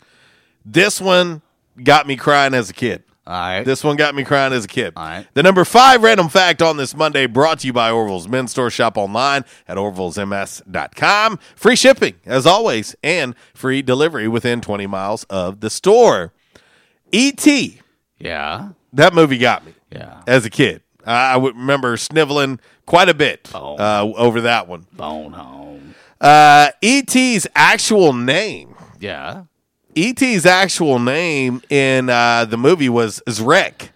[0.66, 1.42] This one
[1.82, 3.04] got me crying as a kid.
[3.30, 3.64] All right.
[3.64, 4.94] This one got me crying as a kid.
[4.98, 5.28] All right.
[5.36, 8.72] The number five random fact on this Monday brought to you by Orville's Men's Store
[8.72, 11.40] Shop online at orvillesms.com.
[11.56, 16.34] Free shipping, as always, and free delivery within 20 miles of the store.
[17.12, 17.82] E.T.
[18.18, 18.70] Yeah.
[18.94, 20.22] That movie got me Yeah.
[20.28, 20.82] as a kid.
[21.06, 23.76] I would remember sniveling quite a bit Oh.
[23.78, 24.86] uh, over that one.
[24.94, 25.96] Bone home.
[26.20, 29.44] Uh, E.T.'s actual name, Yeah.
[29.96, 33.90] E.T.'s actual name in uh, the movie was Zrek.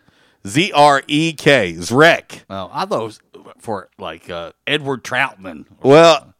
[0.46, 1.74] Z R E K.
[1.74, 2.44] Zrek.
[2.50, 3.20] Well, I thought it was
[3.60, 5.66] for like uh, Edward Troutman.
[5.82, 6.34] Well,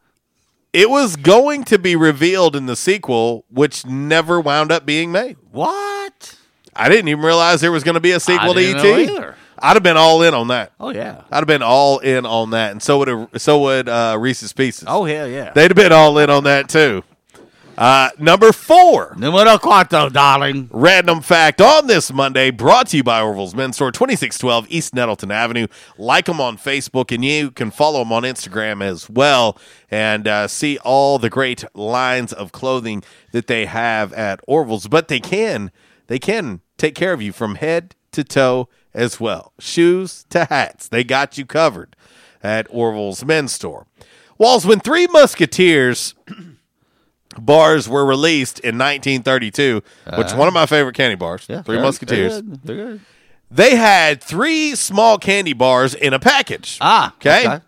[0.74, 5.38] it was going to be revealed in the sequel, which never wound up being made.
[5.52, 6.38] What?
[6.76, 9.36] I didn't even realize there was going to be a sequel to ET.
[9.60, 10.74] I'd have been all in on that.
[10.80, 11.22] Oh yeah.
[11.32, 14.86] I'd have been all in on that, and so would so would uh, Reese's Pieces.
[14.88, 15.52] Oh hell yeah.
[15.54, 17.04] They'd have been all in on that too.
[17.76, 20.70] Uh, number four, Numero cuatro, darling.
[20.72, 24.68] random fact on this Monday, brought to you by Orville's Men's Store, twenty six twelve
[24.70, 25.66] East Nettleton Avenue.
[25.98, 29.58] Like them on Facebook, and you can follow them on Instagram as well,
[29.90, 34.88] and uh, see all the great lines of clothing that they have at Orville's.
[34.88, 35.72] But they can
[36.08, 40.88] they can take care of you from head to toe as well, shoes to hats.
[40.88, 41.96] They got you covered
[42.44, 43.88] at Orville's Men's Store.
[44.38, 46.14] Walls, when Three Musketeers
[47.40, 49.82] bars were released in 1932,
[50.18, 52.34] which is one of my favorite candy bars, Three they're- Musketeers.
[52.34, 52.64] They're good.
[52.64, 53.00] They're good.
[53.52, 56.78] They had three small candy bars in a package.
[56.82, 57.14] Ah.
[57.18, 57.60] Okay.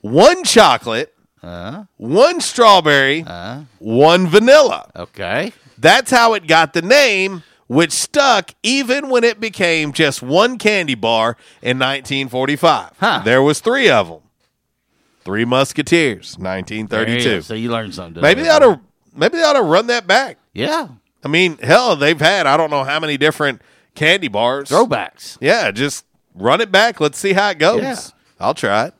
[0.00, 4.90] One chocolate, Uh, one strawberry, uh, one vanilla.
[4.96, 5.52] okay.
[5.78, 10.94] That's how it got the name, which stuck even when it became just one candy
[10.96, 12.90] bar in 1945.
[12.98, 13.22] Huh.
[13.24, 14.18] There was three of them.
[15.24, 17.42] Three Musketeers, There you 1932.
[17.42, 18.20] So you learned something.
[18.20, 18.80] Maybe they ought to
[19.14, 20.38] maybe they ought to run that back.
[20.52, 20.88] Yeah.
[21.24, 23.62] I mean, hell, they've had I don't know how many different
[23.94, 24.68] candy bars.
[24.70, 25.38] Throwbacks.
[25.40, 27.00] Yeah, just run it back.
[27.00, 27.82] Let's see how it goes.
[27.82, 27.96] Yeah.
[28.40, 28.94] I'll try it.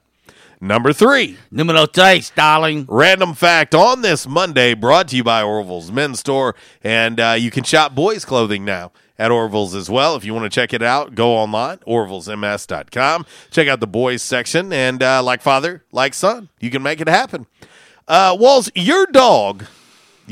[0.60, 2.86] Number three, Numero tres, darling.
[2.88, 7.50] random fact on this Monday, brought to you by Orville's Men's Store, and uh, you
[7.50, 10.14] can shop boys' clothing now at Orville's as well.
[10.14, 13.26] If you want to check it out, go online orvillesms.com.
[13.50, 17.08] Check out the boys section, and uh, like father, like son, you can make it
[17.08, 17.46] happen.
[18.06, 19.64] Uh, Walls, your dog,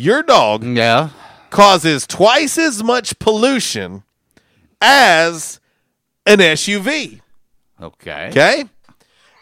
[0.00, 1.10] your dog Yeah.
[1.50, 4.02] causes twice as much pollution
[4.80, 5.60] as
[6.26, 7.20] an SUV.
[7.80, 8.28] Okay.
[8.30, 8.64] Okay?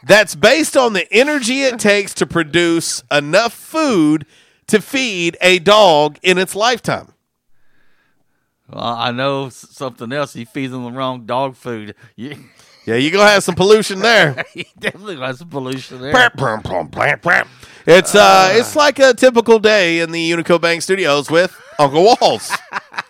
[0.04, 4.26] That's based on the energy it takes to produce enough food
[4.68, 7.12] to feed a dog in its lifetime.
[8.70, 10.34] Well, I know something else.
[10.34, 11.94] He feeds them the wrong dog food.
[12.16, 12.36] You,
[12.86, 14.44] Yeah, you're going to have some pollution there.
[14.54, 16.12] he definitely has some pollution there.
[17.90, 22.50] It's uh, it's like a typical day in the Unico Bank Studios with Uncle Walls,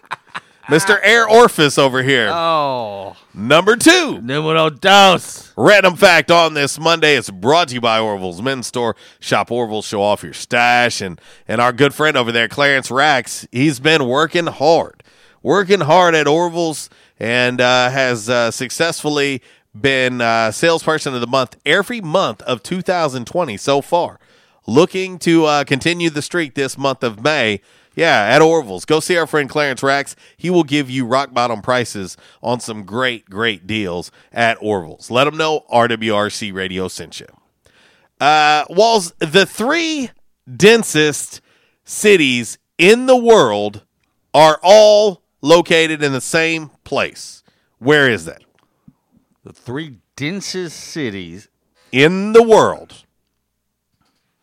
[0.68, 1.00] Mr.
[1.02, 2.28] Air Orifice over here.
[2.30, 3.16] Oh.
[3.34, 5.52] Number two, Numero dos.
[5.56, 8.94] Random fact on this Monday is brought to you by Orville's Men's Store.
[9.18, 13.48] Shop Orville, show off your stash, and and our good friend over there, Clarence Rax,
[13.50, 15.02] he's been working hard,
[15.42, 16.88] working hard at Orville's,
[17.18, 19.42] and uh, has uh, successfully
[19.74, 24.20] been uh, salesperson of the month every month of 2020 so far.
[24.68, 27.62] Looking to uh, continue the streak this month of May.
[27.94, 28.84] Yeah, at Orville's.
[28.84, 30.14] Go see our friend Clarence Rax.
[30.36, 35.10] He will give you rock bottom prices on some great, great deals at Orville's.
[35.10, 37.26] Let him know RWRC Radio sent you.
[38.20, 40.10] Uh, Walls, the three
[40.54, 41.40] densest
[41.86, 43.86] cities in the world
[44.34, 47.42] are all located in the same place.
[47.78, 48.42] Where is that?
[49.44, 51.48] The three densest cities
[51.90, 53.06] In the world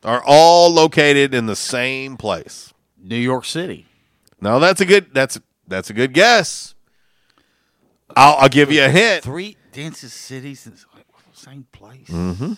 [0.06, 2.74] are all located in the same place.
[2.98, 3.86] New York City.
[4.40, 6.76] No, that's a good that's that's a good guess.
[8.16, 9.24] I'll, I'll give you a hint.
[9.24, 10.86] Three densest cities in the
[11.34, 12.08] same place.
[12.08, 12.54] Mm-hmm.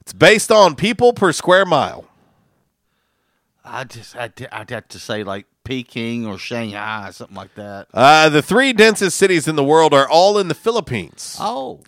[0.00, 2.04] It's based on people per square mile.
[3.64, 7.88] I just I'd, I'd have to say like Peking or Shanghai, something like that.
[7.92, 11.36] Uh, the three densest cities in the world are all in the Philippines.
[11.38, 11.80] Oh,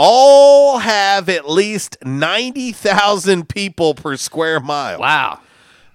[0.00, 5.00] All have at least 90,000 people per square mile.
[5.00, 5.40] wow.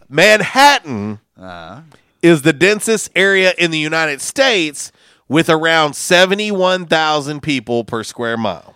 [0.09, 1.81] Manhattan Uh,
[2.21, 4.91] is the densest area in the United States
[5.27, 8.75] with around 71,000 people per square mile.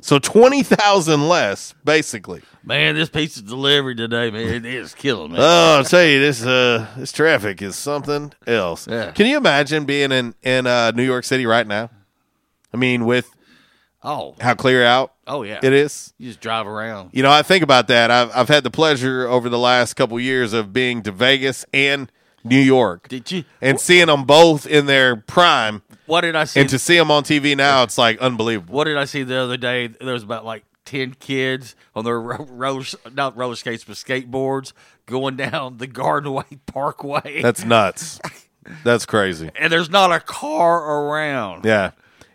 [0.00, 2.42] So 20,000 less, basically.
[2.64, 5.38] Man, this pizza delivery today, man, it is killing me.
[5.40, 8.86] Oh, I'll tell you, this uh, this traffic is something else.
[8.88, 9.10] Yeah.
[9.10, 11.90] Can you imagine being in in uh, New York City right now?
[12.72, 13.28] I mean, with
[14.02, 16.12] oh how clear out Oh yeah, it is.
[16.18, 17.10] You just drive around.
[17.12, 18.10] You know, I think about that.
[18.10, 22.10] I've I've had the pleasure over the last couple years of being to Vegas and
[22.42, 23.08] New York.
[23.08, 23.44] Did you?
[23.60, 25.82] And seeing them both in their prime.
[26.06, 26.60] What did I see?
[26.60, 28.74] And to see them on TV now, it's like unbelievable.
[28.74, 29.86] What did I see the other day?
[29.86, 32.82] There was about like ten kids on their roller,
[33.14, 34.72] not roller skates, but skateboards
[35.06, 37.42] going down the Garden Way Parkway.
[37.42, 38.18] That's nuts.
[38.84, 39.50] That's crazy.
[39.54, 41.64] and there's not a car around.
[41.64, 41.92] Yeah.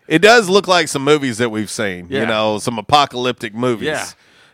[0.07, 2.07] It does look like some movies that we've seen.
[2.09, 3.87] You know, some apocalyptic movies.
[3.87, 4.07] Yeah.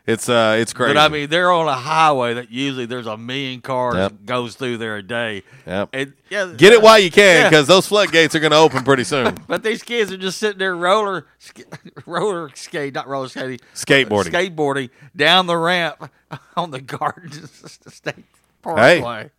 [0.05, 0.95] It's uh it's crazy.
[0.95, 4.25] But I mean, they're on a highway that usually there's a million cars Yep.
[4.25, 5.43] goes through there a day.
[5.65, 5.89] Yep.
[5.93, 7.49] And, yeah, Get it while you can Yeah.
[7.49, 9.37] because those floodgates are going to open pretty soon.
[9.47, 11.61] But these kids are just sitting there roller, sk-
[12.05, 14.31] roller skate, not roller skating, Skateboarding.
[14.55, 16.09] skateboarding down the ramp
[16.57, 17.31] on the Garden
[17.87, 18.25] State
[18.63, 19.01] Hey.
[19.01, 19.31] Parkway.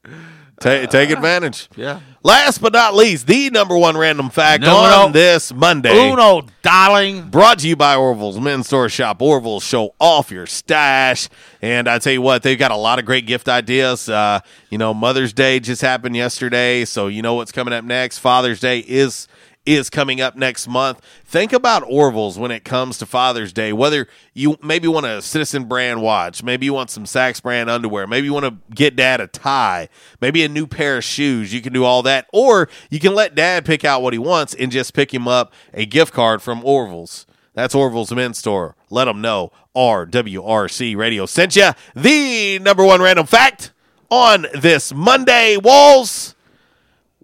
[0.61, 1.69] Ta- take advantage.
[1.77, 2.01] Yeah.
[2.23, 6.11] Last but not least, the number one random fact Numero on this Monday.
[6.11, 7.29] Uno, darling.
[7.29, 9.21] Brought to you by Orville's Men's Store Shop.
[9.21, 11.29] Orville's show off your stash.
[11.61, 14.09] And I tell you what, they've got a lot of great gift ideas.
[14.09, 14.41] Uh,
[14.71, 18.19] you know, Mother's Day just happened yesterday, so you know what's coming up next.
[18.19, 19.29] Father's Day is
[19.67, 21.01] is coming up next month.
[21.25, 23.73] Think about Orville's when it comes to Father's Day.
[23.73, 28.07] Whether you maybe want a Citizen brand watch, maybe you want some Saxx brand underwear,
[28.07, 29.89] maybe you want to get dad a tie,
[30.21, 31.53] maybe a new pair of shoes.
[31.53, 34.55] You can do all that, or you can let dad pick out what he wants
[34.55, 37.27] and just pick him up a gift card from Orville's.
[37.55, 38.75] That's Orville's Men's Store.
[38.91, 43.73] Let them know RWRC Radio sent you the number one random fact
[44.11, 45.57] on this Monday.
[45.57, 46.35] Walls,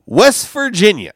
[0.06, 1.12] West Virginia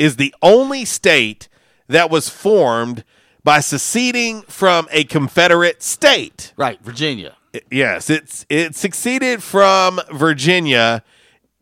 [0.00, 1.48] is the only state
[1.86, 3.04] that was formed
[3.44, 6.52] by seceding from a Confederate state.
[6.56, 7.36] Right, Virginia.
[7.70, 11.02] Yes, it's it succeeded from Virginia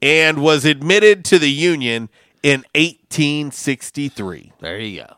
[0.00, 2.08] and was admitted to the Union
[2.42, 4.52] in 1863.
[4.60, 5.14] There you go.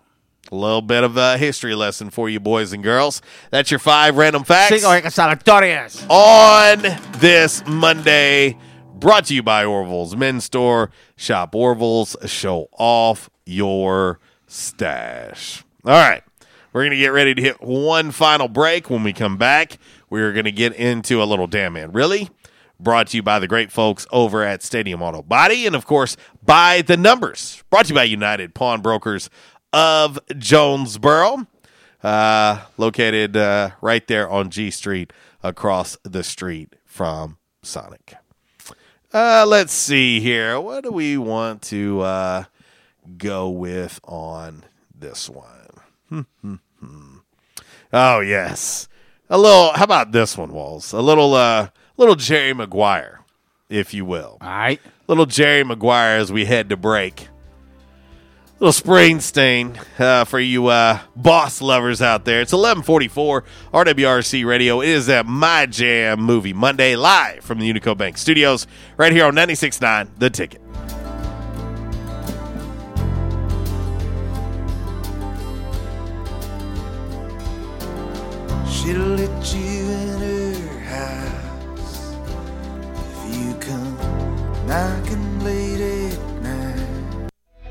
[0.53, 3.21] A little bit of a history lesson for you boys and girls.
[3.51, 4.71] That's your five random facts
[6.09, 6.83] on
[7.19, 8.57] this Monday.
[9.01, 10.91] Brought to you by Orville's Men's Store.
[11.17, 12.17] Shop Orville's.
[12.27, 15.65] Show off your stash.
[15.87, 16.23] All right.
[16.75, 18.91] We're going to get ready to hit one final break.
[18.91, 19.79] When we come back,
[20.11, 21.93] we're going to get into a little Damn Man.
[21.93, 22.29] Really?
[22.79, 25.67] Brought to you by the great folks over at Stadium Auto Body.
[25.67, 27.65] And, of course, by the numbers.
[27.71, 29.31] Brought to you by United Pawnbrokers
[29.73, 31.47] of Jonesboro.
[32.03, 35.11] Uh, located uh, right there on G Street
[35.43, 38.15] across the street from Sonic.
[39.13, 40.61] Uh, let's see here.
[40.61, 42.45] What do we want to uh,
[43.19, 44.65] go with on
[44.97, 46.27] this one?
[47.93, 48.89] oh yes,
[49.29, 49.73] a little.
[49.73, 50.93] How about this one, Walls?
[50.93, 53.21] A little, uh, little Jerry Maguire,
[53.69, 54.39] if you will.
[54.41, 57.30] All right, little Jerry Maguire as we head to break.
[58.61, 62.43] Little Springsteen uh, for you uh, boss lovers out there.
[62.43, 63.43] It's 1144
[63.73, 64.83] RWRC Radio.
[64.83, 68.67] It is that My Jam Movie Monday live from the Unico Bank Studios
[68.99, 70.61] right here on 96.9 The Ticket.
[78.71, 82.15] She'll let you in her house
[83.25, 85.30] if you come knocking.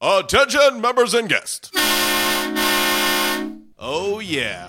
[0.00, 1.70] Attention, members and guests.
[3.78, 4.68] Oh, yeah.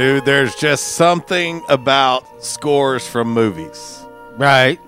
[0.00, 4.02] Dude, there's just something about scores from movies.
[4.38, 4.80] Right.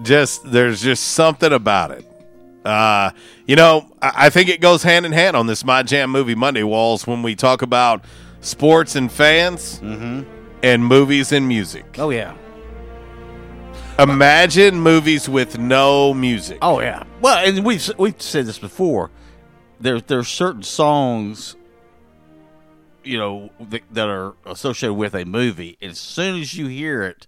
[0.00, 2.06] Just there's just something about it.
[2.64, 3.10] Uh,
[3.48, 6.36] you know, I, I think it goes hand in hand on this My Jam Movie
[6.36, 8.04] Monday walls when we talk about
[8.42, 11.98] sports and fans and movies and music.
[11.98, 12.36] Oh yeah.
[13.98, 16.58] Imagine movies with no music.
[16.62, 17.02] Oh yeah.
[17.20, 19.10] Well, and we've we've said this before.
[19.80, 21.56] There there's certain songs,
[23.04, 25.76] you know, that, that are associated with a movie.
[25.80, 27.26] And as soon as you hear it,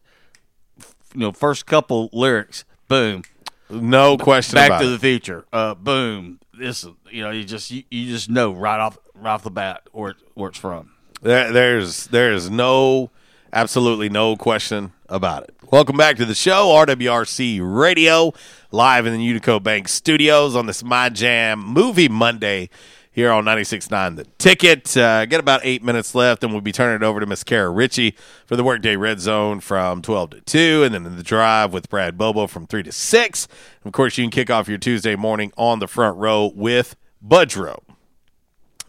[1.15, 3.23] you know, first couple lyrics, boom,
[3.70, 4.90] no question Back to it.
[4.90, 6.40] the Future, uh, boom.
[6.59, 9.82] This, you know, you just you, you just know right off right off the bat
[9.93, 10.93] where it, where it's from.
[11.23, 13.11] There, there's there's no
[13.53, 15.55] absolutely no question about it.
[15.70, 18.32] Welcome back to the show, RWRC Radio,
[18.70, 22.70] live in the Unico Bank Studios on this My Jam Movie Monday
[23.16, 24.94] here on 96.9 The Ticket.
[24.94, 28.14] Uh, about eight minutes left, and we'll be turning it over to Miss Kara Ritchie
[28.44, 31.88] for the Workday Red Zone from 12 to 2, and then in the drive with
[31.88, 33.48] Brad Bobo from 3 to 6.
[33.82, 36.94] And of course, you can kick off your Tuesday morning on the front row with
[37.26, 37.82] Budrow.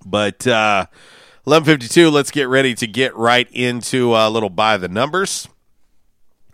[0.06, 0.88] But uh,
[1.46, 2.12] 11:52.
[2.12, 5.48] Let's get ready to get right into a little by the numbers.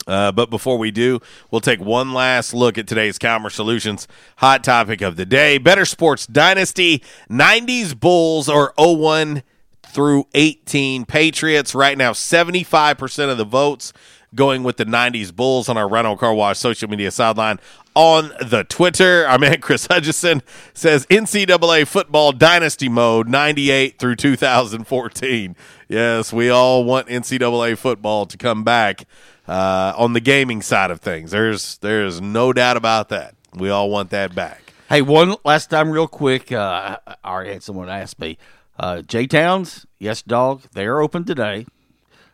[0.07, 1.19] Uh, but before we do,
[1.49, 4.07] we'll take one last look at today's Calmer Solutions
[4.37, 9.43] hot topic of the day: Better Sports Dynasty, '90s Bulls or 01
[9.87, 11.73] through 18 Patriots.
[11.73, 13.93] Right now, 75 percent of the votes
[14.35, 17.59] going with the 90s Bulls on our Rhino Car Wash social media sideline
[17.95, 19.25] on the Twitter.
[19.27, 20.41] Our man Chris Hutchison
[20.73, 25.55] says NCAA football dynasty mode 98 through 2014.
[25.87, 29.05] Yes, we all want NCAA football to come back
[29.47, 31.31] uh, on the gaming side of things.
[31.31, 33.35] There's there's no doubt about that.
[33.53, 34.73] We all want that back.
[34.89, 36.51] Hey, one last time, real quick.
[36.51, 38.37] Uh, I already had someone ask me.
[38.77, 40.63] Uh, J Towns, yes, dog.
[40.73, 41.65] They are open today.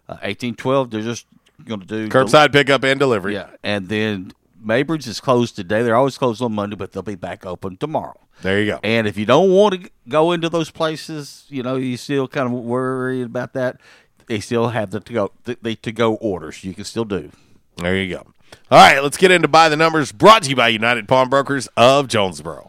[0.07, 0.91] Uh, eighteen twelve.
[0.91, 1.25] They're just
[1.65, 3.33] going to do Curbside pickup and delivery.
[3.33, 4.31] Yeah, and then
[4.63, 5.83] Maybridge is closed today.
[5.83, 8.19] They're always closed on Monday, but they'll be back open tomorrow.
[8.41, 8.79] There you go.
[8.83, 12.45] And if you don't want to go into those places, you know, you still kind
[12.47, 13.81] of worried about that.
[14.29, 16.63] They still have the to go the, to go orders.
[16.63, 17.31] You can still do.
[17.77, 18.27] There you go.
[18.69, 20.11] All right, let's get into buy the numbers.
[20.11, 22.68] Brought to you by United Pawnbrokers of Jonesboro.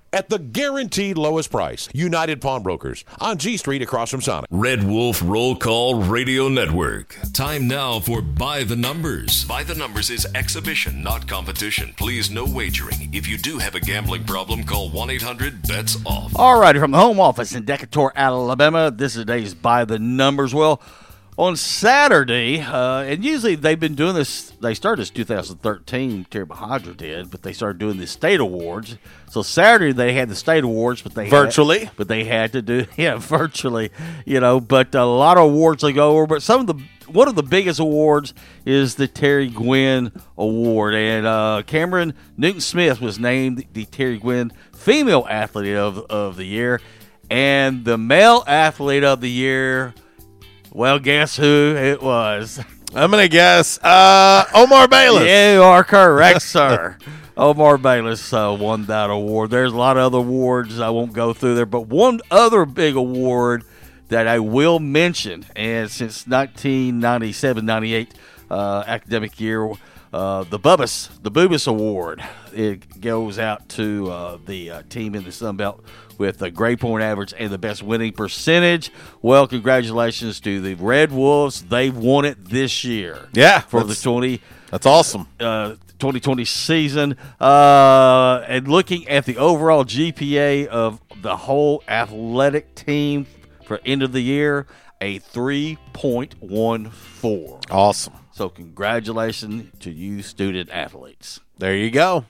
[0.13, 1.89] at the guaranteed lowest price.
[1.93, 4.47] United Pawnbrokers on G Street across from Sonic.
[4.51, 7.17] Red Wolf Roll Call Radio Network.
[7.33, 9.45] Time now for By the Numbers.
[9.45, 11.93] By the Numbers is exhibition, not competition.
[11.97, 13.13] Please, no wagering.
[13.13, 16.37] If you do have a gambling problem, call 1 800 BETS OFF.
[16.37, 18.91] All righty, from the home office in Decatur, Alabama.
[18.91, 20.53] This is today's by the numbers.
[20.53, 20.81] Well,
[21.41, 24.51] on Saturday, uh, and usually they've been doing this.
[24.61, 26.27] They started this 2013.
[26.29, 28.95] Terry Bahadra did, but they started doing the state awards.
[29.27, 31.89] So Saturday they had the state awards, but they had- Virtually?
[31.97, 33.89] but they had to do yeah virtually.
[34.23, 36.27] You know, but a lot of awards they go over.
[36.27, 36.75] But some of the
[37.07, 43.01] one of the biggest awards is the Terry Gwynn Award, and uh, Cameron Newton Smith
[43.01, 46.79] was named the Terry Gwynn Female Athlete of of the Year,
[47.31, 49.95] and the Male Athlete of the Year.
[50.73, 52.63] Well, guess who it was?
[52.95, 55.23] I'm gonna guess uh, Omar Bayless.
[55.23, 56.97] You are correct, sir.
[57.37, 59.49] Omar Bayless uh, won that award.
[59.49, 62.95] There's a lot of other awards I won't go through there, but one other big
[62.95, 63.65] award
[64.07, 68.09] that I will mention, and since 1997-98
[68.49, 69.71] uh, academic year,
[70.13, 72.23] uh, the Bubas, the Bubas Award,
[72.53, 75.83] it goes out to uh, the uh, team in the Sun Belt
[76.17, 78.91] with the grade point average and the best winning percentage.
[79.21, 81.63] Well, congratulations to the Red Wolves.
[81.63, 83.27] They've won it this year.
[83.33, 85.27] Yeah, for the 20 That's awesome.
[85.39, 87.17] uh, 2020 season.
[87.39, 93.25] Uh, and looking at the overall GPA of the whole athletic team
[93.65, 94.67] for end of the year,
[94.99, 97.71] a 3.14.
[97.71, 98.13] Awesome.
[98.31, 101.39] So congratulations to you student athletes.
[101.57, 102.25] There you go.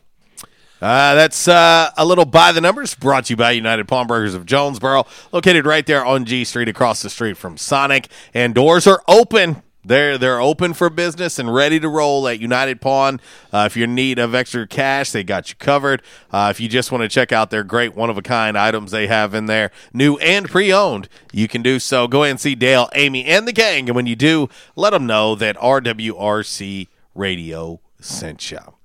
[0.82, 4.48] Uh, that's uh, a little by the numbers brought to you by United Pawnbrokers of
[4.48, 8.08] Jonesboro, located right there on G Street across the street from Sonic.
[8.34, 9.62] And doors are open.
[9.84, 13.20] They're they're open for business and ready to roll at United Pawn.
[13.53, 16.02] Uh, if you're in need of extra cash, they got you covered.
[16.32, 18.91] Uh, if you just want to check out their great one of a kind items
[18.91, 22.08] they have in there, new and pre owned, you can do so.
[22.08, 23.88] Go ahead and see Dale, Amy, and the gang.
[23.88, 28.81] And when you do, let them know that RWRC Radio sent you.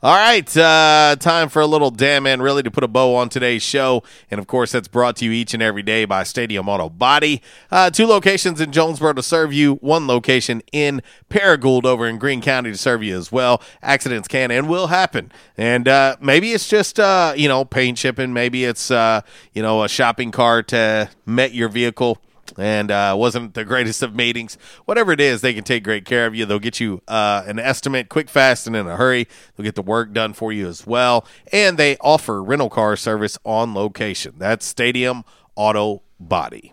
[0.00, 3.28] All right, uh, time for a little damn man really to put a bow on
[3.28, 4.04] today's show.
[4.30, 7.42] And of course, that's brought to you each and every day by Stadium Auto Body.
[7.68, 12.40] Uh, two locations in Jonesboro to serve you, one location in Paragould over in Greene
[12.40, 13.60] County to serve you as well.
[13.82, 15.32] Accidents can and will happen.
[15.56, 18.32] And uh, maybe it's just, uh, you know, paint shipping.
[18.32, 19.22] Maybe it's, uh,
[19.52, 22.18] you know, a shopping cart met your vehicle
[22.56, 24.56] and uh, wasn't the greatest of meetings.
[24.84, 26.46] Whatever it is, they can take great care of you.
[26.46, 29.28] They'll get you uh, an estimate quick, fast, and in a hurry.
[29.56, 31.26] They'll get the work done for you as well.
[31.52, 34.34] And they offer rental car service on location.
[34.38, 35.24] That's Stadium
[35.56, 36.72] Auto Body.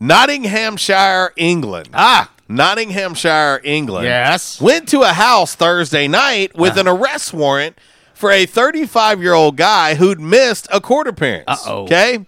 [0.00, 1.90] Nottinghamshire, England.
[1.92, 2.30] Ah.
[2.48, 4.06] Nottinghamshire, England.
[4.06, 4.60] Yes.
[4.60, 7.78] Went to a house Thursday night with an arrest warrant
[8.14, 11.44] for a 35 year old guy who'd missed a court appearance.
[11.46, 11.84] Uh-oh.
[11.84, 12.26] Okay.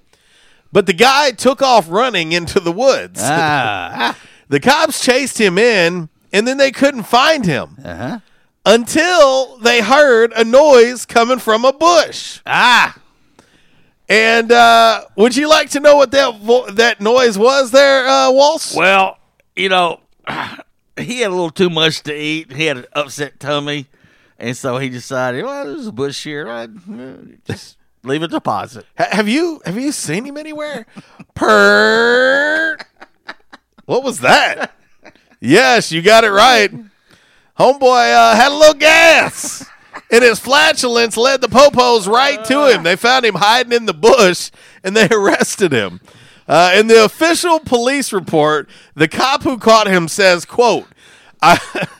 [0.70, 3.20] But the guy took off running into the woods.
[3.22, 4.16] Ah.
[4.48, 8.20] the cops chased him in, and then they couldn't find him Uh-huh.
[8.64, 12.40] until they heard a noise coming from a bush.
[12.46, 12.96] Ah.
[14.12, 18.30] And uh, would you like to know what that vo- that noise was there, uh,
[18.30, 18.76] Waltz?
[18.76, 19.16] Well,
[19.56, 20.00] you know,
[20.98, 22.52] he had a little too much to eat.
[22.52, 23.86] He had an upset tummy,
[24.38, 26.46] and so he decided, well, there's a bush here.
[26.46, 26.66] Uh,
[27.46, 28.84] just leave a deposit.
[28.98, 30.84] Ha- have you have you seen him anywhere?
[31.32, 32.76] Per.
[33.86, 34.72] What was that?
[35.44, 36.70] Yes, you got it right.
[37.58, 39.68] Homeboy uh, had a little gas,
[40.10, 42.82] and his flatulence led the popos right to him.
[42.82, 44.50] They found him hiding in the bush,
[44.82, 46.00] and they arrested him.
[46.48, 50.86] Uh, in the official police report, the cop who caught him says, "quote
[51.40, 51.58] I."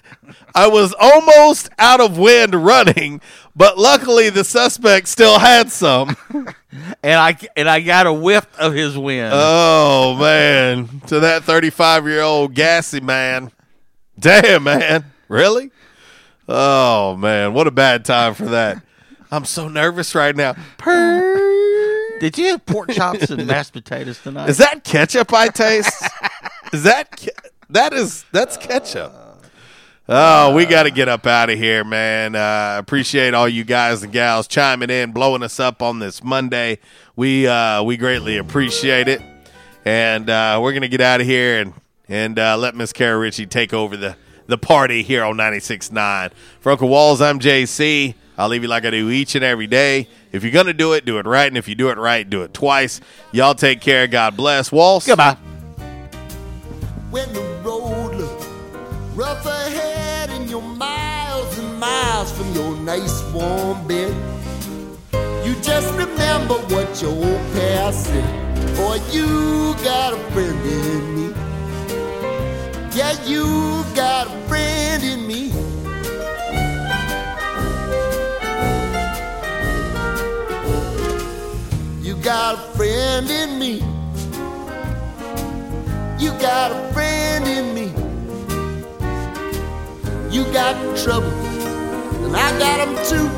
[0.55, 3.21] I was almost out of wind running,
[3.57, 6.17] but luckily the suspect still had some.
[7.03, 9.31] and I and I got a whiff of his wind.
[9.33, 13.51] Oh man, to that 35 year old gassy man.
[14.19, 15.71] Damn man, really?
[16.49, 18.83] Oh man, what a bad time for that.
[19.31, 20.55] I'm so nervous right now.
[22.21, 24.49] Did you have pork chops and mashed potatoes tonight?
[24.49, 26.05] Is that ketchup I taste?
[26.73, 29.13] is that ke- that is that's ketchup?
[30.09, 32.35] Oh, we got to get up out of here, man.
[32.35, 36.79] Uh, appreciate all you guys and gals chiming in, blowing us up on this Monday.
[37.17, 39.23] We uh, we greatly appreciate it,
[39.85, 41.75] and uh, we're gonna get out of here and
[42.09, 44.17] and uh, let Miss Kara Ritchie take over the
[44.47, 46.33] the party here on 96.9.
[46.61, 48.15] For Uncle Walls, I'm JC.
[48.39, 50.09] I'll leave you like I do each and every day.
[50.33, 52.43] If you're gonna do it, do it right, and if you do it right, do
[52.43, 53.01] it twice.
[53.31, 54.07] Y'all take care.
[54.07, 54.73] God bless.
[54.73, 55.07] Walls.
[55.07, 55.37] Goodbye.
[57.11, 58.47] When the road looks
[59.15, 64.17] rough ahead and you're miles and miles from your nice warm bed,
[65.47, 68.77] you just remember what your old past said.
[68.77, 71.42] Boy, you got a friend in me.
[72.95, 75.51] Yeah, you got a friend in me.
[82.03, 83.77] You got a friend in me.
[86.23, 87.87] You got a friend in me.
[90.31, 91.33] You got trouble,
[92.27, 93.29] and I got them too.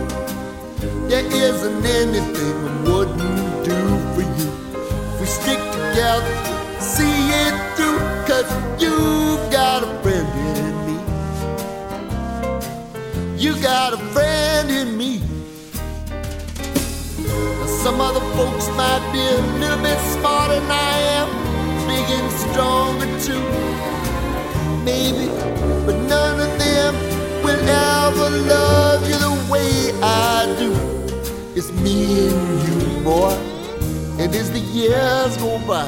[1.09, 3.79] There isn't anything I wouldn't do
[4.15, 4.51] for you.
[5.21, 6.35] We stick together,
[6.81, 10.27] see it through, cause you've got a friend
[10.67, 10.97] in me.
[13.41, 15.21] You got a friend in me.
[17.21, 21.29] Now, some other folks might be a little bit smarter than I am,
[21.87, 23.47] big and stronger too.
[24.83, 25.29] Maybe,
[25.87, 26.95] but none of them
[27.45, 30.73] will ever love you the way I do.
[31.55, 33.31] It's me and you, boy,
[34.19, 35.87] and as the years go by,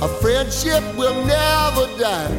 [0.00, 2.30] a friendship will never die.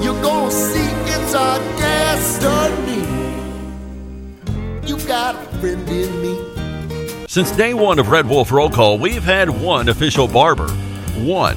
[0.00, 3.04] You're gonna see it's our destiny.
[4.86, 7.26] You got a friend in me.
[7.28, 10.68] Since day one of Red Wolf Roll Call, we've had one official barber.
[11.18, 11.56] One.